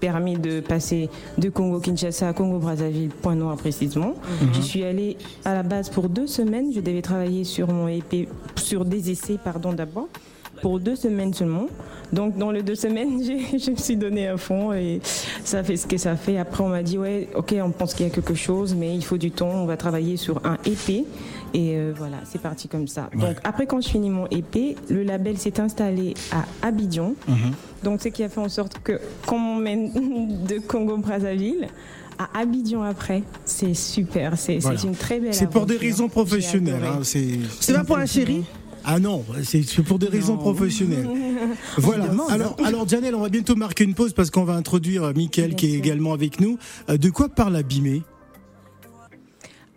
permis 0.00 0.36
de 0.36 0.60
passer 0.60 1.08
de 1.38 1.48
Congo-Kinshasa 1.48 2.28
à 2.28 2.32
Congo-Brazzaville, 2.34 3.08
point 3.08 3.34
noir 3.34 3.56
précisément. 3.56 4.14
Je 4.52 4.60
suis 4.60 4.84
allée 4.84 5.16
à 5.44 5.54
la 5.54 5.62
base 5.62 5.88
pour 5.88 6.10
deux 6.10 6.26
semaines. 6.26 6.72
Je 6.74 6.80
devais 6.80 7.00
travailler 7.00 7.44
sur 7.44 7.72
mon 7.72 7.88
épée, 7.88 8.28
sur 8.56 8.84
des 8.84 9.10
essais, 9.10 9.38
pardon, 9.42 9.72
d'abord, 9.72 10.08
pour 10.62 10.80
deux 10.80 10.96
semaines 10.96 11.32
seulement. 11.34 11.66
Donc, 12.12 12.36
dans 12.36 12.50
les 12.50 12.62
deux 12.62 12.74
semaines, 12.74 13.22
j'ai- 13.24 13.58
je 13.58 13.70
me 13.70 13.76
suis 13.76 13.96
donné 13.96 14.28
à 14.28 14.36
fond 14.36 14.72
et 14.72 15.00
ça 15.44 15.62
fait 15.64 15.76
ce 15.76 15.86
que 15.86 15.96
ça 15.96 16.16
fait. 16.16 16.38
Après, 16.38 16.62
on 16.62 16.68
m'a 16.68 16.82
dit, 16.82 16.96
ouais, 16.98 17.28
ok, 17.34 17.54
on 17.62 17.70
pense 17.70 17.94
qu'il 17.94 18.06
y 18.06 18.08
a 18.08 18.12
quelque 18.12 18.34
chose, 18.34 18.74
mais 18.74 18.94
il 18.94 19.04
faut 19.04 19.18
du 19.18 19.30
temps. 19.30 19.50
On 19.50 19.66
va 19.66 19.76
travailler 19.76 20.16
sur 20.16 20.40
un 20.46 20.56
épée. 20.64 21.04
Et 21.54 21.76
euh, 21.76 21.92
voilà, 21.96 22.16
c'est 22.24 22.40
parti 22.40 22.66
comme 22.68 22.88
ça. 22.88 23.08
Donc, 23.14 23.36
après, 23.44 23.66
quand 23.66 23.80
je 23.80 23.88
finis 23.88 24.10
mon 24.10 24.26
épée, 24.28 24.76
le 24.90 25.02
label 25.04 25.38
s'est 25.38 25.60
installé 25.60 26.14
à 26.32 26.44
Abidjan. 26.66 27.14
Donc, 27.82 28.00
ce 28.02 28.08
qui 28.08 28.22
a 28.24 28.28
fait 28.28 28.40
en 28.40 28.48
sorte 28.48 28.78
que, 28.82 28.98
quand 29.26 29.36
on 29.36 29.56
mène 29.56 29.90
de 30.48 30.58
Congo-Brazzaville 30.58 31.68
à 32.18 32.40
Abidjan 32.40 32.82
après, 32.82 33.22
c'est 33.44 33.74
super. 33.74 34.38
C'est 34.38 34.58
Voilà. 34.58 34.80
une 34.84 34.94
très 34.94 35.18
belle 35.20 35.34
C'est 35.34 35.50
pour 35.50 35.66
des 35.66 35.76
raisons 35.76 36.08
professionnelles. 36.08 36.82
hein, 36.84 37.00
C'est 37.02 37.38
C'est 37.60 37.72
pas 37.74 37.82
pour 37.84 37.98
un 37.98 38.06
chéri 38.06 38.44
Ah 38.86 39.00
non, 39.00 39.24
c'est 39.42 39.82
pour 39.82 39.98
des 39.98 40.08
raisons 40.08 40.36
professionnelles. 40.36 41.08
Voilà. 41.78 42.04
Alors, 42.30 42.56
alors, 42.64 42.88
Janelle, 42.88 43.14
on 43.14 43.20
va 43.20 43.28
bientôt 43.28 43.54
marquer 43.56 43.84
une 43.84 43.94
pause 43.94 44.12
parce 44.12 44.30
qu'on 44.30 44.44
va 44.44 44.54
introduire 44.54 45.12
Mickaël 45.14 45.54
qui 45.54 45.66
est 45.66 45.78
également 45.78 46.12
avec 46.12 46.40
nous. 46.40 46.58
Euh, 46.88 46.96
De 46.96 47.10
quoi 47.10 47.28
parle 47.28 47.56
Abîmé? 47.56 48.02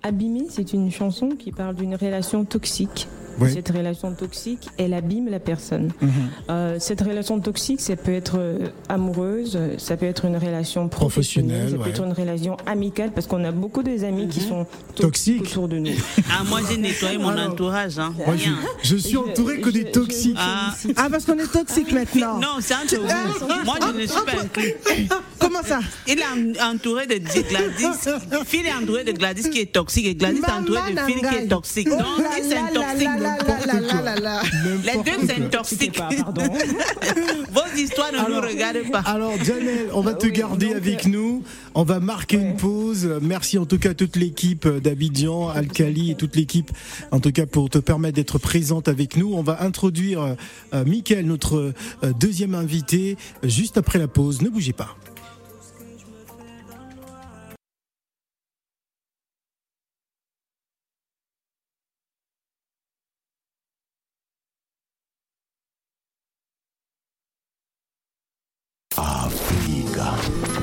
Abîmé, 0.03 0.45
c'est 0.49 0.73
une 0.73 0.91
chanson 0.91 1.29
qui 1.29 1.51
parle 1.51 1.75
d'une 1.75 1.95
relation 1.95 2.45
toxique. 2.45 3.07
Cette 3.45 3.69
relation 3.69 4.11
toxique, 4.13 4.67
elle 4.77 4.93
abîme 4.93 5.29
la 5.29 5.39
personne. 5.39 5.91
Mhm. 6.01 6.11
Euh, 6.49 6.75
cette 6.79 7.01
relation 7.01 7.39
toxique, 7.39 7.81
ça 7.81 7.95
peut 7.95 8.13
être 8.13 8.35
euh, 8.39 8.67
amoureuse, 8.89 9.57
ça 9.77 9.97
peut 9.97 10.05
être 10.05 10.25
une 10.25 10.37
relation 10.37 10.87
professionnelle, 10.89 11.67
Professionnelle, 11.67 11.69
ça 11.71 11.77
peut 11.77 11.83
ouais. 11.83 11.89
être 11.89 12.03
une 12.03 12.13
relation 12.13 12.57
amicale, 12.65 13.11
parce 13.13 13.27
qu'on 13.27 13.43
a 13.43 13.51
beaucoup 13.51 13.83
des 13.83 14.03
amis 14.03 14.27
qui 14.27 14.39
sont 14.41 14.65
Toxiques. 14.95 15.37
toxiques 15.39 15.51
autour 15.57 15.67
de 15.67 15.77
nous. 15.79 15.91
Ah, 16.29 16.43
moi, 16.43 16.59
j'ai 16.69 16.77
nettoyé 16.77 17.17
mon 17.17 17.29
Alors, 17.29 17.51
entourage. 17.51 17.97
Hein. 17.99 18.13
Moi, 18.25 18.35
je, 18.83 18.95
suis 18.95 19.17
entouré 19.17 19.59
que 19.61 19.69
des 19.69 19.85
toxiques. 19.91 20.35
je 20.37 20.41
Ah. 20.41 20.73
Ah, 20.97 21.07
parce 21.09 21.25
qu'on 21.25 21.37
est 21.39 21.51
toxique 21.51 21.91
maintenant. 21.91 22.37
Non, 22.39 22.57
c'est 22.59 22.75
entre 22.75 22.95
vous. 22.97 23.63
Moi, 23.65 23.75
je 23.81 24.01
ne 24.01 24.05
suis 24.05 24.21
pas 24.25 24.41
inclus. 24.43 24.73
Comment 25.39 25.63
ça? 25.63 25.79
Il 26.07 26.19
est 26.19 26.59
en- 26.61 26.73
entouré 26.73 27.07
de 27.07 27.15
Gladys. 27.15 28.09
Phil 28.45 28.65
est 28.65 28.73
entouré 28.73 29.03
de 29.03 29.11
Gladys 29.13 29.49
qui 29.49 29.59
est 29.61 29.71
toxique 29.71 30.05
et 30.07 30.15
Gladys 30.15 30.39
est 30.39 30.51
entouré 30.51 30.93
de 30.93 30.99
Phil 30.99 31.15
qui 31.27 31.35
est 31.35 31.47
toxique. 31.47 31.89
Donc, 31.89 31.99
Oh 32.01 32.21
là 32.21 32.29
il 32.37 32.49
Les 34.83 35.03
deux. 35.03 35.17
Vos 37.51 37.77
histoires 37.77 38.11
ne 38.11 38.33
nous 38.33 38.41
regardent 38.41 38.91
pas. 38.91 38.99
Alors, 38.99 39.33
Janelle, 39.43 39.89
on 39.93 40.01
va 40.01 40.13
te 40.13 40.25
Oui, 40.25 40.31
garder 40.31 40.67
donc, 40.67 40.75
avec 40.75 41.05
nous. 41.05 41.43
On 41.75 41.83
va 41.83 41.99
marquer 41.99 42.37
une 42.37 42.55
pause. 42.55 43.07
Merci 43.21 43.57
en 43.57 43.65
tout 43.65 43.77
cas 43.77 43.91
à 43.91 43.93
toute 43.93 44.15
l'équipe 44.15 44.67
d'Abidjan, 44.67 45.49
Alcali 45.49 46.11
et 46.11 46.15
toute 46.15 46.35
l'équipe, 46.35 46.71
en 47.11 47.19
tout 47.19 47.31
cas 47.31 47.45
pour 47.45 47.69
te 47.69 47.77
permettre 47.77 48.15
d'être 48.15 48.39
présente 48.39 48.87
avec 48.87 49.17
nous. 49.17 49.33
On 49.33 49.43
va 49.43 49.61
introduire 49.61 50.21
euh, 50.21 50.33
euh, 50.73 50.85
Mickaël, 50.85 51.25
notre 51.25 51.73
euh, 52.03 52.13
deuxième 52.19 52.55
invité, 52.55 53.17
euh, 53.43 53.47
juste 53.47 53.77
après 53.77 53.99
la 53.99 54.07
pause. 54.07 54.41
Ne 54.41 54.49
bougez 54.49 54.73
pas. 54.73 54.95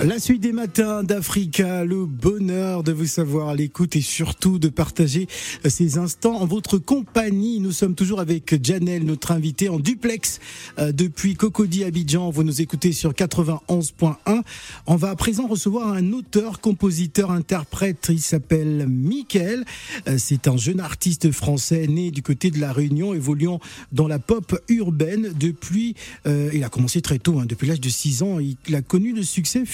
La 0.00 0.18
suite 0.18 0.40
des 0.40 0.52
matins 0.52 1.04
d'Africa, 1.04 1.84
le 1.84 2.06
bonheur 2.06 2.82
de 2.82 2.90
vous 2.90 3.06
savoir 3.06 3.50
à 3.50 3.54
l'écoute 3.54 3.94
et 3.94 4.00
surtout 4.00 4.58
de 4.58 4.68
partager 4.68 5.28
ces 5.64 5.96
instants 5.96 6.40
en 6.40 6.44
votre 6.46 6.76
compagnie. 6.78 7.60
Nous 7.60 7.70
sommes 7.70 7.94
toujours 7.94 8.18
avec 8.18 8.64
Janelle, 8.64 9.04
notre 9.04 9.30
invitée 9.30 9.68
en 9.68 9.78
duplex 9.78 10.40
euh, 10.80 10.90
depuis 10.90 11.34
Cocody 11.36 11.84
Abidjan. 11.84 12.30
Vous 12.30 12.42
nous 12.42 12.60
écoutez 12.60 12.90
sur 12.90 13.12
91.1. 13.12 14.42
On 14.86 14.96
va 14.96 15.10
à 15.10 15.14
présent 15.14 15.46
recevoir 15.46 15.92
un 15.92 16.12
auteur, 16.12 16.60
compositeur, 16.60 17.30
interprète. 17.30 18.08
Il 18.10 18.20
s'appelle 18.20 18.88
Mickaël. 18.88 19.64
Euh, 20.08 20.16
C'est 20.18 20.48
un 20.48 20.56
jeune 20.56 20.80
artiste 20.80 21.30
français 21.30 21.86
né 21.86 22.10
du 22.10 22.22
côté 22.22 22.50
de 22.50 22.58
la 22.58 22.72
Réunion, 22.72 23.14
évoluant 23.14 23.60
dans 23.92 24.08
la 24.08 24.18
pop 24.18 24.60
urbaine 24.68 25.32
depuis. 25.38 25.94
euh, 26.26 26.50
il 26.52 26.64
a 26.64 26.68
commencé 26.68 27.00
très 27.02 27.20
tôt, 27.20 27.38
hein, 27.38 27.46
depuis 27.46 27.68
l'âge 27.68 27.80
de 27.80 27.88
6 27.88 28.22
ans. 28.24 28.40
Il 28.40 28.74
a 28.74 28.82
connu 28.82 29.12
le 29.14 29.22
succès 29.22 29.64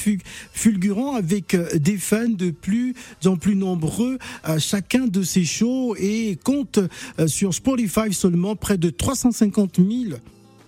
fulgurant 0.53 1.15
avec 1.15 1.55
euh, 1.55 1.69
des 1.79 1.97
fans 1.97 2.29
de 2.29 2.51
plus 2.51 2.95
en 3.25 3.37
plus 3.37 3.55
nombreux 3.57 4.19
à 4.43 4.59
chacun 4.59 5.07
de 5.07 5.23
ses 5.23 5.45
shows 5.45 5.95
et 5.99 6.39
compte 6.43 6.79
euh, 7.19 7.27
sur 7.27 7.53
Spotify 7.55 8.13
seulement 8.13 8.57
près 8.57 8.79
de 8.79 8.91
350 8.91 9.77
000 9.77 10.19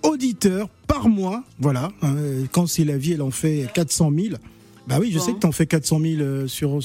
auditeurs 0.02 0.68
par 0.86 1.08
mois. 1.08 1.44
Voilà, 1.58 1.90
hein, 2.02 2.16
quand 2.52 2.66
c'est 2.66 2.84
la 2.84 2.96
vie, 2.98 3.12
elle 3.12 3.22
en 3.22 3.30
fait 3.30 3.68
400 3.74 4.10
000. 4.16 4.36
Bah 4.86 4.96
oui, 5.00 5.10
je 5.12 5.18
sais 5.18 5.32
que 5.32 5.38
tu 5.38 5.46
en 5.46 5.52
fais 5.52 5.66
400 5.66 6.00
000 6.00 6.20
euh, 6.20 6.46
sur, 6.48 6.80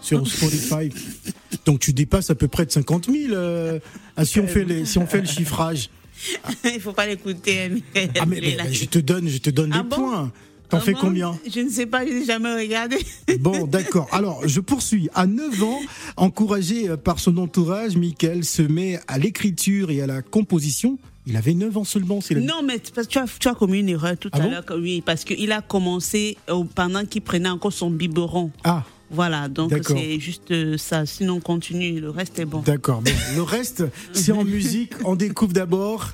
sur 0.00 0.26
Spotify. 0.26 0.88
Donc 1.66 1.80
tu 1.80 1.92
dépasses 1.92 2.30
à 2.30 2.34
peu 2.34 2.48
près 2.48 2.64
de 2.64 2.70
50 2.70 3.06
000 3.06 3.32
euh, 3.32 3.78
ah, 4.16 4.24
si, 4.24 4.40
on 4.40 4.46
fait 4.46 4.64
les, 4.64 4.84
si 4.84 4.98
on 4.98 5.06
fait 5.06 5.20
le 5.20 5.26
chiffrage. 5.26 5.90
Il 6.64 6.80
faut 6.80 6.92
pas 6.92 7.06
l'écouter. 7.06 7.70
Ah 8.18 8.26
mais, 8.26 8.40
mais 8.40 8.72
je 8.72 8.84
te 8.86 8.98
donne, 8.98 9.28
je 9.28 9.38
te 9.38 9.50
donne 9.50 9.72
Ah 9.74 9.82
les 9.82 9.88
bon? 9.88 9.96
points. 9.96 10.32
T'en 10.70 10.80
fais 10.80 10.92
combien? 10.94 11.36
Je 11.52 11.60
ne 11.60 11.68
sais 11.68 11.86
pas, 11.86 12.06
je 12.06 12.12
n'ai 12.12 12.24
jamais 12.24 12.54
regardé. 12.54 12.96
Bon, 13.40 13.66
d'accord. 13.66 14.08
Alors, 14.12 14.46
je 14.46 14.60
poursuis. 14.60 15.08
À 15.14 15.26
9 15.26 15.62
ans, 15.62 15.80
encouragé 16.16 16.88
euh, 16.88 16.96
par 16.96 17.18
son 17.18 17.36
entourage, 17.38 17.96
Michael 17.96 18.44
se 18.44 18.62
met 18.62 19.00
à 19.08 19.18
l'écriture 19.18 19.90
et 19.90 20.00
à 20.02 20.06
la 20.06 20.22
composition. 20.22 20.98
Il 21.26 21.36
avait 21.36 21.54
9 21.54 21.76
ans 21.78 21.84
seulement, 21.84 22.20
c'est 22.20 22.34
Non, 22.36 22.62
mais 22.64 22.80
parce 22.94 23.06
que 23.06 23.12
tu 23.12 23.18
as, 23.18 23.26
tu 23.38 23.48
as 23.48 23.54
commis 23.54 23.80
une 23.80 23.88
erreur 23.88 24.16
tout 24.18 24.30
Ah 24.32 24.38
à 24.38 24.40
bon 24.40 24.50
l'heure. 24.50 24.64
Oui, 24.78 25.02
parce 25.04 25.24
qu'il 25.24 25.52
a 25.52 25.60
commencé 25.60 26.36
euh, 26.48 26.64
pendant 26.74 27.04
qu'il 27.04 27.22
prenait 27.22 27.48
encore 27.48 27.72
son 27.72 27.90
biberon. 27.90 28.50
Ah, 28.64 28.84
Voilà, 29.10 29.48
donc 29.48 29.70
D'accord. 29.70 29.96
c'est 29.98 30.18
juste 30.20 30.50
euh, 30.50 30.76
ça. 30.78 31.04
Sinon, 31.06 31.34
on 31.36 31.40
continue, 31.40 32.00
le 32.00 32.10
reste 32.10 32.38
est 32.38 32.44
bon. 32.46 32.60
d'accord. 32.60 33.02
Bon, 33.02 33.10
le 33.36 33.42
reste, 33.42 33.84
c'est 34.12 34.32
en 34.32 34.44
musique. 34.56 34.92
On 35.04 35.16
découvre 35.16 35.52
d'abord. 35.52 36.10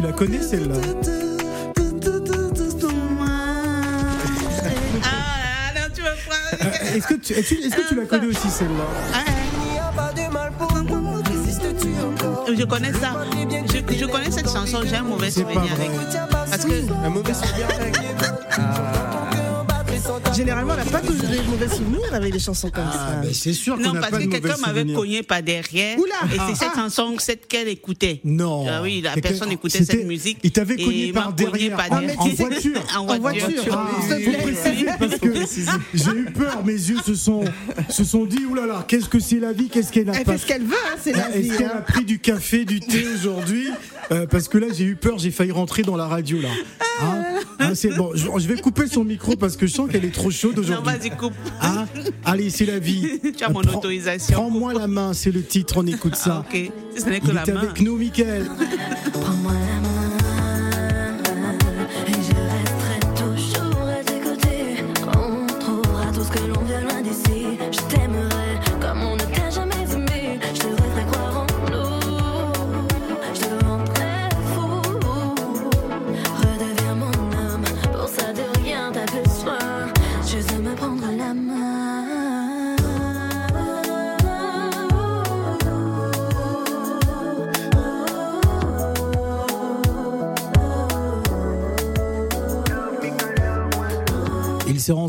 Tu 0.00 0.06
la 0.06 0.12
connais 0.12 0.40
celle-là? 0.42 0.76
Ah, 5.02 5.72
non, 5.74 5.80
tu 5.94 6.02
me 6.02 6.08
prends. 6.26 6.94
Est-ce 6.96 7.06
que 7.06 7.14
tu, 7.14 7.32
est-ce 7.32 7.54
que- 7.54 7.66
est-ce 7.66 7.76
que 7.76 7.88
tu 7.88 7.94
la 7.96 8.04
connais 8.06 8.26
aussi 8.26 8.48
celle-là? 8.48 8.84
Il 9.66 9.72
n'y 9.72 9.78
a 9.78 9.92
pas 9.94 10.12
de 10.12 10.32
mal 10.32 10.52
pour 10.58 10.72
moi. 10.72 11.20
Résistes-tu 11.28 11.88
encore 12.04 12.46
Je 12.56 12.64
connais 12.64 12.92
ça. 12.92 13.16
Je, 13.66 13.96
je 13.96 14.06
connais 14.06 14.30
cette 14.30 14.50
chanson, 14.50 14.78
j'ai 14.84 14.96
un 14.96 15.02
mauvais 15.02 15.30
souvenir 15.30 15.72
avec. 15.72 15.90
Parce 16.30 16.64
que 16.64 16.92
Un 17.04 17.10
mauvais 17.10 17.34
souvenir 17.34 17.66
avec. 17.78 17.96
Généralement, 20.38 20.74
on 20.74 20.76
n'a 20.76 20.84
pas 20.84 21.00
toujours 21.00 21.28
des 21.28 21.42
mauvais 21.42 21.68
souvenirs 21.68 22.14
avec 22.14 22.32
des 22.32 22.38
chansons 22.38 22.70
comme 22.70 22.84
Ah, 22.86 22.92
ça. 22.92 23.20
ben 23.22 23.30
c'est 23.34 23.52
sûr 23.52 23.74
qu'on 23.74 23.82
Non, 23.82 23.92
n'a 23.94 23.98
parce 24.02 24.12
pas 24.12 24.18
de 24.18 24.24
que 24.26 24.30
quelqu'un 24.30 24.56
m'avait 24.64 24.84
cogné 24.92 25.24
par 25.24 25.42
derrière. 25.42 25.98
Oula 25.98 26.14
et 26.32 26.36
Ah, 26.38 26.46
c'est 26.48 26.54
cette 26.54 26.68
ah. 26.76 26.78
chanson, 26.78 27.16
cette 27.18 27.48
qu'elle 27.48 27.66
écoutait. 27.66 28.20
Non. 28.22 28.64
Ah 28.68 28.80
oui, 28.80 29.00
la 29.00 29.14
personne 29.16 29.50
écoutait 29.50 29.82
cette 29.82 30.06
musique. 30.06 30.38
Il 30.44 30.52
t'avait 30.52 30.74
et 30.76 30.84
cogné 30.84 31.12
par 31.12 31.32
derrière. 31.32 31.76
en- 31.90 32.28
voiture. 32.28 32.80
En 32.96 33.18
voiture. 33.18 33.48
Ah, 34.10 34.14
te 34.14 34.20
faut 34.22 34.42
préciser 34.42 34.86
parce 34.98 35.18
que 35.18 35.28
j'ai 35.94 36.10
eu 36.10 36.24
peur, 36.26 36.64
mes 36.64 36.72
yeux 36.72 36.98
se 37.04 37.14
sont, 37.14 37.44
se 37.88 38.04
sont 38.04 38.24
dit, 38.24 38.44
oulala, 38.44 38.84
qu'est-ce 38.86 39.08
que 39.08 39.18
c'est 39.18 39.40
la 39.40 39.52
vie, 39.52 39.68
qu'est-ce 39.68 39.90
qu'elle 39.92 40.08
a 40.08 40.12
Elle 40.14 40.24
fait 40.24 40.38
ce 40.38 40.46
qu'elle 40.46 40.62
veut, 40.62 40.74
hein, 40.74 40.96
c'est 41.02 41.12
la 41.12 41.28
vie. 41.30 41.48
Est-ce 41.48 41.58
qu'elle 41.58 41.66
a 41.66 41.78
hein. 41.78 41.84
pris 41.86 42.04
du 42.04 42.20
café, 42.20 42.64
du 42.64 42.78
thé 42.80 43.04
aujourd'hui? 43.14 43.68
Euh, 44.12 44.26
Parce 44.26 44.48
que 44.48 44.58
là, 44.58 44.68
j'ai 44.72 44.84
eu 44.84 44.96
peur, 44.96 45.18
j'ai 45.18 45.30
failli 45.30 45.50
rentrer 45.52 45.82
dans 45.82 45.96
la 45.96 46.06
radio 46.06 46.40
là. 46.40 46.48
Hein 47.02 47.24
Hein, 47.60 47.74
c'est 47.74 47.90
bon, 47.90 48.12
je, 48.14 48.26
je 48.38 48.48
vais 48.48 48.60
couper 48.60 48.86
son 48.86 49.04
micro 49.04 49.34
parce 49.36 49.56
que 49.56 49.66
je 49.66 49.72
sens 49.72 49.90
qu'elle 49.90 50.04
est 50.04 50.14
trop 50.14 50.27
chaude 50.30 50.56
Non, 50.56 50.62
aujourd'hui. 50.62 50.92
vas-y, 50.92 51.10
coupe. 51.10 51.34
Hein 51.60 51.86
Allez, 52.24 52.50
c'est 52.50 52.66
la 52.66 52.78
vie. 52.78 53.20
Tu 53.36 53.44
as 53.44 53.48
mon 53.50 53.60
Prends- 53.60 53.78
autorisation. 53.78 54.34
Prends-moi 54.38 54.74
la 54.74 54.86
main, 54.86 55.12
c'est 55.12 55.30
le 55.30 55.42
titre, 55.42 55.74
on 55.78 55.86
écoute 55.86 56.14
Ah, 56.16 56.24
ça. 56.24 56.44
ok. 56.48 56.70
Si 56.94 57.00
ce 57.02 57.08
n'est 57.08 57.20
que 57.20 57.28
Il 57.28 57.34
la 57.34 57.42
est 57.44 57.52
main. 57.52 57.60
avec 57.60 57.80
nous, 57.80 57.96
Mickaël. 57.96 58.46
Prends-moi 59.12 59.52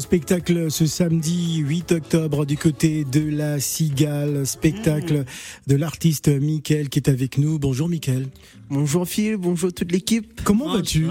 spectacle 0.10 0.72
ce 0.72 0.88
samedi 0.88 1.58
8 1.58 1.92
octobre 1.92 2.44
du 2.44 2.58
côté 2.58 3.06
de 3.06 3.30
la 3.30 3.60
Cigale, 3.60 4.48
spectacle 4.48 5.24
de 5.68 5.76
l'artiste 5.76 6.30
Mickaël 6.30 6.90
qui 6.90 6.98
est 6.98 7.10
avec 7.10 7.38
nous. 7.38 7.60
Bonjour 7.60 7.88
Mickaël. 7.88 8.26
Bonjour 8.72 9.08
Phil, 9.08 9.38
bonjour 9.38 9.72
toute 9.72 9.92
l'équipe. 9.92 10.42
Comment 10.44 10.74
vas-tu? 10.74 11.06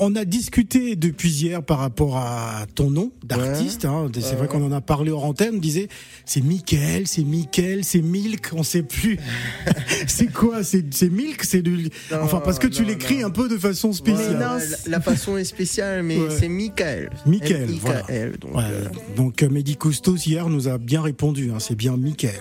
On, 0.00 0.14
a 0.16 0.24
discuté 0.24 0.96
depuis 0.96 1.30
hier 1.30 1.62
par 1.62 1.78
rapport 1.78 2.16
à 2.16 2.66
ton 2.74 2.90
nom 2.90 3.12
d'artiste. 3.24 3.84
hein. 3.84 4.10
c'est 4.14 4.34
vrai 4.36 4.48
qu'on 4.48 4.64
en 4.64 4.72
a 4.72 4.80
parlé 4.80 5.10
hors 5.10 5.24
antenne. 5.24 5.56
On 5.56 5.58
disait 5.58 5.88
c'est 6.24 6.40
Mickaël, 6.42 7.06
c'est 7.06 7.24
Mickaël, 7.24 7.84
c'est 7.84 8.00
Milk, 8.02 8.50
on 8.52 8.62
sait 8.62 8.82
plus. 8.82 9.18
c'est 10.06 10.32
quoi? 10.32 10.62
C'est 10.62 11.10
Milk 11.10 11.44
C'est 11.44 11.62
du. 11.62 11.90
Non, 12.10 12.18
Enfin 12.22 12.40
parce 12.44 12.58
que 12.58 12.66
tu 12.66 12.82
non, 12.82 12.88
l'écris 12.88 13.18
non. 13.18 13.26
un 13.26 13.30
peu 13.30 13.48
de 13.48 13.56
façon 13.58 13.92
spéciale. 13.92 14.34
Ouais, 14.34 14.38
la, 14.38 14.58
la 14.86 15.00
façon 15.00 15.36
est 15.36 15.44
spéciale, 15.44 16.02
mais 16.02 16.18
Ouais. 16.18 16.36
c'est 16.38 16.48
Michael. 16.48 17.10
Michael, 17.26 17.62
M-I-K-L, 17.64 18.36
donc, 18.40 18.52
euh, 18.56 18.84
donc 19.16 19.42
euh, 19.42 19.48
Mehdi 19.48 19.76
Costos 19.76 20.16
hier 20.26 20.48
nous 20.48 20.68
a 20.68 20.78
bien 20.78 21.02
répondu. 21.02 21.50
hein, 21.50 21.58
c'est 21.60 21.74
bien 21.76 21.96
Mickaël. 21.96 22.40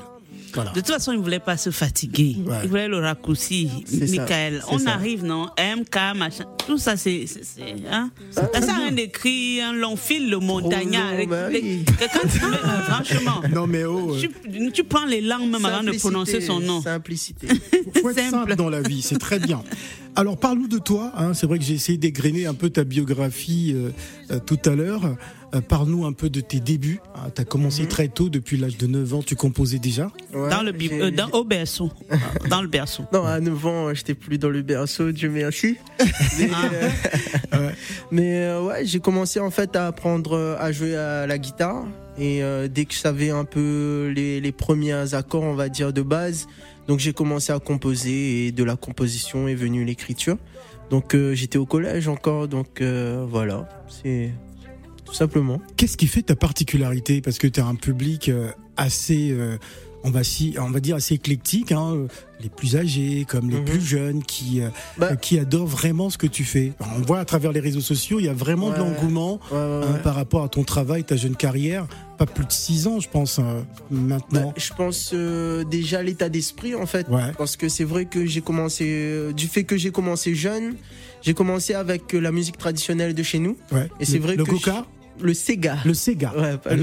Voilà. 0.58 0.72
De 0.72 0.80
toute 0.80 0.88
façon, 0.92 1.12
il 1.12 1.20
ne 1.20 1.24
voulait 1.24 1.40
pas 1.40 1.56
se 1.56 1.70
fatiguer. 1.70 2.36
Ouais. 2.46 2.56
Il 2.64 2.70
voulait 2.70 2.88
le 2.88 2.98
raccourci, 3.00 3.70
Michael. 3.92 4.64
On 4.70 4.80
ça. 4.80 4.92
arrive, 4.94 5.24
non? 5.24 5.48
MK, 5.58 5.96
machin. 6.18 6.46
Tout 6.66 6.78
ça, 6.80 6.98
c'est. 6.98 7.26
Hein? 7.92 8.10
Ça 8.32 8.50
sert 8.62 8.74
à 8.76 8.78
rien 8.80 8.92
d'écrire 8.92 9.68
un 9.70 9.74
long 9.74 9.96
fil, 9.96 10.30
le 10.30 10.40
montagnard. 10.40 11.14
long, 11.16 11.26
bah 11.28 11.50
Les- 11.50 11.62
oui. 11.62 11.86
Quelqu'un 12.00 12.28
qui 12.28 12.40
met- 12.40 12.58
euh, 12.58 12.82
franchement. 12.82 13.42
Non 13.54 13.68
mais 13.68 13.84
oh, 13.86 14.16
euh, 14.16 14.20
Tu, 14.20 14.72
tu 14.72 14.84
prends 14.84 15.06
les 15.06 15.22
langues 15.22 15.50
même 15.50 15.64
avant 15.66 15.84
de 15.84 15.92
prononcer 15.98 16.42
son 16.42 16.60
nom. 16.60 16.82
Simplicité. 16.82 17.48
faut 18.02 18.10
être 18.10 18.16
simple. 18.20 18.32
simple 18.32 18.56
dans 18.56 18.70
la 18.70 18.82
vie, 18.82 19.02
c'est 19.02 19.20
très 19.20 19.40
bien. 19.40 19.64
Alors 20.20 20.36
parle-nous 20.36 20.68
de 20.68 20.80
toi. 20.80 21.12
hein. 21.16 21.36
c'est 21.36 21.46
vrai 21.46 21.60
que 21.60 21.64
j'ai 21.64 21.76
essayé 21.76 21.98
d'égrener 22.00 22.48
un 22.48 22.56
peu 22.56 22.72
ta 22.72 22.84
biographie 22.84 23.74
euh, 23.76 23.92
euh, 24.32 24.40
tout 24.40 24.58
à 24.66 24.72
l'heure. 24.72 25.16
Euh, 25.54 25.62
Parle-nous 25.62 26.06
un 26.06 26.12
peu 26.12 26.30
de 26.32 26.42
tes 26.42 26.60
débuts. 26.60 27.00
tu 27.36 27.42
as 27.42 27.46
commencé 27.46 27.84
Mhm. 27.84 27.88
très 27.88 28.08
tôt, 28.08 28.28
depuis 28.28 28.58
l'âge 28.58 28.78
de 28.78 28.88
9 28.88 29.14
ans, 29.14 29.22
tu 29.22 29.36
composais 29.36 29.78
déjà. 29.78 30.12
Ouais, 30.34 30.50
Dans 30.50 30.64
le, 30.64 30.74
euh, 30.92 31.12
dans, 31.12 31.30
au 31.30 31.44
berceau. 31.44 31.92
dans 32.50 32.62
le 32.64 32.68
berceau. 32.68 33.04
Non, 33.14 33.26
à 33.26 33.40
9 33.40 33.66
ans, 33.68 33.94
j'étais 33.94 34.16
plus 34.16 34.40
dans 34.40 34.50
le 34.50 34.64
berceau, 34.64 35.12
Dieu 35.12 35.30
merci. 35.30 35.78
Mais, 36.40 36.50
Ah. 36.52 36.70
euh, 37.54 37.70
mais, 38.12 38.42
euh, 38.44 38.64
ouais, 38.64 38.86
j'ai 38.88 39.00
commencé 39.00 39.40
en 39.40 39.52
fait 39.52 39.76
à 39.76 39.86
apprendre 39.88 40.58
à 40.60 40.72
jouer 40.72 40.96
à 40.98 41.28
la 41.28 41.38
guitare. 41.38 41.86
Et 42.18 42.42
euh, 42.44 42.68
dès 42.68 42.86
que 42.86 42.94
je 42.96 43.00
savais 43.00 43.30
un 43.30 43.46
peu 43.46 44.12
les, 44.16 44.42
les 44.42 44.52
premiers 44.52 45.14
accords, 45.14 45.44
on 45.44 45.54
va 45.54 45.70
dire, 45.70 45.94
de 45.94 46.02
base, 46.02 46.48
donc 46.88 47.00
j'ai 47.00 47.14
commencé 47.14 47.52
à 47.52 47.60
composer 47.60 48.48
et 48.48 48.52
de 48.52 48.64
la 48.64 48.76
composition 48.76 49.48
est 49.48 49.56
venue 49.56 49.84
l'écriture. 49.86 50.38
Donc 50.90 51.16
euh, 51.16 51.34
j'étais 51.34 51.58
au 51.58 51.66
collège 51.66 52.08
encore, 52.08 52.48
donc 52.48 52.82
euh, 52.82 53.26
voilà, 53.28 53.68
c'est 53.90 54.32
tout 55.06 55.14
simplement. 55.14 55.62
Qu'est-ce 55.76 55.98
qui 55.98 56.08
fait 56.08 56.22
ta 56.22 56.36
particularité? 56.36 57.22
Parce 57.22 57.38
que 57.38 57.48
tu 57.48 57.60
as 57.60 57.66
un 57.66 57.76
public 57.76 58.30
euh, 58.30 58.52
assez, 58.78 59.32
euh, 59.32 59.58
on, 60.04 60.12
va 60.12 60.24
si, 60.24 60.56
on 60.60 60.70
va 60.70 60.80
dire 60.80 60.96
assez 60.96 61.16
éclectique, 61.16 61.72
hein, 61.72 61.94
euh, 61.96 62.08
les 62.42 62.50
plus 62.50 62.76
âgés 62.76 63.26
comme 63.28 63.50
les 63.50 63.58
Mhm. 63.58 63.66
plus 63.66 63.82
jeunes, 63.82 64.24
qui, 64.24 64.62
euh, 64.62 64.70
Bah- 64.98 65.16
qui 65.16 65.40
adorent 65.40 65.66
vraiment 65.68 66.10
ce 66.10 66.18
que 66.18 66.28
tu 66.28 66.44
fais. 66.44 66.74
On 66.80 67.02
voit 67.02 67.20
à 67.20 67.26
travers 67.26 67.52
les 67.52 67.60
réseaux 67.60 67.82
sociaux, 67.82 68.20
il 68.20 68.26
y 68.26 68.30
a 68.30 68.34
vraiment 68.34 68.70
de 68.72 68.78
l'engouement 68.78 69.40
Ouais, 69.52 69.58
ouais, 69.58 69.82
hein, 69.90 70.00
par 70.04 70.16
rapport 70.16 70.44
à 70.44 70.50
ton 70.50 70.64
travail, 70.64 71.04
ta 71.04 71.16
jeune 71.16 71.36
carrière. 71.36 71.88
Pas 72.18 72.26
plus 72.26 72.46
de 72.46 72.52
6 72.52 72.88
ans, 72.88 73.00
je 73.00 73.10
pense, 73.10 73.40
euh, 73.40 73.62
maintenant. 73.92 74.48
Bah, 74.48 74.54
je 74.58 74.74
pense 74.74 75.12
euh, 75.14 75.64
déjà 75.64 76.02
l'état 76.02 76.30
d'esprit 76.30 76.74
en 76.76 76.86
fait. 76.86 77.06
Parce 77.38 77.56
que 77.58 77.70
c'est 77.70 77.84
vrai 77.84 78.06
que 78.06 78.26
j'ai 78.26 78.42
commencé, 78.42 78.86
euh, 78.88 79.34
du 79.34 79.48
fait 79.48 79.64
que 79.66 79.78
j'ai 79.78 79.92
commencé 79.92 80.34
jeune, 80.36 80.76
j'ai 81.22 81.34
commencé 81.34 81.74
avec 81.74 82.14
euh, 82.16 82.20
la 82.20 82.32
musique 82.32 82.58
traditionnelle 82.58 83.14
de 83.14 83.24
chez 83.24 83.40
nous. 83.40 83.56
Et 84.00 84.06
c'est 84.06 84.14
Le- 84.14 84.20
vrai 84.24 84.36
le 84.36 84.44
que 84.46 84.52
Goka, 84.52 84.86
le 85.22 85.34
Sega. 85.34 85.78
le 85.86 85.94
Sega, 85.94 86.34
Ouais, 86.38 86.56
à 86.66 86.76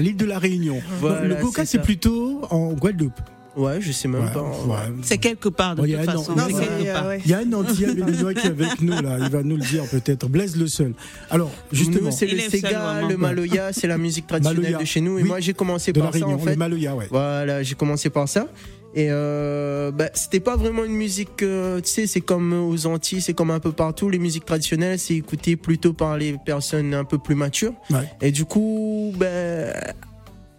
l'île 0.00 0.16
de, 0.16 0.24
la 0.24 0.38
Réunion. 0.38 0.80
Voilà, 1.00 1.24
le 1.26 1.34
Goka, 1.36 1.64
c'est 1.64 1.78
plutôt 1.82 2.40
en 2.50 2.72
Guadeloupe. 2.72 3.18
Ouais, 3.56 3.80
je 3.80 3.90
sais 3.90 4.06
même 4.06 4.22
Ouais, 4.24 4.32
pas. 4.32 4.42
ouais. 4.42 4.76
C'est 5.02 5.18
quelque 5.18 5.48
part, 5.48 5.74
de 5.74 5.80
Bon, 5.80 5.84
il 5.86 5.90
y 5.90 5.96
toute 5.96 6.08
a 6.08 6.12
un 6.12 6.16
façon. 6.16 6.34
Non, 6.36 6.44
euh. 6.54 7.18
Il 7.24 7.30
y 7.30 7.34
a 7.34 7.38
un 7.38 7.52
Antillais 7.52 7.92
béninois 7.94 8.32
qui 8.32 8.46
est 8.46 8.50
avec 8.50 8.80
nous 8.80 8.92
là, 8.92 9.18
il 9.20 9.28
va 9.28 9.42
nous 9.42 9.56
le 9.56 9.62
dire 9.62 9.84
peut-être. 9.90 10.28
Blaise 10.28 10.56
le 10.56 10.68
seul. 10.68 10.94
Alors 11.30 11.50
justement, 11.72 12.06
Nous, 12.06 12.10
c'est 12.12 12.26
le 12.26 12.38
Sega, 12.38 13.02
le 13.08 13.16
Maloya, 13.16 13.72
c'est 13.72 13.88
la 13.88 13.98
Maloya. 13.98 14.22
traditionnel 14.26 14.76
de 14.78 14.84
chez 14.84 15.00
nous. 15.00 15.18
Et 15.18 15.22
Oui. 15.22 15.28
moi, 15.28 15.40
j'ai 15.40 15.52
commencé 15.52 15.92
de 15.92 15.98
la 15.98 16.04
par 16.06 16.12
ça 16.14 16.18
Réunion, 16.20 16.36
en 16.36 16.44
fait. 16.44 16.50
le 16.52 16.56
Maloya, 16.56 16.94
ouais. 16.94 17.08
Voilà, 17.10 17.62
j'ai 17.64 17.74
commencé 17.74 18.08
par 18.08 18.28
ça. 18.28 18.46
Et 18.94 19.06
euh, 19.10 19.92
bah, 19.92 20.10
c'était 20.14 20.40
pas 20.40 20.56
vraiment 20.56 20.84
une 20.84 20.94
musique, 20.96 21.42
euh, 21.42 21.80
tu 21.80 21.88
sais, 21.90 22.06
c'est 22.08 22.20
comme 22.20 22.52
aux 22.52 22.86
Antilles, 22.86 23.20
c'est 23.20 23.34
comme 23.34 23.50
un 23.52 23.60
peu 23.60 23.70
partout. 23.72 24.10
Les 24.10 24.18
musiques 24.18 24.44
traditionnelles, 24.44 24.98
c'est 24.98 25.14
écouté 25.14 25.54
plutôt 25.56 25.92
par 25.92 26.16
les 26.18 26.36
personnes 26.44 26.92
un 26.94 27.04
peu 27.04 27.18
plus 27.18 27.36
matures. 27.36 27.74
Ouais. 27.90 28.08
Et 28.20 28.32
du 28.32 28.44
coup, 28.44 29.12
ben, 29.16 29.72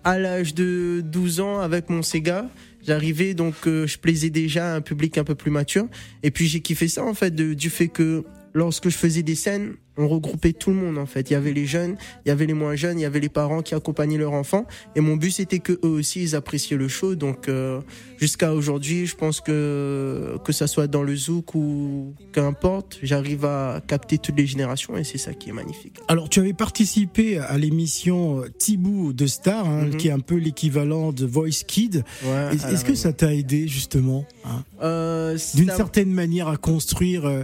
à 0.03 0.17
l'âge 0.17 0.53
de 0.55 1.01
12 1.03 1.41
ans, 1.41 1.59
avec 1.59 1.89
mon 1.89 2.01
Sega, 2.03 2.47
j'arrivais 2.87 3.33
donc, 3.33 3.53
euh, 3.67 3.85
je 3.85 3.97
plaisais 3.99 4.29
déjà 4.29 4.71
à 4.73 4.75
un 4.77 4.81
public 4.81 5.17
un 5.17 5.23
peu 5.25 5.35
plus 5.35 5.51
mature. 5.51 5.87
Et 6.23 6.31
puis 6.31 6.47
j'ai 6.47 6.61
kiffé 6.61 6.87
ça 6.87 7.03
en 7.03 7.13
fait, 7.13 7.31
de- 7.35 7.53
du 7.53 7.69
fait 7.69 7.89
que 7.89 8.23
lorsque 8.53 8.89
je 8.89 8.97
faisais 8.97 9.23
des 9.23 9.35
scènes, 9.35 9.73
on 9.97 10.07
regroupait 10.07 10.53
tout 10.53 10.69
le 10.71 10.77
monde 10.77 10.97
en 10.97 11.05
fait. 11.05 11.29
Il 11.29 11.33
y 11.33 11.35
avait 11.35 11.53
les 11.53 11.65
jeunes, 11.65 11.95
il 12.25 12.29
y 12.29 12.31
avait 12.31 12.45
les 12.45 12.53
moins 12.53 12.75
jeunes, 12.75 12.99
il 12.99 13.03
y 13.03 13.05
avait 13.05 13.19
les 13.19 13.29
parents 13.29 13.61
qui 13.61 13.75
accompagnaient 13.75 14.17
leurs 14.17 14.33
enfants. 14.33 14.65
Et 14.95 15.01
mon 15.01 15.15
but 15.17 15.31
c'était 15.31 15.59
que 15.59 15.73
eux 15.83 15.89
aussi 15.89 16.21
ils 16.23 16.35
appréciaient 16.35 16.77
le 16.77 16.87
show. 16.87 17.15
Donc 17.15 17.47
euh, 17.49 17.81
jusqu'à 18.17 18.53
aujourd'hui, 18.53 19.05
je 19.05 19.15
pense 19.15 19.41
que 19.41 20.37
que 20.43 20.51
ça 20.53 20.67
soit 20.67 20.87
dans 20.87 21.03
le 21.03 21.15
zouk 21.15 21.55
ou 21.55 22.13
qu'importe, 22.31 22.99
j'arrive 23.03 23.45
à 23.45 23.81
capter 23.85 24.17
toutes 24.17 24.37
les 24.37 24.45
générations 24.47 24.97
et 24.97 25.03
c'est 25.03 25.17
ça 25.17 25.33
qui 25.33 25.49
est 25.49 25.53
magnifique. 25.53 25.97
Alors, 26.07 26.29
tu 26.29 26.39
avais 26.39 26.53
participé 26.53 27.37
à 27.37 27.57
l'émission 27.57 28.43
Tibou 28.59 29.13
de 29.13 29.27
Star, 29.27 29.67
hein, 29.67 29.85
Mhm. 29.87 29.97
qui 29.97 30.07
est 30.07 30.11
un 30.11 30.19
peu 30.19 30.35
l'équivalent 30.35 31.11
de 31.11 31.25
Voice 31.25 31.63
Kid. 31.67 32.03
Ouais, 32.23 32.55
Est-ce 32.71 32.85
que 32.85 32.95
ça 32.95 33.11
t'a 33.13 33.33
aidé 33.33 33.67
justement 33.67 34.25
hein, 34.45 34.63
Euh, 34.83 35.37
d'une 35.53 35.69
certaine 35.69 36.11
manière 36.11 36.47
à 36.47 36.57
construire 36.57 37.25
euh, 37.25 37.43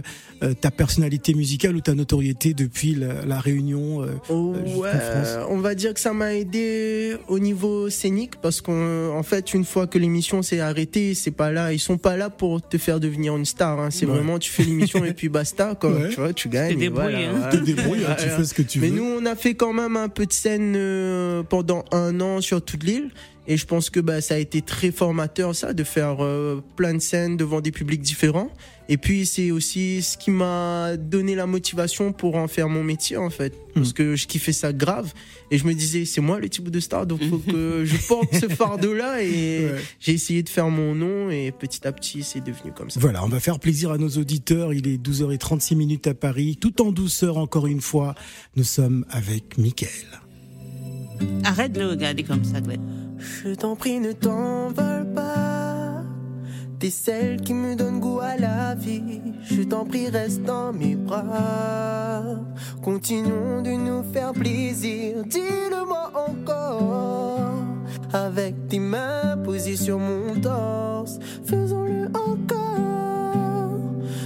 ta 0.60 0.70
personnalité 0.70 1.34
musicale 1.34 1.76
ou 1.76 1.80
ta 1.80 1.94
notoriété 1.94 2.37
depuis 2.46 2.94
la, 2.94 3.24
la 3.26 3.40
réunion 3.40 4.02
euh, 4.02 4.06
Oh, 4.30 4.54
euh, 4.56 4.76
ouais, 4.76 4.88
en 4.90 4.98
France 5.00 5.46
on 5.50 5.58
va 5.58 5.74
dire 5.74 5.92
que 5.92 6.00
ça 6.00 6.12
m'a 6.12 6.34
aidé 6.34 7.16
au 7.28 7.38
niveau 7.38 7.90
scénique 7.90 8.36
parce 8.40 8.60
qu'en 8.60 9.08
en 9.16 9.22
fait 9.22 9.52
une 9.54 9.64
fois 9.64 9.86
que 9.86 9.98
l'émission 9.98 10.42
s'est 10.42 10.60
arrêtée, 10.60 11.14
c'est 11.14 11.30
pas 11.32 11.50
là, 11.50 11.72
ils 11.72 11.78
sont 11.78 11.98
pas 11.98 12.16
là 12.16 12.30
pour 12.30 12.62
te 12.66 12.78
faire 12.78 13.00
devenir 13.00 13.36
une 13.36 13.44
star. 13.44 13.80
hein. 13.80 13.90
C'est 13.90 14.06
Ouais. 14.06 14.12
vraiment 14.14 14.38
tu 14.38 14.50
fais 14.50 14.62
l'émission 14.62 15.04
et 15.04 15.12
puis 15.14 15.28
basta 15.28 15.74
quoi. 15.80 15.90
Ouais. 15.90 16.08
Tu 16.10 16.16
vois, 16.16 16.32
tu 16.32 16.48
gagnes. 16.48 16.68
te 16.70 16.74
et 16.74 16.76
débrouilles, 16.80 17.02
voilà, 17.12 17.18
hein. 17.30 17.42
ouais. 17.44 17.50
Tu 17.50 17.58
te 17.58 17.64
débrouilles, 17.64 18.04
hein, 18.08 18.14
tu 18.18 18.24
Ouais, 18.24 18.30
fais 18.30 18.44
ce 18.44 18.54
que 18.54 18.62
tu 18.62 18.78
Mais 18.80 18.88
veux. 18.88 18.96
nous, 18.96 19.04
on 19.04 19.26
a 19.26 19.34
fait 19.34 19.54
quand 19.54 19.72
même 19.72 19.96
un 19.96 20.08
peu 20.08 20.24
de 20.26 20.32
scène 20.32 20.74
euh, 20.76 21.42
pendant 21.42 21.84
un 21.92 22.20
an 22.20 22.40
sur 22.40 22.62
toute 22.62 22.84
l'île. 22.84 23.10
Et 23.50 23.56
je 23.56 23.64
pense 23.66 23.88
que 23.88 23.98
bah, 23.98 24.20
ça 24.20 24.34
a 24.34 24.38
été 24.38 24.60
très 24.60 24.90
formateur, 24.90 25.54
ça, 25.54 25.72
de 25.72 25.82
faire 25.82 26.18
euh, 26.22 26.62
plein 26.76 26.92
de 26.92 26.98
scènes 26.98 27.38
devant 27.38 27.62
des 27.62 27.72
publics 27.72 28.02
différents. 28.02 28.50
Et 28.90 28.98
puis, 28.98 29.24
c'est 29.26 29.50
aussi 29.50 30.02
ce 30.02 30.16
qui 30.18 30.30
m'a 30.30 30.96
donné 30.98 31.34
la 31.34 31.46
motivation 31.46 32.12
pour 32.12 32.36
en 32.36 32.46
faire 32.46 32.68
mon 32.68 32.84
métier, 32.84 33.16
en 33.16 33.30
fait. 33.30 33.54
Parce 33.74 33.92
que 33.94 34.16
je 34.16 34.26
kiffais 34.26 34.52
ça 34.52 34.72
grave. 34.74 35.12
Et 35.50 35.56
je 35.58 35.66
me 35.66 35.72
disais, 35.74 36.04
c'est 36.04 36.20
moi 36.20 36.38
le 36.40 36.48
type 36.50 36.70
de 36.70 36.78
star, 36.80 37.06
donc 37.06 37.22
faut 37.24 37.38
que 37.38 37.84
je 37.86 37.96
porte 38.08 38.34
ce 38.34 38.48
fardeau-là. 38.48 39.22
Et 39.22 39.28
Ouais. 39.66 39.74
j'ai 39.98 40.12
essayé 40.12 40.42
de 40.42 40.48
faire 40.50 40.68
mon 40.68 40.94
nom. 40.94 41.30
Et 41.30 41.50
petit 41.52 41.86
à 41.86 41.92
petit, 41.92 42.22
c'est 42.22 42.40
devenu 42.44 42.72
comme 42.76 42.90
ça. 42.90 43.00
Voilà, 43.00 43.24
on 43.24 43.28
va 43.28 43.40
faire 43.40 43.58
plaisir 43.58 43.90
à 43.92 43.98
nos 43.98 44.10
auditeurs. 44.10 44.74
Il 44.74 44.86
est 44.86 44.96
12h36 45.02 45.74
minutes 45.74 46.06
à 46.06 46.12
Paris, 46.14 46.58
tout 46.60 46.82
en 46.82 46.92
douceur 46.92 47.38
encore 47.38 47.66
une 47.66 47.80
fois. 47.80 48.14
Nous 48.56 48.64
sommes 48.64 49.06
avec 49.10 49.56
Mickaël. 49.56 50.20
Arrête 51.44 51.72
de 51.72 51.82
regarder 51.84 52.22
comme 52.24 52.44
ça, 52.44 52.60
Glenn. 52.60 53.07
Je 53.18 53.54
t'en 53.54 53.74
prie, 53.74 53.98
ne 53.98 54.12
t'envole 54.12 55.12
pas. 55.14 56.02
T'es 56.78 56.90
celle 56.90 57.40
qui 57.40 57.54
me 57.54 57.74
donne 57.74 57.98
goût 57.98 58.20
à 58.20 58.36
la 58.36 58.76
vie. 58.76 59.20
Je 59.42 59.62
t'en 59.62 59.84
prie, 59.84 60.08
reste 60.08 60.42
dans 60.44 60.72
mes 60.72 60.94
bras. 60.94 62.22
Continuons 62.82 63.62
de 63.62 63.70
nous 63.70 64.04
faire 64.12 64.32
plaisir. 64.32 65.24
Dis-le-moi 65.26 66.12
encore. 66.14 67.50
Avec 68.12 68.68
tes 68.68 68.78
mains 68.78 69.36
posées 69.44 69.76
sur 69.76 69.98
mon 69.98 70.40
torse. 70.40 71.18
Faisons-le 71.44 72.06
encore. 72.14 72.58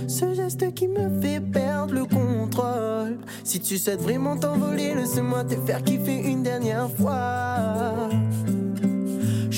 Ce 0.06 0.34
geste 0.34 0.74
qui 0.74 0.88
me 0.88 1.20
fait 1.22 1.40
perdre 1.40 1.94
le 1.94 2.04
contrôle. 2.04 3.16
Si 3.44 3.60
tu 3.60 3.78
souhaites 3.78 4.02
vraiment 4.02 4.36
t'envoler, 4.36 4.94
laisse-moi 4.94 5.44
te 5.44 5.54
faire 5.66 5.82
kiffer 5.82 6.20
une 6.30 6.42
dernière 6.42 6.90
fois. 6.90 8.10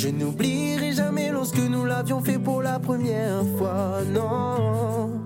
Je 0.04 0.10
n'oublierai 0.10 0.92
jamais 0.92 1.30
lorsque 1.30 1.56
nous 1.56 1.86
l'avions 1.86 2.20
fait 2.20 2.38
pour 2.38 2.60
la 2.60 2.78
première 2.78 3.42
fois, 3.56 4.00
non. 4.12 5.22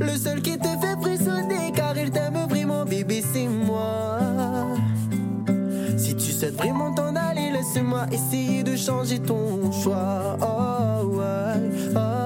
Le 0.00 0.16
seul 0.18 0.42
qui 0.42 0.58
te 0.58 0.66
fait 0.66 1.00
frissonner 1.00 1.70
car 1.72 1.96
il 1.96 2.10
t'aime 2.10 2.36
vraiment, 2.48 2.84
bébé, 2.84 3.22
c'est 3.32 3.46
moi. 3.46 4.18
Si 5.96 6.16
tu 6.16 6.32
souhaites 6.32 6.56
vraiment 6.56 6.92
t'en 6.92 7.14
aller, 7.14 7.52
laisse-moi 7.52 8.06
essayer 8.10 8.64
de 8.64 8.74
changer 8.74 9.20
ton 9.20 9.70
choix. 9.70 10.36
Oh, 10.42 11.20
oh, 11.94 12.25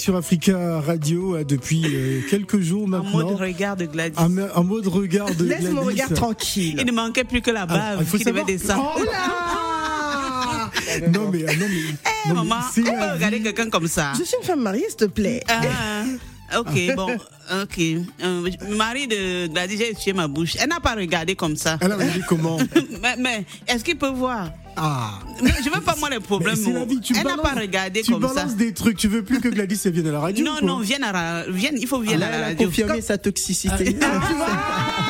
sur 0.00 0.16
Africa 0.16 0.80
Radio 0.80 1.36
euh, 1.36 1.44
depuis 1.44 1.82
euh, 1.86 2.20
quelques 2.28 2.60
jours 2.60 2.84
En 2.84 2.88
maintenant. 2.88 3.10
mode 3.30 3.36
regard 3.40 3.76
de 3.76 3.84
Gladys. 3.86 4.18
En, 4.18 4.28
mo- 4.30 4.48
en 4.54 4.64
mode 4.64 4.86
regard 4.88 5.32
de 5.34 5.44
Laisse 5.44 5.70
mon 5.70 5.82
regard 5.82 6.08
tranquille. 6.12 6.76
Il 6.80 6.86
ne 6.86 6.92
manquait 6.92 7.24
plus 7.24 7.42
que 7.42 7.50
la 7.50 7.62
Ah, 7.62 7.66
bave 7.66 7.98
il 8.00 8.06
faut 8.06 8.16
qui 8.16 8.24
devait 8.24 8.44
descendre. 8.44 8.94
Oh 8.98 9.04
là 9.04 10.70
non 11.12 11.30
mais, 11.30 11.40
non 11.40 11.66
mais, 11.68 11.94
Eh, 12.26 12.28
non, 12.28 12.34
mais 12.42 12.48
maman, 12.48 12.56
c'est 12.72 12.80
on 12.80 12.84
peut 12.84 13.12
regarder 13.14 13.40
quelqu'un 13.40 13.68
comme 13.70 13.86
ça. 13.88 14.12
Je 14.18 14.24
suis 14.24 14.36
une 14.40 14.46
femme 14.46 14.60
mariée, 14.62 14.86
s'il 14.88 14.96
te 14.96 15.04
plaît. 15.04 15.42
Ah, 15.48 16.58
ok, 16.58 16.94
bon, 16.96 17.08
ok. 17.62 17.78
Euh, 18.22 18.50
Marie 18.76 19.06
de 19.06 19.46
Gladys, 19.48 19.76
j'ai 19.78 19.90
essuyé 19.92 20.12
ma 20.12 20.28
bouche. 20.28 20.56
Elle 20.60 20.68
n'a 20.68 20.80
pas 20.80 20.94
regardé 20.94 21.34
comme 21.34 21.56
ça. 21.56 21.78
Elle 21.80 21.92
a 21.92 21.96
regardé 21.96 22.20
comment 22.28 22.58
mais 23.02 23.16
mais 23.18 23.44
est-ce 23.66 23.82
qu'il 23.84 23.96
peut 23.98 24.08
voir? 24.10 24.50
Ah 24.76 25.18
Mais 25.42 25.50
Je 25.64 25.68
veux 25.68 25.80
pas 25.80 25.96
moi 25.98 26.08
les 26.10 26.20
problèmes. 26.20 26.54
la 26.72 26.80
oh. 26.82 26.86
vie, 26.86 27.00
tu 27.00 27.12
Elle 27.16 27.24
n'a 27.26 27.36
pas 27.36 27.54
regardé 27.60 28.02
tu 28.02 28.12
comme 28.12 28.26
ça. 28.28 28.34
balances 28.34 28.56
des 28.56 28.72
trucs, 28.72 28.96
tu 28.96 29.08
veux 29.08 29.22
plus 29.24 29.40
que 29.40 29.48
Gladys 29.48 29.80
elle 29.84 29.92
vienne 29.92 30.06
à 30.06 30.12
la 30.12 30.20
radio 30.20 30.44
Non, 30.44 30.58
non, 30.62 30.78
viens 30.78 31.02
à 31.02 31.12
la, 31.12 31.44
viens, 31.50 31.70
il 31.76 31.86
faut 31.88 31.98
venir 31.98 32.18
Là, 32.18 32.26
à 32.26 32.28
elle 32.30 32.40
la 32.40 32.46
a 32.46 32.48
radio. 32.50 32.66
confirmé 32.68 33.00
sa 33.00 33.18
toxicité. 33.18 33.90
Bravo, 33.94 34.20
Voilà, 34.36 34.52
on- 34.54 35.09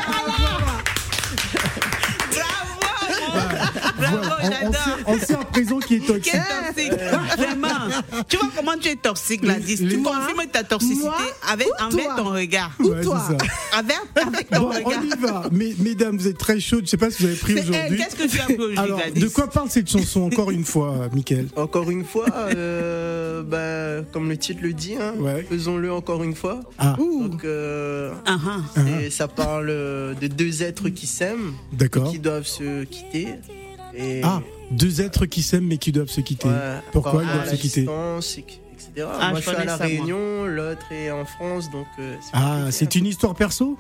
on, 5.06 5.12
on 5.14 5.18
sait 5.18 5.34
à 5.34 5.44
présent 5.44 5.78
qui 5.78 5.96
est 5.96 6.00
Qui 6.00 6.06
toxique. 6.06 6.34
est 6.34 6.66
toxique 6.88 7.00
Vraiment. 7.36 7.68
Tu 8.28 8.36
vois 8.36 8.48
comment 8.56 8.76
tu 8.80 8.88
es 8.88 8.96
toxique, 8.96 9.42
Gladys? 9.42 9.76
Tu 9.78 10.02
confirmes 10.02 10.46
ta 10.52 10.62
toxicité 10.64 11.00
Moi 11.04 11.16
avec, 11.50 11.68
ou 11.68 11.84
envers 11.84 12.04
toi? 12.06 12.14
ton 12.16 12.30
regard. 12.30 12.72
Ouais, 12.80 13.00
toi? 13.02 13.22
c'est 13.28 13.38
ça. 13.46 13.52
Avec, 13.78 13.96
avec 14.16 14.50
ton 14.50 14.60
Bon, 14.60 14.68
regard. 14.70 15.00
on 15.00 15.04
y 15.04 15.20
va. 15.20 15.42
Mais, 15.52 15.74
mesdames, 15.78 16.16
vous 16.16 16.28
êtes 16.28 16.38
très 16.38 16.60
chaudes. 16.60 16.84
Je 16.84 16.90
sais 16.90 16.96
pas 16.96 17.10
si 17.10 17.22
vous 17.22 17.28
avez 17.28 17.36
pris 17.38 17.54
aujourd'hui. 17.60 17.96
Qu'est-ce 17.98 18.16
que 18.16 18.28
tu 18.28 18.40
as 18.40 18.44
pris 18.44 18.54
aujourd'hui, 18.54 18.78
Alors, 18.78 18.98
Gladys? 18.98 19.20
de 19.20 19.28
quoi 19.28 19.48
parle 19.48 19.70
cette 19.70 19.90
chanson 19.90 20.22
encore 20.22 20.50
une 20.50 20.64
fois, 20.64 20.92
euh, 20.94 21.08
Mickaël? 21.12 21.48
Encore 21.56 21.90
une 21.90 22.04
fois, 22.04 22.26
euh, 22.74 23.42
bah, 23.42 24.04
comme 24.12 24.28
le 24.28 24.36
titre 24.36 24.60
le 24.62 24.72
dit, 24.72 24.94
hein, 25.00 25.14
Ouais. 25.18 25.46
faisons-le 25.48 25.92
encore 25.92 26.22
une 26.24 26.34
fois. 26.34 26.60
Ah, 26.78 26.96
Donc, 26.98 27.44
euh, 27.44 28.12
Ah, 28.26 28.36
ah. 28.76 28.80
ça 29.10 29.28
parle 29.28 29.68
euh, 29.70 30.14
de 30.14 30.26
deux 30.26 30.62
êtres 30.62 30.88
qui 30.88 31.06
s'aiment, 31.06 31.52
qui 32.10 32.18
doivent 32.18 32.46
se 32.46 32.84
quitter. 32.84 33.28
Et 34.00 34.20
Ah, 34.24 34.40
deux 34.70 35.00
êtres 35.00 35.26
qui 35.26 35.42
s'aiment 35.42 35.66
mais 35.66 35.78
qui 35.78 35.92
doivent 35.92 36.08
se 36.08 36.20
quitter. 36.20 36.48
ouais, 36.48 36.54
Pourquoi 36.92 37.22
ils 37.22 37.26
doivent 37.26 37.40
à 37.40 37.46
se 37.46 37.50
la 37.52 37.56
quitter 37.56 37.82
etc. 37.82 39.06
Ah, 39.20 39.30
moi, 39.30 39.40
je 39.40 39.44
je 39.44 39.50
suis 39.50 39.56
à 39.56 39.64
la 39.64 39.76
ça. 39.76 39.84
Réunion, 39.84 40.46
l'autre 40.46 40.90
est 40.90 41.10
en 41.10 41.24
France, 41.26 41.70
donc. 41.70 41.86
euh, 41.98 42.16
c'est 42.22 42.30
Ah, 42.32 42.66
c'est 42.70 42.94
une 42.94 43.06
histoire 43.06 43.34
perso? 43.34 43.76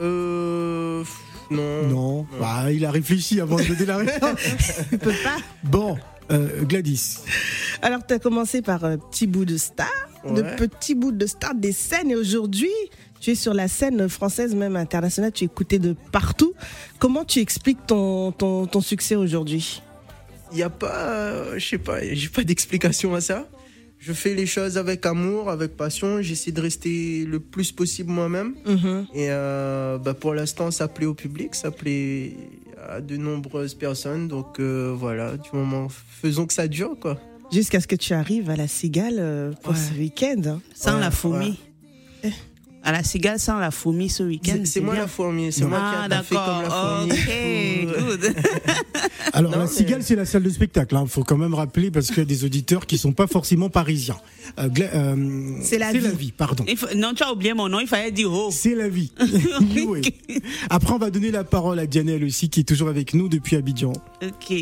Euh, 0.00 1.02
Non. 1.50 1.82
Non. 1.88 2.26
Bah, 2.40 2.70
il 2.72 2.84
a 2.84 2.90
réfléchi 2.90 3.40
avant 3.40 3.56
de 3.56 3.64
donner 3.64 3.84
la 3.84 3.96
réponse. 3.98 4.38
Tu 4.90 4.98
peux 4.98 5.12
pas. 5.12 5.36
Bon, 5.62 5.96
euh, 6.30 6.62
Gladys. 6.64 7.18
Alors, 7.82 8.00
tu 8.06 8.14
as 8.14 8.18
commencé 8.18 8.62
par 8.62 8.84
un 8.84 8.96
petit 8.96 9.26
bout 9.26 9.44
de 9.44 9.56
star, 9.56 9.90
de 10.24 10.42
Ouais. 10.42 10.56
petits 10.56 10.94
bouts 10.94 11.12
de 11.12 11.26
star 11.26 11.54
des 11.54 11.72
scènes. 11.72 12.10
Et 12.10 12.16
aujourd'hui, 12.16 12.70
tu 13.24 13.30
es 13.30 13.34
sur 13.34 13.54
la 13.54 13.68
scène 13.68 14.06
française, 14.08 14.54
même 14.54 14.76
internationale. 14.76 15.32
Tu 15.32 15.44
es 15.44 15.46
écouté 15.46 15.78
de 15.78 15.94
partout. 16.12 16.52
Comment 16.98 17.24
tu 17.24 17.40
expliques 17.40 17.86
ton, 17.86 18.32
ton, 18.32 18.66
ton 18.66 18.80
succès 18.82 19.16
aujourd'hui? 19.16 19.80
Il 20.52 20.56
n'y 20.56 20.62
a 20.62 20.68
pas, 20.68 20.94
euh, 20.94 21.54
je 21.58 21.66
sais 21.66 21.78
pas, 21.78 22.00
j'ai 22.12 22.28
pas 22.28 22.44
d'explication 22.44 23.14
à 23.14 23.20
ça. 23.22 23.48
Je 23.98 24.12
fais 24.12 24.34
les 24.34 24.44
choses 24.44 24.76
avec 24.76 25.06
amour, 25.06 25.48
avec 25.48 25.74
passion. 25.76 26.20
J'essaie 26.20 26.52
de 26.52 26.60
rester 26.60 27.24
le 27.24 27.40
plus 27.40 27.72
possible 27.72 28.10
moi-même. 28.12 28.54
Mhm. 28.66 29.06
Et 29.14 29.28
euh, 29.30 29.96
bah, 29.96 30.12
pour 30.12 30.34
l'instant, 30.34 30.70
ça 30.70 30.86
plaît 30.88 31.06
au 31.06 31.14
public, 31.14 31.54
ça 31.54 31.70
plaît 31.70 32.34
à 32.90 33.00
de 33.00 33.16
nombreuses 33.16 33.72
personnes. 33.74 34.28
Donc 34.28 34.60
euh, 34.60 34.92
voilà, 34.94 35.38
du 35.38 35.48
moment, 35.54 35.88
faisons 35.88 36.44
que 36.46 36.52
ça 36.52 36.68
dure, 36.68 36.94
quoi. 37.00 37.18
Jusqu'à 37.50 37.80
ce 37.80 37.86
que 37.86 37.96
tu 37.96 38.12
arrives 38.12 38.50
à 38.50 38.56
la 38.56 38.68
Cigale 38.68 39.16
euh, 39.18 39.52
pour 39.62 39.72
Ouais. 39.72 39.78
ce 39.78 39.98
week-end. 39.98 40.42
hein. 40.46 40.60
Sans 40.74 40.94
Ouais, 40.96 41.00
la 41.00 41.10
fourmi. 41.10 41.58
ouais. 42.22 42.32
À 42.86 42.92
la 42.92 43.02
cigale 43.02 43.38
sans 43.38 43.58
la 43.58 43.70
fourmi 43.70 44.10
ce 44.10 44.22
week-end. 44.22 44.56
C'est 44.60 44.66
c'est 44.66 44.80
moi 44.80 44.92
bien. 44.92 45.02
la 45.04 45.08
fourmi, 45.08 45.50
c'est 45.50 45.64
moi 45.64 45.78
Ah, 45.80 46.06
qui 46.06 46.14
a 46.14 46.22
fait 46.22 46.34
comme 46.34 46.44
la 46.44 46.62
d'accord. 46.62 46.98
fourmi. 47.00 47.12
Ok, 47.12 47.96
good. 48.20 48.34
Alors, 49.32 49.50
Non, 49.52 49.58
la 49.58 49.64
mais- 49.64 49.70
Cigale, 49.70 50.02
c'est 50.02 50.14
la 50.16 50.26
salle 50.26 50.42
de 50.42 50.50
spectacle. 50.50 50.96
Il 51.00 51.08
faut 51.08 51.24
quand 51.24 51.38
même 51.38 51.54
rappeler 51.54 51.90
parce 51.90 52.08
qu'il 52.08 52.18
y 52.18 52.20
a 52.20 52.24
des 52.26 52.44
auditeurs 52.44 52.86
qui 52.86 52.98
sont 52.98 53.12
pas 53.12 53.26
forcément 53.26 53.68
parisiens. 53.70 54.18
Euh, 54.58 54.68
Gla- 54.68 54.90
euh, 54.94 55.56
C'est 55.62 55.78
la 55.78 55.92
vie. 55.92 56.30
pardon. 56.30 56.64
Faut- 56.76 56.94
Non, 56.94 57.14
tu 57.14 57.22
as 57.24 57.32
oublié 57.32 57.54
mon 57.54 57.68
nom, 57.68 57.80
il 57.80 57.86
fallait 57.88 58.12
dire 58.12 58.30
oh. 58.30 58.50
C'est 58.52 58.74
la 58.74 58.88
vie. 58.88 59.10
Oui. 59.86 60.02
Après, 60.70 60.92
on 60.92 60.98
va 60.98 61.10
donner 61.10 61.30
la 61.30 61.42
parole 61.44 61.78
à 61.78 61.86
Dianel 61.86 62.22
aussi, 62.22 62.48
qui 62.50 62.60
est 62.60 62.64
toujours 62.64 62.88
avec 62.88 63.14
nous 63.14 63.28
depuis 63.28 63.56
Abidjan. 63.56 63.92
Ok. 64.22 64.54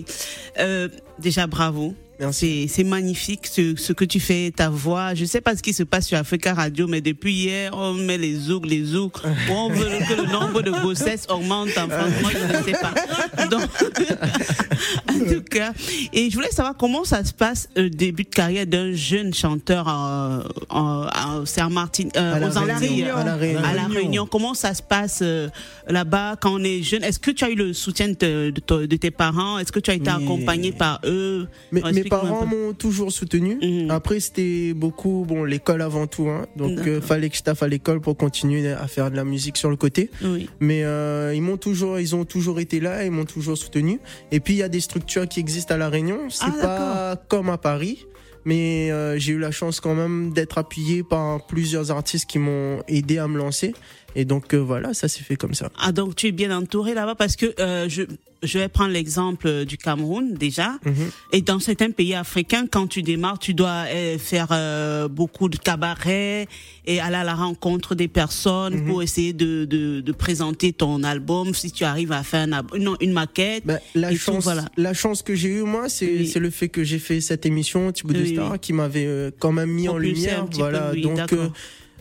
Euh, 0.58 0.88
déjà, 1.18 1.46
bravo. 1.46 1.94
C'est 2.30 2.84
magnifique 2.84 3.46
ce, 3.46 3.74
ce 3.76 3.92
que 3.92 4.04
tu 4.04 4.20
fais, 4.20 4.52
ta 4.54 4.68
voix. 4.68 5.14
Je 5.14 5.24
sais 5.24 5.40
pas 5.40 5.56
ce 5.56 5.62
qui 5.62 5.72
se 5.72 5.82
passe 5.82 6.06
sur 6.06 6.18
Africa 6.18 6.54
Radio, 6.54 6.86
mais 6.86 7.00
depuis 7.00 7.32
hier, 7.34 7.72
on 7.76 7.94
met 7.94 8.18
les 8.18 8.34
zougs, 8.36 8.66
les 8.66 8.84
zougs. 8.84 9.10
On 9.50 9.68
veut 9.70 9.86
que 10.08 10.20
le 10.22 10.30
nombre 10.30 10.62
de 10.62 10.70
grossesses 10.70 11.26
augmente 11.28 11.70
en 11.76 11.88
France. 11.88 12.10
Moi, 12.20 12.30
je 12.32 12.58
ne 12.58 12.62
sais 12.62 12.72
pas. 12.80 13.46
Donc, 13.46 13.62
en 15.10 15.18
tout 15.34 15.42
cas, 15.42 15.72
et 16.12 16.30
je 16.30 16.34
voulais 16.34 16.50
savoir 16.50 16.76
comment 16.76 17.04
ça 17.04 17.24
se 17.24 17.32
passe 17.32 17.68
le 17.76 17.90
début 17.90 18.24
de 18.24 18.28
carrière 18.28 18.66
d'un 18.66 18.92
jeune 18.92 19.32
chanteur 19.34 19.86
euh, 19.88 20.40
à 20.70 21.40
Saint-Martin, 21.44 22.08
euh, 22.16 22.34
À 22.34 22.38
la 22.38 22.48
aux 22.48 22.56
Antilles, 22.58 23.04
Réunion, 23.04 23.16
à 23.16 23.24
la 23.24 23.36
Réunion. 23.36 23.60
à 23.64 23.74
la 23.74 23.84
Réunion. 23.86 24.26
Comment 24.26 24.54
ça 24.54 24.74
se 24.74 24.82
passe 24.82 25.20
euh, 25.22 25.48
là-bas 25.88 26.36
quand 26.40 26.54
on 26.54 26.64
est 26.64 26.82
jeune? 26.82 27.02
Est-ce 27.04 27.18
que 27.18 27.30
tu 27.30 27.44
as 27.44 27.50
eu 27.50 27.54
le 27.54 27.72
soutien 27.72 28.08
de, 28.08 28.14
te- 28.14 28.50
de 28.50 28.60
te- 28.60 28.86
de 28.86 28.96
tes 28.96 29.10
parents? 29.10 29.58
Est-ce 29.58 29.72
que 29.72 29.80
tu 29.80 29.90
as 29.90 29.94
été 29.94 30.10
Mais- 30.10 30.24
accompagné 30.24 30.72
par 30.72 31.00
eux? 31.04 31.46
Mais, 31.70 31.80
parents 32.20 32.46
m'ont 32.46 32.72
toujours 32.72 33.12
soutenu. 33.12 33.58
Mhm. 33.62 33.90
Après, 33.90 34.20
c'était 34.20 34.72
beaucoup, 34.74 35.24
bon, 35.26 35.44
l'école 35.44 35.82
avant 35.82 36.06
tout. 36.06 36.28
Hein. 36.28 36.46
Donc, 36.56 36.78
euh, 36.86 37.00
fallait 37.00 37.30
que 37.30 37.36
je 37.36 37.42
taffe 37.42 37.62
à 37.62 37.68
l'école 37.68 38.00
pour 38.00 38.16
continuer 38.16 38.70
à 38.72 38.86
faire 38.86 39.10
de 39.10 39.16
la 39.16 39.24
musique 39.24 39.56
sur 39.56 39.70
le 39.70 39.76
côté. 39.76 40.10
Oui. 40.22 40.48
Mais 40.60 40.84
euh, 40.84 41.32
ils 41.34 41.42
m'ont 41.42 41.56
toujours, 41.56 41.98
ils 41.98 42.14
ont 42.14 42.24
toujours 42.24 42.60
été 42.60 42.80
là, 42.80 43.04
ils 43.04 43.10
m'ont 43.10 43.24
toujours 43.24 43.56
soutenu. 43.58 44.00
Et 44.30 44.40
puis 44.40 44.54
il 44.54 44.58
y 44.58 44.62
a 44.62 44.68
des 44.68 44.80
structures 44.80 45.26
qui 45.28 45.40
existent 45.40 45.74
à 45.74 45.78
la 45.78 45.88
Réunion. 45.88 46.18
C'est 46.28 46.44
Ah, 46.62 47.16
pas 47.16 47.16
comme 47.28 47.48
à 47.50 47.58
Paris, 47.58 48.06
mais 48.44 48.90
euh, 48.90 49.18
j'ai 49.18 49.32
eu 49.32 49.38
la 49.38 49.50
chance 49.50 49.80
quand 49.80 49.94
même 49.94 50.32
d'être 50.32 50.58
appuyé 50.58 51.02
par 51.02 51.46
plusieurs 51.46 51.90
artistes 51.90 52.28
qui 52.28 52.38
m'ont 52.38 52.82
aidé 52.88 53.18
à 53.18 53.28
me 53.28 53.38
lancer. 53.38 53.74
Et 54.14 54.24
donc 54.24 54.52
euh, 54.54 54.58
voilà, 54.58 54.94
ça 54.94 55.08
s'est 55.08 55.22
fait 55.22 55.36
comme 55.36 55.54
ça. 55.54 55.70
Ah 55.80 55.92
donc 55.92 56.16
tu 56.16 56.26
es 56.28 56.32
bien 56.32 56.56
entouré 56.56 56.94
là-bas 56.94 57.14
parce 57.14 57.36
que 57.36 57.46
euh, 57.58 57.88
je 57.88 58.02
je 58.44 58.58
vais 58.58 58.66
prendre 58.66 58.90
l'exemple 58.90 59.46
euh, 59.46 59.64
du 59.64 59.78
Cameroun 59.78 60.34
déjà. 60.34 60.72
Mhm. 60.84 61.10
Et 61.32 61.42
dans 61.42 61.60
certains 61.60 61.92
pays 61.92 62.12
africains, 62.14 62.66
quand 62.68 62.88
tu 62.88 63.02
démarres, 63.02 63.38
tu 63.38 63.54
dois 63.54 63.84
faire 64.18 64.48
euh, 64.50 65.06
beaucoup 65.06 65.48
de 65.48 65.56
cabarets 65.56 66.48
et 66.84 66.98
aller 66.98 67.14
à 67.16 67.22
la 67.24 67.34
rencontre 67.36 67.94
des 67.94 68.08
personnes 68.08 68.74
Mhm. 68.80 68.86
pour 68.86 69.02
essayer 69.02 69.32
de, 69.32 69.64
de, 69.64 70.00
de 70.00 70.12
présenter 70.12 70.72
ton 70.72 71.04
album. 71.04 71.54
Si 71.54 71.70
tu 71.70 71.84
arrives 71.84 72.10
à 72.12 72.24
faire 72.24 72.40
un 72.52 72.62
non, 72.78 72.96
une 73.00 73.12
maquette. 73.12 73.64
Bah, 73.64 73.78
la 73.94 74.10
tout, 74.10 74.16
chance, 74.16 74.42
voilà. 74.44 74.64
la 74.76 74.92
chance 74.92 75.22
que 75.22 75.34
j'ai 75.36 75.48
eue 75.50 75.62
moi, 75.62 75.88
c'est 75.88 76.06
Oui. 76.06 76.32
le 76.34 76.50
fait 76.50 76.68
que 76.68 76.82
j'ai 76.82 76.98
fait 76.98 77.20
cette 77.20 77.46
émission 77.46 77.92
Thibaut 77.92 78.12
de 78.12 78.22
Oui, 78.22 78.32
Star 78.34 78.50
oui. 78.52 78.58
qui 78.58 78.72
m'avait 78.72 79.06
euh, 79.06 79.30
quand 79.38 79.52
même 79.52 79.70
mis 79.70 79.88
en 79.88 79.98
lumière. 79.98 80.46
Voilà, 80.52 80.90
peu, 80.92 81.00
donc 81.00 81.32
euh, 81.32 81.48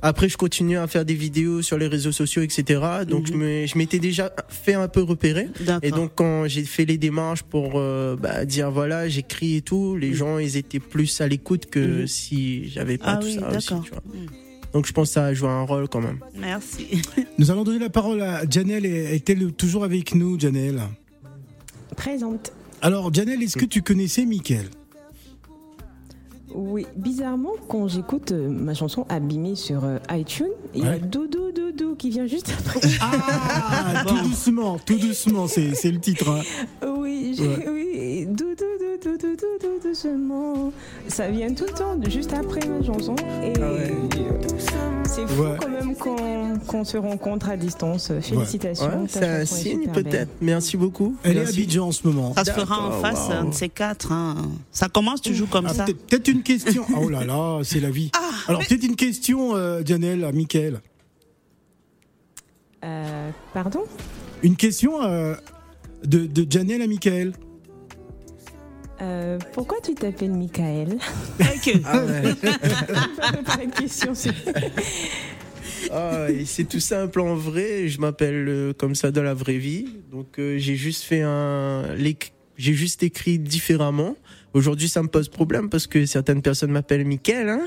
après 0.01 0.29
je 0.29 0.37
continuais 0.37 0.77
à 0.77 0.87
faire 0.87 1.05
des 1.05 1.13
vidéos 1.13 1.61
sur 1.61 1.77
les 1.77 1.87
réseaux 1.87 2.11
sociaux, 2.11 2.41
etc. 2.41 2.81
Donc 3.07 3.27
je 3.27 3.33
Mhm. 3.33 3.67
je 3.67 3.77
m'étais 3.77 3.99
déjà 3.99 4.31
fait 4.49 4.73
un 4.73 4.87
peu 4.87 5.01
repérer. 5.01 5.47
D'accord. 5.59 5.79
Et 5.83 5.91
donc 5.91 6.11
quand 6.15 6.47
j'ai 6.47 6.63
fait 6.63 6.85
les 6.85 6.97
démarches 6.97 7.43
pour 7.43 7.73
euh, 7.75 8.15
bah, 8.15 8.45
dire 8.45 8.71
voilà 8.71 9.07
j'écris 9.09 9.57
et 9.57 9.61
tout, 9.61 9.95
les 9.97 10.13
gens 10.13 10.37
ils 10.39 10.57
étaient 10.57 10.79
plus 10.79 11.21
à 11.21 11.27
l'écoute 11.27 11.67
que 11.67 12.01
Mhm. 12.01 12.07
si 12.07 12.69
j'avais 12.69 12.97
pas 12.97 13.13
ah 13.13 13.17
tout 13.17 13.27
oui, 13.27 13.35
ça 13.39 13.47
aussi. 13.55 13.69
d'accord. 13.69 13.83
Tu 13.83 13.91
vois. 13.91 14.03
Mm. 14.05 14.25
Donc 14.73 14.87
je 14.87 14.93
pense 14.93 15.09
que 15.09 15.13
ça 15.15 15.25
a 15.25 15.33
joué 15.33 15.49
un 15.49 15.63
rôle 15.63 15.87
quand 15.89 15.99
même. 16.01 16.19
Merci. 16.39 17.01
Nous 17.37 17.51
allons 17.51 17.63
donner 17.63 17.79
la 17.79 17.89
parole 17.89 18.21
à 18.21 18.43
Janelle. 18.49 18.85
Est-elle 18.85 19.51
toujours 19.51 19.83
avec 19.83 20.15
nous, 20.15 20.39
Janelle 20.39 20.79
Présente. 21.97 22.53
Alors, 22.81 23.13
Janelle, 23.13 23.43
est-ce 23.43 23.57
que 23.57 23.65
tu 23.65 23.81
connaissais 23.81 24.25
Mickaël 24.25 24.65
Oui, 26.55 26.85
bizarrement, 26.95 27.51
quand 27.67 27.87
j'écoute 27.87 28.31
euh, 28.31 28.49
ma 28.49 28.73
chanson 28.73 29.05
abîmée 29.09 29.55
sur 29.55 29.83
euh, 29.85 29.97
iTunes, 30.11 30.47
il 30.73 30.83
y 30.83 30.87
a 30.87 30.91
Ouais. 30.91 30.99
Doudou 30.99 31.51
Doudou 31.51 31.95
qui 31.95 32.09
vient 32.09 32.27
juste 32.27 32.51
après. 32.59 32.79
Ah, 33.01 34.03
tout 34.07 34.21
doucement, 34.21 34.77
tout 34.85 34.97
doucement, 34.97 35.47
c'est 35.47 35.73
c'est 35.75 35.91
le 35.91 35.99
titre. 35.99 36.29
hein. 36.29 36.41
oui, 36.97 37.33
j'ai- 37.37 37.47
Ouais. 37.47 37.67
oui, 37.69 38.25
Doudou 38.27 38.55
Doudou 38.55 39.17
Doudou 39.17 39.35
Doudou 39.35 39.87
doucement. 39.89 40.73
Ça 41.07 41.29
vient 41.29 41.53
tout 41.53 41.65
le 41.67 41.73
temps, 41.73 41.97
juste 42.09 42.33
après 42.33 42.61
ma 42.67 42.83
chanson. 42.85 43.15
Et 43.43 43.53
Ah 43.61 43.71
ouais. 43.73 43.93
c'est 45.05 45.27
fou 45.27 45.41
Ouais. 45.43 45.57
quand 45.59 45.69
même 45.69 45.95
qu'on 45.95 46.41
qu'on 46.67 46.83
se 46.83 46.97
rencontre 46.97 47.49
à 47.49 47.57
distance. 47.57 48.11
Félicitations. 48.21 48.85
Ouais, 48.85 49.07
ta 49.07 49.19
c'est 49.19 49.25
un 49.25 49.39
chanson 49.41 49.55
est 49.55 49.59
signe 49.59 49.79
super 49.81 49.93
belle. 49.93 50.03
peut-être. 50.03 50.31
Merci 50.41 50.77
beaucoup. 50.77 51.15
Elle 51.23 51.31
est 51.37 51.39
à 51.39 51.43
Merci. 51.43 51.59
Abidjan 51.61 51.87
en 51.87 51.91
ce 51.91 52.07
moment. 52.07 52.33
Ça 52.35 52.45
se 52.45 52.51
fera 52.51 52.77
en 52.79 52.89
D'accord, 52.89 53.01
face, 53.01 53.27
wow. 53.27 53.33
un 53.33 53.43
de 53.45 53.53
ces 53.53 53.69
quatre. 53.69 54.11
hein. 54.11 54.35
Ça 54.71 54.87
commence 54.89 55.21
toujours 55.21 55.49
comme 55.49 55.65
Ah, 55.69 55.73
ça. 55.73 55.85
peut-être- 55.85 56.07
Peut-être 56.07 56.27
une 56.27 56.40
question. 56.43 56.85
Oh 56.97 57.09
là 57.09 57.23
là, 57.25 57.61
c'est 57.63 57.79
la 57.79 57.89
vie. 57.89 58.11
Alors, 58.47 58.61
peut-être 58.65 58.83
une 58.83 58.95
question, 58.95 59.55
euh, 59.55 59.81
Janelle, 59.85 60.23
à 60.23 60.31
Mickaël. 60.31 60.81
Euh, 62.83 63.29
pardon? 63.53 63.83
Une 64.43 64.55
question 64.55 65.03
euh, 65.03 65.35
de, 66.03 66.25
de 66.25 66.51
Janelle 66.51 66.81
à 66.81 66.87
Mickaël. 66.87 67.33
Euh, 69.01 69.39
Pourquoi 69.53 69.77
tu 69.83 69.93
t'appelles 69.95 70.31
Michael? 70.31 70.97
Ok. 71.39 71.73
Ah 71.85 72.03
ouais. 72.05 73.67
Question, 73.79 74.13
c'est- 74.13 74.31
Ah, 75.91 76.27
c'est 76.45 76.67
tout 76.67 76.79
simple 76.79 77.19
en 77.21 77.35
vrai. 77.35 77.87
Je 77.87 77.99
m'appelle 77.99 78.45
euh, 78.47 78.73
comme 78.73 78.93
ça 78.95 79.11
dans 79.11 79.23
la 79.23 79.33
vraie 79.33 79.57
vie. 79.57 79.87
Donc 80.11 80.37
euh, 80.39 80.57
j'ai 80.57 80.75
juste 80.75 81.03
fait 81.03 81.21
un, 81.21 81.83
j'ai 82.57 82.73
juste 82.73 83.01
écrit 83.03 83.39
différemment. 83.39 84.15
Aujourd'hui, 84.53 84.89
ça 84.89 85.01
me 85.01 85.07
pose 85.07 85.29
problème 85.29 85.69
parce 85.69 85.87
que 85.87 86.05
certaines 86.05 86.41
personnes 86.41 86.71
m'appellent 86.71 87.05
Mickaël, 87.05 87.49
hein. 87.49 87.61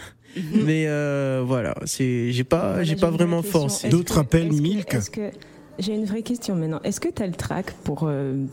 Mais 0.52 0.86
euh, 0.88 1.42
voilà, 1.46 1.74
c'est, 1.84 2.32
j'ai 2.32 2.44
pas, 2.44 2.70
Voilà, 2.70 2.82
j'ai 2.84 2.96
pas 2.96 3.10
vraiment. 3.10 3.40
Est-ce 3.42 3.86
D'autres 3.88 4.18
appellent 4.18 4.52
Milk. 4.52 4.92
est-ce 4.92 5.10
que- 5.10 5.30
J'ai 5.78 5.94
une 5.94 6.04
vraie 6.04 6.22
question 6.22 6.54
maintenant. 6.56 6.80
Est-ce 6.82 7.00
que 7.00 7.08
tu 7.08 7.22
as 7.22 7.26
le 7.26 7.32
track 7.34 7.72
pour. 7.84 8.04
euh, 8.04 8.44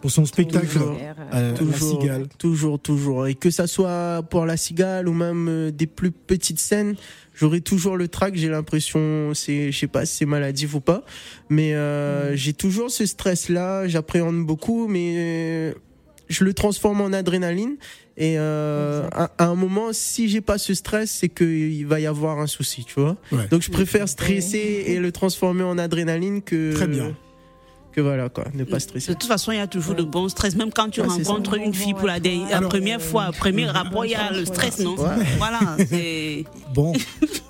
Pour 0.00 0.10
son 0.10 0.26
spectacle, 0.26 0.66
Toujours. 0.66 0.96
euh, 1.00 1.52
la 1.52 1.56
Toujours, 1.58 2.00
cigale. 2.00 2.26
toujours, 2.38 2.78
toujours. 2.78 3.26
Et 3.26 3.34
que 3.34 3.50
ça 3.50 3.66
soit 3.66 4.22
pour 4.30 4.44
la 4.46 4.56
cigale 4.56 5.08
ou 5.08 5.12
même 5.12 5.48
euh, 5.48 5.70
des 5.70 5.86
plus 5.86 6.10
petites 6.12 6.58
scènes, 6.60 6.94
j'aurai 7.34 7.60
toujours 7.62 7.96
le 7.96 8.06
trac. 8.08 8.34
J'ai 8.36 8.48
l'impression, 8.48 9.32
c'est, 9.34 9.72
je 9.72 9.78
sais 9.78 9.86
pas 9.88 10.04
si 10.06 10.16
c'est 10.18 10.26
maladif 10.26 10.74
ou 10.74 10.80
pas, 10.80 11.04
mais 11.48 11.74
euh, 11.74 12.36
j'ai 12.36 12.52
toujours 12.52 12.90
ce 12.90 13.06
stress-là. 13.06 13.88
J'appréhende 13.88 14.44
beaucoup, 14.46 14.86
mais 14.88 15.14
euh, 15.16 15.72
je 16.28 16.44
le 16.44 16.54
transforme 16.54 17.00
en 17.00 17.12
adrénaline. 17.12 17.76
Et 18.16 18.36
euh, 18.38 19.08
à, 19.12 19.30
à 19.38 19.46
un 19.46 19.54
moment, 19.56 19.88
si 19.92 20.28
j'ai 20.28 20.40
pas 20.40 20.56
ce 20.58 20.72
stress, 20.74 21.10
c'est 21.10 21.28
qu'il 21.28 21.84
va 21.86 21.98
y 22.00 22.06
avoir 22.06 22.38
un 22.38 22.46
souci, 22.46 22.84
tu 22.84 23.00
vois. 23.00 23.16
Ouais. 23.32 23.48
Donc 23.50 23.62
je 23.62 23.70
préfère 23.70 24.08
stresser 24.08 24.84
et 24.86 24.98
le 25.00 25.10
transformer 25.10 25.64
en 25.64 25.78
adrénaline 25.78 26.40
que 26.42 26.72
Très 26.74 26.86
bien. 26.86 27.16
que 27.92 28.00
voilà 28.00 28.28
quoi, 28.28 28.44
ne 28.54 28.62
pas 28.62 28.76
De 28.76 28.82
stresser. 28.82 29.12
toute 29.12 29.24
façon, 29.24 29.50
il 29.50 29.56
y 29.56 29.60
a 29.60 29.66
toujours 29.66 29.96
de 29.96 30.04
bons 30.04 30.28
stress. 30.28 30.54
Même 30.54 30.70
quand 30.72 30.90
tu 30.90 31.00
Ouais, 31.00 31.08
rencontres 31.08 31.54
une 31.54 31.74
fille 31.74 31.94
pour 31.94 32.06
la, 32.06 32.20
dé- 32.20 32.40
la 32.48 32.58
Alors- 32.58 32.70
première 32.70 33.02
fois, 33.02 33.30
premier 33.32 33.66
rapport, 33.66 34.04
il 34.04 34.12
y 34.12 34.14
a 34.14 34.30
le 34.32 34.44
stress, 34.44 34.78
non? 34.78 34.94
Ouais. 34.96 35.24
Voilà. 35.38 35.58
c'est- 35.88 36.44
Bon, 36.72 36.92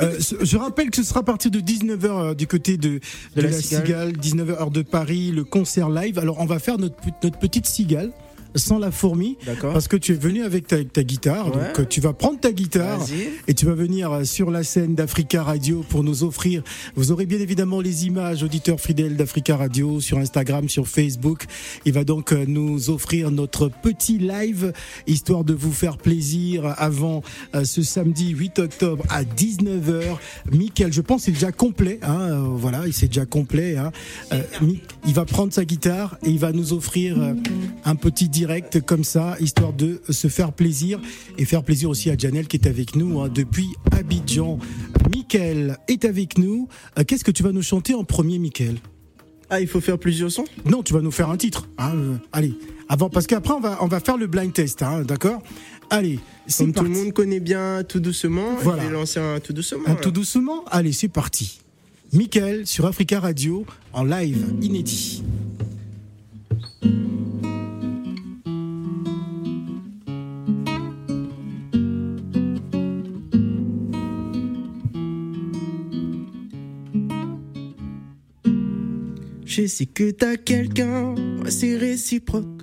Euh, 0.02 0.18
je 0.42 0.56
rappelle 0.56 0.90
que 0.90 0.96
ce 0.96 1.02
sera 1.04 1.20
à 1.20 1.22
partir 1.22 1.50
de 1.50 1.60
19h 1.60 2.34
du 2.34 2.46
côté 2.46 2.76
de, 2.78 2.88
de, 2.88 3.00
De 3.36 3.40
la 3.42 3.50
la, 3.50 3.60
Cigale. 3.60 3.86
cigale, 3.86 4.12
19h 4.12 4.50
heure 4.60 4.70
de 4.70 4.82
Paris, 4.82 5.30
le 5.30 5.44
concert 5.44 5.88
live. 5.90 6.18
Alors 6.18 6.40
on 6.40 6.46
va 6.46 6.58
faire 6.58 6.78
notre, 6.78 6.96
notre 7.22 7.38
petite 7.38 7.66
cigale 7.66 8.10
sans 8.54 8.78
la 8.78 8.90
fourmi. 8.90 9.36
Parce 9.60 9.88
que 9.88 9.96
tu 9.96 10.12
es 10.12 10.16
venu 10.16 10.42
avec 10.42 10.66
ta, 10.66 10.82
ta 10.84 11.02
guitare. 11.02 11.46
Ouais. 11.54 11.72
Donc, 11.76 11.88
tu 11.88 12.00
vas 12.00 12.12
prendre 12.12 12.38
ta 12.38 12.52
guitare 12.52 13.00
et 13.48 13.54
tu 13.54 13.66
vas 13.66 13.74
venir 13.74 14.12
euh, 14.12 14.24
sur 14.24 14.50
la 14.50 14.62
scène 14.62 14.94
d'Africa 14.94 15.42
Radio 15.42 15.84
pour 15.88 16.04
nous 16.04 16.24
offrir. 16.24 16.62
Vous 16.94 17.12
aurez 17.12 17.26
bien 17.26 17.38
évidemment 17.40 17.80
les 17.80 18.06
images, 18.06 18.42
auditeurs 18.42 18.80
fidèles 18.80 19.16
d'Africa 19.16 19.56
Radio 19.56 20.00
sur 20.00 20.18
Instagram, 20.18 20.68
sur 20.68 20.86
Facebook. 20.88 21.44
Il 21.84 21.92
va 21.92 22.04
donc 22.04 22.32
euh, 22.32 22.44
nous 22.46 22.90
offrir 22.90 23.30
notre 23.30 23.68
petit 23.68 24.18
live, 24.18 24.72
histoire 25.06 25.44
de 25.44 25.54
vous 25.54 25.72
faire 25.72 25.96
plaisir 25.96 26.74
avant 26.78 27.22
euh, 27.54 27.64
ce 27.64 27.82
samedi 27.82 28.30
8 28.30 28.58
octobre 28.60 29.04
à 29.10 29.24
19h. 29.24 30.02
Michael, 30.52 30.92
je 30.92 31.00
pense, 31.00 31.22
c'est 31.24 31.32
déjà 31.32 31.52
complet. 31.52 31.98
Hein, 32.02 32.44
voilà, 32.56 32.86
il 32.86 32.92
c'est 32.92 33.08
déjà 33.08 33.26
complet. 33.26 33.76
Hein. 33.76 33.90
Euh, 34.32 34.42
il 35.06 35.14
va 35.14 35.24
prendre 35.24 35.52
sa 35.52 35.64
guitare 35.64 36.16
et 36.24 36.30
il 36.30 36.38
va 36.38 36.52
nous 36.52 36.72
offrir 36.72 37.16
un 37.84 37.96
petit 37.96 38.28
direct 38.28 38.43
comme 38.86 39.04
ça, 39.04 39.36
histoire 39.40 39.72
de 39.72 40.00
se 40.10 40.28
faire 40.28 40.52
plaisir 40.52 41.00
et 41.38 41.44
faire 41.44 41.62
plaisir 41.62 41.88
aussi 41.90 42.10
à 42.10 42.16
Janelle 42.16 42.46
qui 42.46 42.56
est 42.56 42.66
avec 42.66 42.96
nous 42.96 43.20
hein, 43.20 43.28
depuis 43.32 43.68
Abidjan. 43.92 44.58
Michael 45.14 45.78
est 45.88 46.04
avec 46.04 46.38
nous. 46.38 46.68
Euh, 46.98 47.04
Qu'est-ce 47.06 47.24
que 47.24 47.30
tu 47.30 47.42
vas 47.42 47.52
nous 47.52 47.62
chanter 47.62 47.94
en 47.94 48.04
premier, 48.04 48.38
Michael 48.38 48.76
Ah, 49.50 49.60
il 49.60 49.66
faut 49.68 49.80
faire 49.80 49.98
plusieurs 49.98 50.30
sons? 50.30 50.44
Non, 50.66 50.82
tu 50.82 50.92
vas 50.92 51.00
nous 51.00 51.10
faire 51.10 51.30
un 51.30 51.36
titre. 51.36 51.68
hein, 51.78 51.92
euh, 51.94 52.16
allez, 52.32 52.54
avant, 52.88 53.08
parce 53.08 53.26
qu'après 53.26 53.54
on 53.54 53.60
va 53.60 53.78
on 53.82 53.86
va 53.86 54.00
faire 54.00 54.16
le 54.16 54.26
blind 54.26 54.52
test, 54.52 54.82
hein, 54.82 55.02
d'accord? 55.02 55.42
Allez, 55.90 56.18
c'est 56.46 56.64
Comme 56.64 56.72
tout 56.72 56.82
parti. 56.82 56.90
le 56.98 57.04
monde 57.04 57.12
connaît 57.12 57.40
bien 57.40 57.82
Tout 57.86 58.00
doucement, 58.00 58.56
Voilà. 58.62 58.82
je 58.82 58.88
vais 58.88 58.92
lancer 58.94 59.20
un 59.20 59.38
Tout 59.40 59.52
doucement. 59.52 59.82
Un 59.86 59.94
tout 59.94 60.10
doucement? 60.10 60.64
Allez, 60.70 60.92
c'est 60.92 61.08
parti. 61.08 61.60
Michael 62.12 62.66
sur 62.66 62.86
Africa 62.86 63.20
Radio 63.20 63.64
en 63.92 64.04
live 64.04 64.54
inédit. 64.62 65.22
Je 79.44 79.66
sais 79.66 79.86
que 79.86 80.10
t'as 80.10 80.36
quelqu'un, 80.36 81.14
c'est 81.48 81.76
réciproque. 81.76 82.62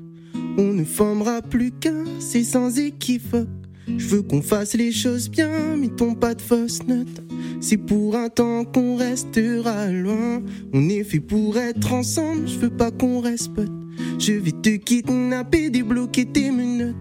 On 0.57 0.73
ne 0.73 0.83
formera 0.83 1.41
plus 1.41 1.71
qu'un, 1.71 2.03
c'est 2.19 2.43
sans 2.43 2.77
équivoque. 2.79 3.47
Je 3.87 4.07
veux 4.07 4.21
qu'on 4.21 4.41
fasse 4.41 4.73
les 4.73 4.91
choses 4.91 5.29
bien, 5.29 5.77
mettons 5.77 6.15
pas 6.15 6.33
de 6.33 6.41
fausses 6.41 6.85
notes. 6.87 7.21
C'est 7.59 7.77
pour 7.77 8.15
un 8.15 8.29
temps 8.29 8.65
qu'on 8.65 8.95
restera 8.95 9.91
loin. 9.91 10.41
On 10.73 10.89
est 10.89 11.03
fait 11.03 11.19
pour 11.19 11.57
être 11.57 11.93
ensemble, 11.93 12.47
je 12.47 12.57
veux 12.57 12.69
pas 12.69 12.91
qu'on 12.91 13.21
reste 13.21 13.53
potes. 13.53 13.71
Je 14.17 14.33
vais 14.33 14.51
te 14.51 14.75
kidnapper, 14.75 15.69
débloquer 15.69 16.25
tes 16.25 16.51
menottes. 16.51 16.95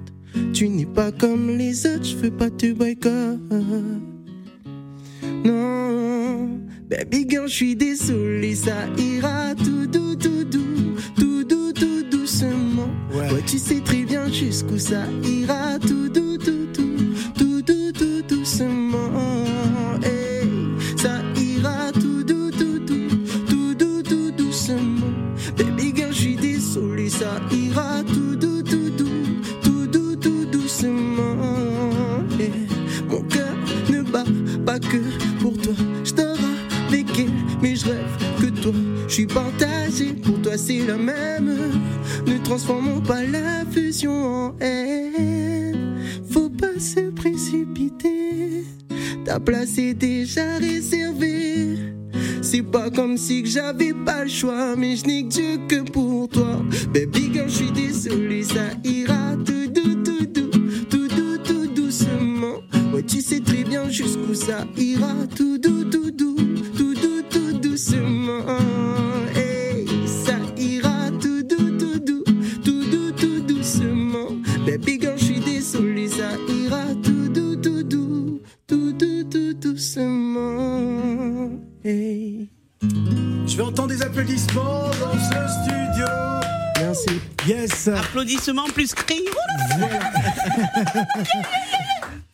Tu 0.52 0.68
n'es 0.68 0.86
pas 0.86 1.10
comme 1.10 1.56
les 1.56 1.86
autres, 1.86 2.04
je 2.04 2.16
veux 2.16 2.30
pas 2.30 2.50
te 2.50 2.72
boycott. 2.72 3.38
Non, 5.44 5.89
baby 6.90 7.24
girl, 7.28 7.46
je 7.46 7.54
suis 7.54 7.76
désolé, 7.76 8.56
ça 8.56 8.88
ira 8.98 9.54
tout 9.54 9.86
doux, 9.86 10.16
tout 10.16 10.44
doux, 10.44 10.96
tout 11.16 11.44
doux, 11.44 11.72
tout 11.72 12.02
doucement. 12.10 12.90
Ouais. 13.14 13.30
Ouais, 13.30 13.42
tu 13.46 13.58
sais 13.58 13.80
très 13.80 14.02
bien 14.02 14.26
jusqu'où 14.30 14.76
ça 14.76 15.04
ira 15.22 15.78
tout 15.78 16.08
doux, 16.08 16.36
tout 16.36 16.44
doux, 16.44 16.52
tout 16.52 16.59
Je 39.10 39.14
suis 39.16 39.26
partagé, 39.26 40.14
pour 40.22 40.40
toi 40.40 40.56
c'est 40.56 40.86
la 40.86 40.96
même. 40.96 41.56
Ne 42.28 42.38
transformons 42.44 43.00
pas 43.00 43.24
la 43.24 43.64
fusion 43.68 44.12
en 44.12 44.54
haine. 44.60 45.98
Faut 46.30 46.48
pas 46.48 46.78
se 46.78 47.10
précipiter. 47.10 48.62
Ta 49.24 49.40
place 49.40 49.78
est 49.78 49.94
déjà 49.94 50.58
réservée. 50.58 51.76
C'est 52.40 52.62
pas 52.62 52.88
comme 52.88 53.16
si 53.16 53.44
j'avais 53.44 53.92
pas 53.92 54.22
le 54.22 54.30
choix, 54.30 54.76
mais 54.76 54.94
je 54.94 55.04
n'ai 55.06 55.24
que 55.24 55.28
Dieu 55.28 55.58
que 55.66 55.90
pour 55.90 56.28
toi. 56.28 56.62
Baby 56.94 57.30
girl, 57.32 57.48
je 57.48 57.54
suis 57.54 57.72
désolé, 57.72 58.44
ça 58.44 58.70
ira 58.84 59.34
tout 59.44 59.66
doux, 59.66 60.04
tout 60.04 60.24
doux, 60.24 60.50
tout 60.88 61.08
doux, 61.08 61.36
tout 61.42 61.66
doucement. 61.66 62.60
Ouais, 62.94 63.02
tu 63.02 63.20
sais 63.20 63.40
très 63.40 63.64
bien 63.64 63.90
jusqu'où 63.90 64.34
ça 64.34 64.68
ira, 64.78 65.14
tout 65.34 65.58
doux, 65.58 65.79
Applaudissements 88.40 88.72
plus 88.72 88.94
cris. 88.94 89.20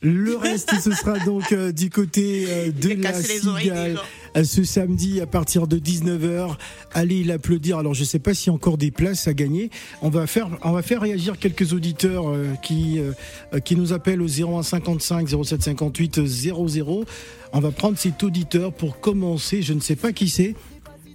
Le 0.02 0.36
reste, 0.36 0.74
ce 0.80 0.92
sera 0.92 1.18
donc 1.20 1.50
euh, 1.50 1.72
du 1.72 1.90
côté 1.90 2.46
euh, 2.48 2.70
de 2.70 3.02
la 3.02 3.12
Cigale 3.12 3.98
euh, 4.36 4.44
ce 4.44 4.62
samedi 4.62 5.20
à 5.20 5.26
partir 5.26 5.66
de 5.66 5.78
19h. 5.78 6.56
Allez 6.94 7.24
l'applaudir. 7.24 7.78
Alors 7.78 7.94
je 7.94 8.04
sais 8.04 8.20
pas 8.20 8.34
s'il 8.34 8.48
y 8.48 8.50
a 8.50 8.54
encore 8.54 8.78
des 8.78 8.92
places 8.92 9.26
à 9.26 9.34
gagner. 9.34 9.70
On 10.02 10.08
va 10.08 10.28
faire, 10.28 10.48
on 10.62 10.72
va 10.72 10.82
faire 10.82 11.00
réagir 11.00 11.38
quelques 11.38 11.72
auditeurs 11.72 12.28
euh, 12.28 12.54
qui 12.62 13.00
euh, 13.00 13.12
euh, 13.54 13.58
qui 13.58 13.74
nous 13.74 13.92
appellent 13.92 14.22
au 14.22 14.28
01 14.28 14.62
55 14.62 15.28
07 15.44 15.62
58 15.62 16.24
00. 16.24 17.04
On 17.52 17.60
va 17.60 17.70
prendre 17.72 17.98
cet 17.98 18.22
auditeur 18.22 18.72
pour 18.72 19.00
commencer. 19.00 19.62
Je 19.62 19.72
ne 19.72 19.80
sais 19.80 19.96
pas 19.96 20.12
qui 20.12 20.28
c'est. 20.28 20.54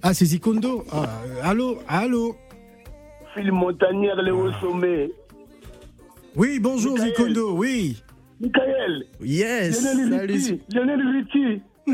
Ah 0.04 0.14
c'est 0.14 0.24
Zikondo. 0.24 0.84
Ah, 0.90 1.08
euh, 1.44 1.76
allô, 1.88 2.36
allô. 3.36 3.42
Phil 3.42 3.52
Montagnière, 3.52 4.20
Léo 4.22 4.50
Sommet. 4.60 5.10
Oui 6.34 6.58
bonjour 6.60 6.94
Michael. 6.94 7.08
Zikondo. 7.10 7.56
Oui. 7.56 8.02
Michael. 8.40 9.04
Yes. 9.20 9.82
Lionel. 9.84 10.30
Richie. 10.30 10.60
Lionel 10.72 11.00
Richie. 11.00 11.62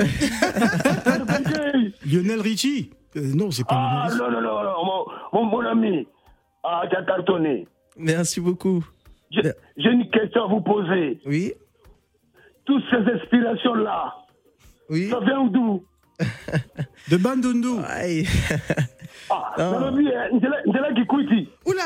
Lionel 2.06 2.40
Richie. 2.40 2.90
Euh, 3.16 3.32
non 3.34 3.50
c'est 3.50 3.64
pas 3.66 3.74
ah 3.74 4.08
non, 4.16 4.30
non, 4.30 4.40
non, 4.40 4.62
non, 4.62 5.04
mon, 5.32 5.44
mon 5.44 5.60
ami. 5.66 6.06
Ah, 6.62 6.82
tu 6.90 6.96
as 6.96 7.02
cartonné. 7.02 7.66
Merci 7.96 8.40
beaucoup. 8.40 8.84
J'ai 9.30 9.42
j'ai 9.76 9.90
une 9.90 10.08
question 10.10 10.44
à 10.44 10.48
vous 10.48 10.60
poser. 10.60 11.18
Oui. 11.26 11.52
Toutes 12.64 12.82
ces 12.90 12.96
inspirations-là, 12.98 14.14
Oui. 14.90 15.08
ça 15.10 15.20
vient 15.20 15.46
d'où? 15.46 15.82
De 17.10 17.16
Bandundu. 17.16 17.68
Ah, 19.30 19.54
Non. 19.58 19.72
ça 19.72 19.90
veut 19.90 20.02
dire, 20.02 20.12
Ndela 20.66 20.92
Kikwiti. 20.94 21.48
Oula. 21.66 21.82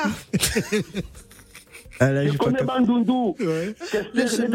Ah 2.01 2.11
là, 2.11 2.27
Je 2.27 2.33
pas 2.37 2.45
connais 2.45 2.59
capté. 2.59 2.67
Bandundu. 2.85 3.45
Ouais. 3.45 3.75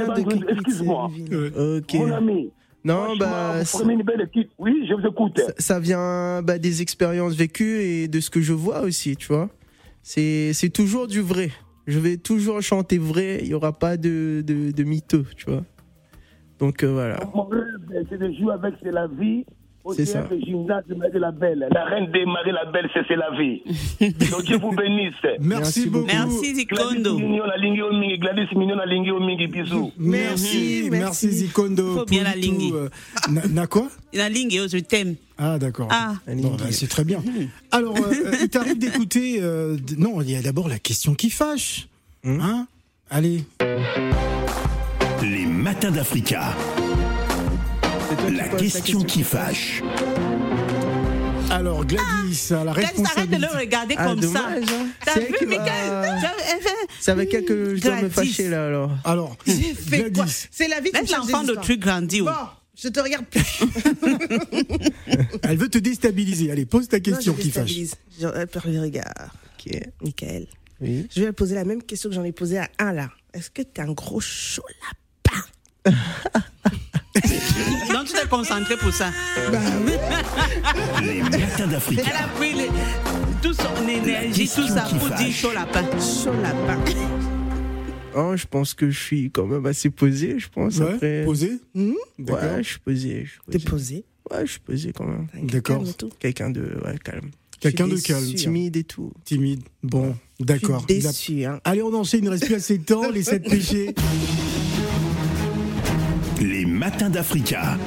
Bandundu 0.05 0.45
Excuse-moi. 0.49 1.09
Ouais. 1.31 1.77
Ok. 1.77 1.93
Mon 1.95 2.11
ami. 2.11 2.51
Non, 2.83 3.15
bah, 3.17 3.65
ça, 3.65 3.83
une 3.83 4.01
belle 4.03 4.21
équipe. 4.21 4.49
Oui, 4.57 4.85
je 4.87 4.93
vous 4.93 5.05
écoute. 5.07 5.41
ça 5.57 5.79
vient 5.79 6.41
bah, 6.41 6.57
des 6.57 6.81
expériences 6.81 7.35
vécues 7.35 7.81
et 7.81 8.07
de 8.07 8.19
ce 8.19 8.29
que 8.29 8.41
je 8.41 8.53
vois 8.53 8.81
aussi, 8.81 9.15
tu 9.17 9.27
vois. 9.27 9.49
C'est 10.03 10.53
c'est 10.53 10.69
toujours 10.69 11.07
du 11.07 11.19
vrai. 11.21 11.51
Je 11.85 11.99
vais 11.99 12.17
toujours 12.17 12.61
chanter 12.61 12.97
vrai. 12.97 13.39
Il 13.41 13.47
y 13.47 13.53
aura 13.53 13.73
pas 13.77 13.97
de 13.97 14.41
de, 14.45 14.71
de 14.71 14.83
mytho, 14.83 15.23
tu 15.35 15.45
vois. 15.51 15.63
Donc 16.59 16.83
euh, 16.83 16.91
voilà. 16.93 17.19
Mon 17.35 17.43
rêve, 17.43 18.05
c'est 18.09 18.17
de 18.17 18.31
jouer 18.33 18.53
avec 18.53 18.75
C'est 18.81 18.91
la 18.91 19.07
vie 19.07 19.45
C'est 19.95 20.05
ça. 20.05 20.21
théâtre 20.23 20.35
gymnase 20.45 20.83
de 20.87 20.95
Marie 20.95 21.19
la 21.19 21.31
Belle. 21.31 21.67
La 21.71 21.85
reine 21.85 22.11
des 22.11 22.25
Marie 22.25 22.51
la 22.51 22.65
Belle, 22.71 22.89
c'est 22.93 23.05
C'est 23.07 23.15
la 23.15 23.31
vie. 23.37 23.61
Donc 24.31 24.43
Dieu 24.43 24.57
vous 24.57 24.71
bénisse. 24.71 25.13
Merci, 25.39 25.87
beaucoup. 25.87 26.05
Merci 26.07 26.55
Zikondo. 26.55 27.17
Mignon, 27.17 27.45
la 27.45 27.57
ligne 27.57 27.81
au 27.83 27.91
mingi. 27.93 28.17
Gladys 28.17 28.47
Mignon, 28.55 28.75
la 28.75 28.85
ligne 28.85 29.11
au 29.11 29.19
mingi. 29.19 29.47
Bisous. 29.47 29.91
Merci, 29.97 30.89
Merci. 30.91 31.31
Zikondo. 31.31 31.97
Faut 31.99 32.05
bien 32.05 32.23
la 32.23 32.33
tout, 32.33 32.39
linguer. 32.41 32.71
euh, 32.73 32.89
na, 33.49 33.67
quoi? 33.67 33.87
La 34.13 34.29
ligne, 34.29 34.51
je 34.67 34.77
t'aime. 34.79 35.15
Ah 35.37 35.57
d'accord. 35.59 35.87
Ah. 35.91 36.13
Bon, 36.27 36.55
bah, 36.55 36.65
c'est 36.71 36.87
très 36.87 37.03
bien. 37.03 37.21
Alors, 37.71 37.95
euh, 37.95 38.11
euh, 38.25 38.31
il 38.41 38.49
t'arrive 38.49 38.77
d'écouter. 38.79 39.37
euh, 39.41 39.77
non, 39.97 40.21
il 40.21 40.31
y 40.31 40.35
a 40.35 40.41
d'abord 40.41 40.67
la 40.67 40.79
question 40.79 41.13
qui 41.13 41.29
fâche. 41.29 41.87
Hein? 42.25 42.67
Allez. 43.09 43.43
Les 45.21 45.45
matins 45.45 45.91
d'Africa. 45.91 46.53
La 48.31 48.47
question 48.49 49.01
qui 49.03 49.23
fâche. 49.23 49.81
Alors, 51.49 51.85
Gladys, 51.85 52.47
la 52.51 52.73
Gladys, 52.73 53.03
arrête 53.15 53.29
de 53.29 53.37
le 53.37 53.47
regarder 53.57 53.95
Ah, 53.97 54.05
comme 54.07 54.21
ça. 54.21 54.47
hein. 54.49 54.61
T'as 55.05 55.19
vu, 55.19 55.47
Michael 55.47 56.17
Tu 56.19 56.25
as- 56.25 56.33
elle 56.53 56.61
fait- 56.61 56.69
C'est 56.99 57.11
avec 57.11 57.33
elle 57.33 57.45
que 57.45 57.75
je 57.75 57.81
dois 57.81 58.01
me 58.01 58.09
fâcher 58.09 58.49
là 58.49 58.67
alors. 58.67 58.91
Alors, 59.05 59.35
C'est 59.45 60.67
la 60.67 60.79
vie 60.81 60.91
qui 60.91 60.99
Laisse 61.01 61.09
change 61.09 61.29
l'enfant 61.31 61.43
de 61.43 61.55
truc 61.55 61.79
grandir. 61.79 62.25
Bon, 62.25 62.31
je 62.81 62.89
te 62.89 62.99
regarde 62.99 63.25
plus. 63.25 63.41
elle 65.43 65.57
veut 65.57 65.69
te 65.69 65.77
déstabiliser. 65.77 66.51
Allez, 66.51 66.65
pose 66.65 66.87
ta 66.87 66.99
question 66.99 67.31
Non, 67.33 67.37
je 67.37 67.43
qui 67.43 67.51
fâche. 67.51 67.65
déstabilise. 67.65 67.95
Je 68.19 68.45
perds 68.45 68.67
le 68.67 68.81
regard. 68.81 69.35
Ok. 69.59 69.73
Michael. 70.03 70.47
Oui. 70.81 71.07
Je 71.15 71.23
vais 71.23 71.31
poser 71.33 71.55
la 71.55 71.63
même 71.63 71.81
question 71.81 72.09
que 72.09 72.15
j'en 72.15 72.23
ai 72.23 72.31
posée 72.33 72.59
à 72.59 72.69
un 72.79 72.91
là. 72.93 73.09
Est-ce 73.33 73.49
que 73.49 73.61
t'es 73.63 73.81
un 73.81 73.91
gros 73.93 74.19
chaud 74.19 74.63
Concentré 78.29 78.75
pour 78.77 78.91
ça. 78.93 79.11
Les 81.01 81.21
matins 81.21 81.67
d'Afrique. 81.67 82.01
Elle 82.05 82.15
a 82.15 82.27
pris 82.35 82.53
les- 82.53 82.69
toute 83.41 83.55
son 83.55 83.87
énergie, 83.87 84.49
tout 84.53 84.67
ça 84.67 84.81
qui 84.81 84.95
pour 84.95 85.09
dire 85.11 85.31
chaud 85.31 85.51
lapin. 85.53 85.83
Chaud 85.99 86.33
lapin. 86.41 86.77
Oh, 88.15 88.33
je 88.35 88.45
pense 88.47 88.73
que 88.73 88.89
je 88.89 88.99
suis 88.99 89.31
quand 89.31 89.45
même 89.45 89.65
assez 89.65 89.89
posé, 89.89 90.39
je 90.39 90.47
pense. 90.49 90.77
Ouais, 90.79 90.93
après. 90.93 91.23
posé 91.23 91.59
Hmm 91.75 91.91
D'accord. 92.19 92.43
Ouais, 92.43 92.63
je 92.63 92.69
suis 92.69 92.79
posé. 92.79 93.27
T'es 93.51 93.59
posé. 93.59 94.03
Ouais, 94.31 94.45
je 94.45 94.51
suis 94.51 94.59
posé 94.59 94.91
quand 94.93 95.05
même. 95.05 95.27
D'accord. 95.43 95.83
Quelqu'un 96.19 96.49
de 96.49 96.61
ouais, 96.83 96.97
calme. 97.03 97.29
Quelqu'un 97.59 97.87
de 97.87 97.95
calme, 97.95 98.21
déçue. 98.25 98.35
Timide 98.35 98.75
et 98.75 98.83
tout. 98.83 99.11
timide. 99.23 99.61
Bon, 99.83 100.15
d'accord. 100.39 100.85
Déçu. 100.87 101.45
Hein. 101.45 101.59
Allez, 101.63 101.81
on 101.81 101.93
enchaîne, 101.93 102.21
il 102.21 102.25
ne 102.25 102.31
reste 102.31 102.45
plus 102.45 102.55
assez 102.55 102.77
de 102.79 102.83
temps. 102.83 103.09
Les 103.09 103.23
sept 103.23 103.47
péchés. 103.47 103.93
Les 106.41 106.65
matins 106.65 107.09
d'Africa. 107.09 107.77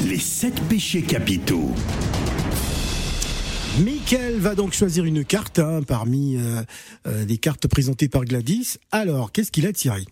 Les 0.00 0.18
sept 0.18 0.60
péchés 0.68 1.02
capitaux. 1.02 1.70
Michael 3.80 4.36
va 4.38 4.54
donc 4.54 4.72
choisir 4.72 5.04
une 5.04 5.24
carte 5.24 5.58
hein, 5.58 5.80
parmi 5.86 6.36
euh, 6.36 6.62
euh, 7.06 7.24
les 7.24 7.38
cartes 7.38 7.66
présentées 7.68 8.08
par 8.08 8.24
Gladys. 8.24 8.78
Alors, 8.90 9.32
qu'est-ce 9.32 9.50
qu'il 9.52 9.66
a 9.66 9.72
tiré 9.72 10.04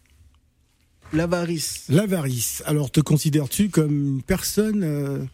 L'avarice. 1.12 1.84
L'avarice. 1.88 2.62
Alors, 2.66 2.90
te 2.90 3.00
considères-tu 3.00 3.68
comme 3.68 4.16
une 4.16 4.22
personne 4.22 4.82
euh, 4.84 5.24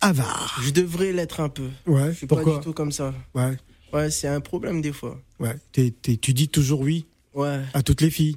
avare? 0.00 0.60
Je 0.64 0.70
devrais 0.70 1.12
l'être 1.12 1.40
un 1.40 1.48
peu. 1.48 1.68
Ouais, 1.86 2.08
Je 2.12 2.16
suis 2.18 2.26
pas 2.26 2.42
du 2.42 2.60
tout 2.62 2.72
comme 2.72 2.92
ça. 2.92 3.14
Ouais, 3.34 3.56
Ouais, 3.92 4.10
c'est 4.10 4.28
un 4.28 4.40
problème 4.40 4.80
des 4.82 4.92
fois. 4.92 5.20
ouais. 5.40 5.56
T'es- 5.72 5.90
t'es- 6.02 6.16
tu 6.16 6.32
dis 6.34 6.48
toujours 6.48 6.80
oui 6.80 7.06
Ouais. 7.34 7.60
à 7.74 7.82
toutes 7.82 8.00
les 8.00 8.10
filles 8.10 8.34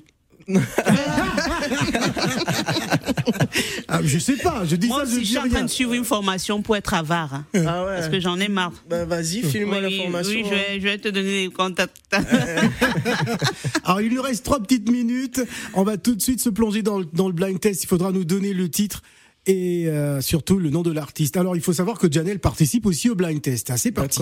ah, 3.88 4.00
Je 4.04 4.20
sais 4.20 4.38
pas, 4.38 4.64
je 4.66 4.76
dis 4.76 4.88
Moi 4.88 5.06
ça, 5.06 5.12
je 5.12 5.16
aussi, 5.18 5.20
je 5.20 5.22
dis 5.22 5.28
suis 5.28 5.38
en 5.38 5.50
train 5.50 5.64
de 5.64 5.68
suivre 5.70 5.94
une 5.94 6.04
formation 6.06 6.62
pour 6.62 6.76
être 6.76 6.94
avare. 6.94 7.34
hein, 7.34 7.46
Ah 7.54 7.86
ouais. 7.86 7.96
Parce 7.98 8.10
que 8.10 8.20
j'en 8.20 8.40
ai 8.40 8.48
marre. 8.48 8.74
Bah 8.90 9.06
vas-y, 9.06 9.42
filme-moi 9.44 9.78
oui, 9.84 9.98
la 9.98 10.04
formation. 10.04 10.32
oui, 10.40 10.44
je 10.46 10.50
vais, 10.50 10.80
je 10.80 10.84
vais 10.84 10.98
te 10.98 11.10
donner 11.10 11.44
les 11.46 11.50
contacts. 11.50 11.96
Alors, 13.84 14.02
il 14.02 14.14
nous 14.14 14.22
reste 14.22 14.44
trois 14.46 14.60
petites 14.60 14.90
minutes. 14.90 15.42
On 15.74 15.84
va 15.84 15.98
tout 15.98 16.16
de 16.16 16.22
suite 16.22 16.40
se 16.42 16.50
plonger 16.50 16.82
dans 16.84 17.00
le, 17.00 17.06
dans 17.14 17.28
le 17.28 17.34
blind 17.34 17.60
test. 17.60 17.84
Il 17.84 17.88
faudra 17.88 18.12
nous 18.12 18.24
donner 18.26 18.54
le 18.54 18.70
titre 18.70 19.02
et 19.46 19.88
euh, 19.88 20.22
surtout 20.22 20.58
le 20.60 20.70
nom 20.70 20.82
de 20.82 20.92
l'artiste. 20.92 21.38
Alors, 21.38 21.56
il 21.56 21.62
faut 21.62 21.74
savoir 21.74 21.98
que 21.98 22.12
Janelle 22.12 22.40
participe 22.40 22.86
aussi 22.86 23.10
au 23.10 23.16
blind 23.16 23.42
test. 23.42 23.70
Ah, 23.72 23.78
c'est 23.78 23.92
parti. 23.92 24.22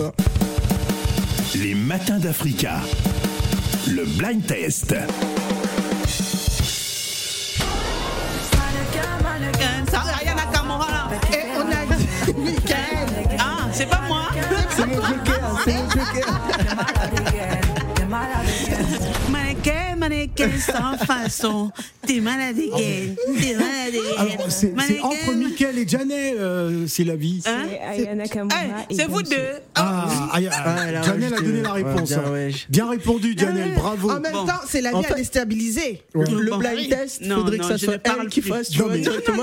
Les 1.56 1.74
matins 1.74 2.18
d'Africa. 2.18 2.80
Le 3.88 4.04
blind 4.18 4.46
test. 4.46 4.94
Ça, 9.90 10.02
Aya 10.20 10.34
Nakamura, 10.34 10.86
là. 10.88 11.08
Et 11.32 11.46
on 11.56 11.68
a 11.68 11.96
dit. 11.96 12.08
Ah, 13.38 13.68
c'est 13.72 13.86
pas 13.86 14.00
moi. 14.06 14.28
Mannequin 20.40 20.58
sans 20.58 20.98
façon. 21.06 21.70
T'es 22.06 22.20
malade 22.20 22.56
again. 22.58 23.14
T'es 23.40 23.54
malade 23.54 23.94
again. 23.94 24.34
Alors, 24.34 24.50
c'est 24.50 24.72
entre 25.02 25.32
Mickaël 25.34 25.78
et 25.78 25.88
Janelle, 25.88 26.36
euh, 26.38 26.86
c'est 26.86 27.04
la 27.04 27.16
vie. 27.16 27.40
Hein? 27.46 27.66
C'est 28.90 29.02
et 29.02 29.06
vous 29.06 29.22
deux. 29.22 29.36
Ah, 29.74 30.06
ah, 30.08 30.30
Ah, 30.32 30.76
elle 30.88 30.96
a 30.96 31.00
a 31.02 31.06
donné 31.40 31.62
la 31.62 31.72
ouais, 31.74 31.82
réponse. 31.82 32.08
bien, 32.08 32.18
hein. 32.26 32.30
ouais. 32.32 32.50
Bien 32.68 32.90
répondu, 32.90 33.34
Janelle, 33.36 33.74
bravo. 33.74 34.10
En 34.10 34.20
même 34.20 34.32
Bon. 34.32 34.46
temps, 34.46 34.52
c'est 34.66 34.80
la 34.80 34.90
vie 34.90 34.96
En 34.96 35.00
à 35.00 35.04
fait- 35.04 35.14
déstabiliser. 35.14 36.02
Ouais. 36.14 36.24
Le 36.30 36.56
blind 36.58 36.88
test, 36.88 37.22
Non, 37.22 37.36
faudrait 37.36 37.56
non, 37.58 37.62
que 37.64 37.68
ça 37.70 37.76
je 37.76 37.84
soit 37.86 37.94
elle 38.04 38.28
qui 38.28 38.42
fasse, 38.42 38.70
tu 38.70 38.78
Non, 38.78 38.86
vois, 38.86 38.94
mais- 38.94 39.00
directement. 39.00 39.42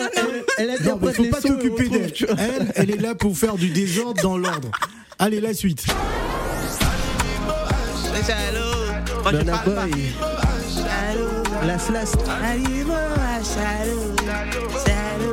Elle, 0.57 0.69
elle 0.79 0.87
Non, 0.87 0.99
mais 1.01 1.13
faut 1.13 1.23
pas 1.25 1.41
t'occuper 1.41 1.89
d'elle. 1.89 2.13
Elle, 2.37 2.71
elle 2.75 2.91
est 2.91 3.01
là 3.01 3.15
pour 3.15 3.37
faire 3.37 3.55
du 3.55 3.69
désordre 3.69 4.21
dans 4.21 4.37
l'ordre. 4.37 4.71
Allez, 5.19 5.39
la 5.41 5.53
suite. 5.53 5.85
Salaud. 8.23 9.21
Moi, 9.23 9.31
je 9.31 9.45
parle 9.45 9.73
pas. 9.75 10.46
Salaud, 11.75 12.05
salaud. 13.43 15.27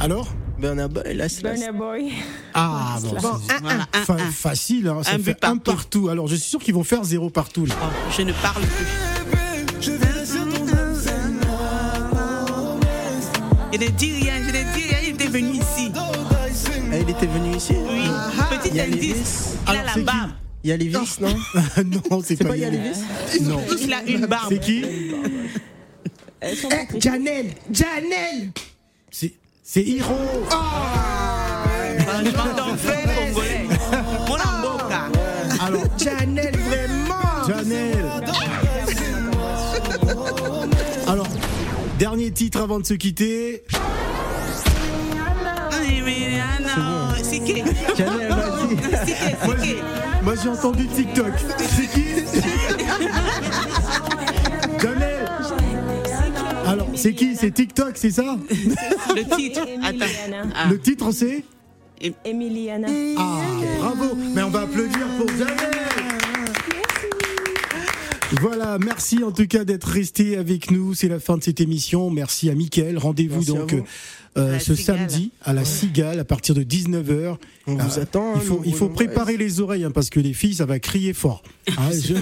Alors? 0.00 0.26
Burna 0.58 0.86
Boy, 0.88 1.14
Las 1.14 1.42
Las. 1.42 1.58
Burna 1.58 1.72
Boy. 1.72 2.12
Ah, 2.54 2.98
bon, 3.02 3.08
Bon, 3.20 3.38
c'est- 3.46 3.52
un, 3.52 3.56
un. 3.56 3.60
Voilà, 3.62 3.86
un, 3.92 4.00
fa- 4.04 4.12
un. 4.14 4.30
facile, 4.30 4.88
hein, 4.88 5.02
ça 5.02 5.10
Un 5.10 5.14
fait 5.14 5.34
but 5.34 5.44
un 5.44 5.56
partout. 5.56 5.72
partout. 5.72 6.08
Alors, 6.08 6.28
je 6.28 6.36
suis 6.36 6.48
sûr 6.50 6.60
qu'ils 6.60 6.74
vont 6.74 6.84
faire 6.84 7.02
zéro 7.04 7.30
partout. 7.30 7.66
là. 7.66 7.74
Oh, 7.82 7.86
je 8.16 8.22
ne 8.22 8.32
parle 8.32 8.62
plus. 8.62 8.86
Je 13.72 13.78
ne 13.78 13.88
dis 13.88 14.12
rien, 14.12 14.34
je 14.42 14.48
ne 14.48 14.52
dis 14.74 14.82
rien. 14.88 14.98
Il 15.02 15.08
était 15.14 15.26
venu 15.28 15.52
ici. 15.54 15.90
Ah, 15.96 16.96
Il 17.00 17.10
était 17.10 17.26
venu 17.26 17.56
ici? 17.56 17.74
Oui. 17.88 18.04
Petit 18.50 18.80
indice. 18.80 19.54
Il 19.68 19.76
a 19.76 19.82
la 19.82 20.02
barbe. 20.02 20.30
Il 20.64 20.70
y 20.70 20.72
a 20.72 20.76
Lévis, 20.76 21.18
non 21.20 21.28
non, 22.10 22.22
c'est 22.22 22.36
C'est 22.36 22.44
pas, 22.44 22.50
pas. 22.50 22.56
Yalivis 22.56 23.00
Non. 23.42 23.60
Tous, 23.68 23.80
il 23.82 23.92
a 23.92 24.02
une 24.04 24.26
barbe. 24.26 24.48
C'est 24.48 24.60
qui 24.60 24.84
Eh, 26.42 27.00
Janelle, 27.00 27.50
Janelle. 27.72 28.50
C'est 29.10 29.32
c'est 29.64 29.82
Hiro. 29.82 30.14
Franchement, 31.98 32.54
ton 32.56 32.76
frère 32.76 33.14
congolais. 33.16 33.66
Mon 34.28 34.34
amboka. 34.34 35.08
Alors, 35.64 35.84
Janelle, 35.98 36.56
vraiment. 36.56 37.46
Janelle. 37.48 38.10
Alors, 41.08 41.28
dernier 41.98 42.30
titre 42.30 42.60
avant 42.60 42.78
de 42.80 42.86
se 42.86 42.94
quitter. 42.94 43.64
C'est 47.24 47.40
qui 47.40 47.62
Janelle, 47.96 48.22
vas-y. 48.24 48.42
C'est 48.42 48.42
qui 48.44 48.51
Moi, 50.22 50.34
j'ai 50.42 50.48
entendu 50.48 50.86
TikTok. 50.86 51.32
C'est 51.58 51.86
qui 51.88 52.04
Janelle. 54.80 55.30
Alors, 56.66 56.88
c'est 56.94 57.14
qui 57.14 57.36
C'est 57.36 57.50
TikTok, 57.50 57.92
c'est 57.96 58.10
ça 58.10 58.36
Le 59.16 59.36
titre. 59.36 59.60
Attends. 59.82 60.04
Emiliana. 60.04 60.42
Ah. 60.54 60.68
Le 60.70 60.78
titre, 60.78 61.10
c'est 61.12 61.44
Emiliana. 62.24 62.88
Ah, 63.18 63.40
bravo 63.78 64.16
Mais 64.34 64.42
on 64.42 64.50
va 64.50 64.60
applaudir 64.62 65.06
pour 65.18 65.28
Janelle 65.28 65.70
Voilà, 68.40 68.78
merci 68.78 69.22
en 69.24 69.32
tout 69.32 69.46
cas 69.46 69.64
d'être 69.64 69.88
resté 69.88 70.36
avec 70.36 70.70
nous. 70.70 70.94
C'est 70.94 71.08
la 71.08 71.20
fin 71.20 71.36
de 71.36 71.42
cette 71.42 71.60
émission. 71.60 72.10
Merci 72.10 72.48
à 72.50 72.54
Mickaël. 72.54 72.98
Rendez-vous 72.98 73.36
Merci 73.36 73.50
à 73.50 73.54
donc 73.54 73.74
vous. 73.74 73.84
Euh, 74.38 74.58
ce 74.58 74.74
Cigale. 74.74 74.98
samedi 74.98 75.30
à 75.44 75.52
la 75.52 75.64
Cigale 75.64 76.18
à 76.20 76.24
partir 76.24 76.54
de 76.54 76.62
19h. 76.62 77.36
On 77.66 77.74
vous 77.76 77.98
attend, 78.00 78.34
Il 78.34 78.38
hein, 78.38 78.42
faut, 78.44 78.62
il 78.64 78.92
préparer 78.92 79.36
les 79.36 79.60
oreilles 79.60 79.84
hein, 79.84 79.90
parce 79.92 80.10
que 80.10 80.18
les 80.20 80.32
filles, 80.32 80.54
ça 80.54 80.66
va 80.66 80.78
crier 80.80 81.12
fort. 81.12 81.42
Je- 81.92 82.14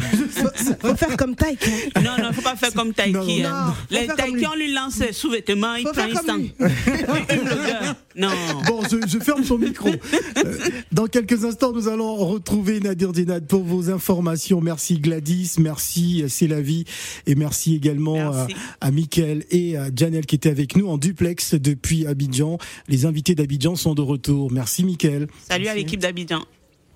Faut 0.80 0.96
faire 0.96 1.16
comme 1.16 1.34
Taïk. 1.34 1.61
hein. 1.94 2.02
Non, 2.02 2.22
non, 2.22 2.32
faut 2.32 2.42
pas 2.42 2.56
faire 2.56 2.72
comme 2.74 2.92
Taiki. 2.92 3.12
non, 3.42 3.48
hein. 3.48 3.74
Les 3.90 4.06
Taiki, 4.06 4.32
lui. 4.32 4.46
on 4.46 4.54
lui 4.54 4.72
lance 4.72 4.94
ses 4.94 5.12
sous-vêtements, 5.12 5.74
il 5.76 5.84
prend, 5.84 6.06
longueur. 6.08 7.94
Non. 8.16 8.28
Bon, 8.66 8.82
je, 8.90 8.96
je 9.06 9.18
ferme 9.18 9.44
son 9.44 9.56
micro. 9.58 9.88
Euh, 9.88 10.56
Dans 10.92 11.06
quelques 11.06 11.44
instants, 11.44 11.72
nous 11.72 11.88
allons 11.88 12.16
retrouver 12.16 12.80
Nadir 12.80 13.14
Djenad 13.14 13.46
pour 13.46 13.62
vos 13.62 13.88
informations. 13.90 14.61
Merci 14.61 14.98
Gladys, 14.98 15.52
merci 15.58 16.22
euh, 16.22 16.26
C'est 16.28 16.48
la 16.48 16.61
vie 16.61 16.84
et 17.26 17.34
merci 17.34 17.76
également 17.76 18.32
Merci. 18.32 18.54
à, 18.80 18.86
à 18.88 18.90
Mickaël 18.90 19.44
et 19.50 19.76
à 19.76 19.86
Janelle 19.94 20.26
qui 20.26 20.34
étaient 20.34 20.50
avec 20.50 20.76
nous 20.76 20.88
en 20.88 20.98
duplex 20.98 21.54
depuis 21.54 21.99
Abidjan. 22.07 22.59
Les 22.88 23.07
invités 23.07 23.34
d'Abidjan 23.34 23.76
sont 23.76 23.94
de 23.94 24.03
retour. 24.03 24.51
Merci 24.53 24.84
Mickaël. 24.84 25.28
Salut 25.48 25.68
à 25.68 25.74
l'équipe 25.74 26.01
d'Abidjan. 26.01 26.44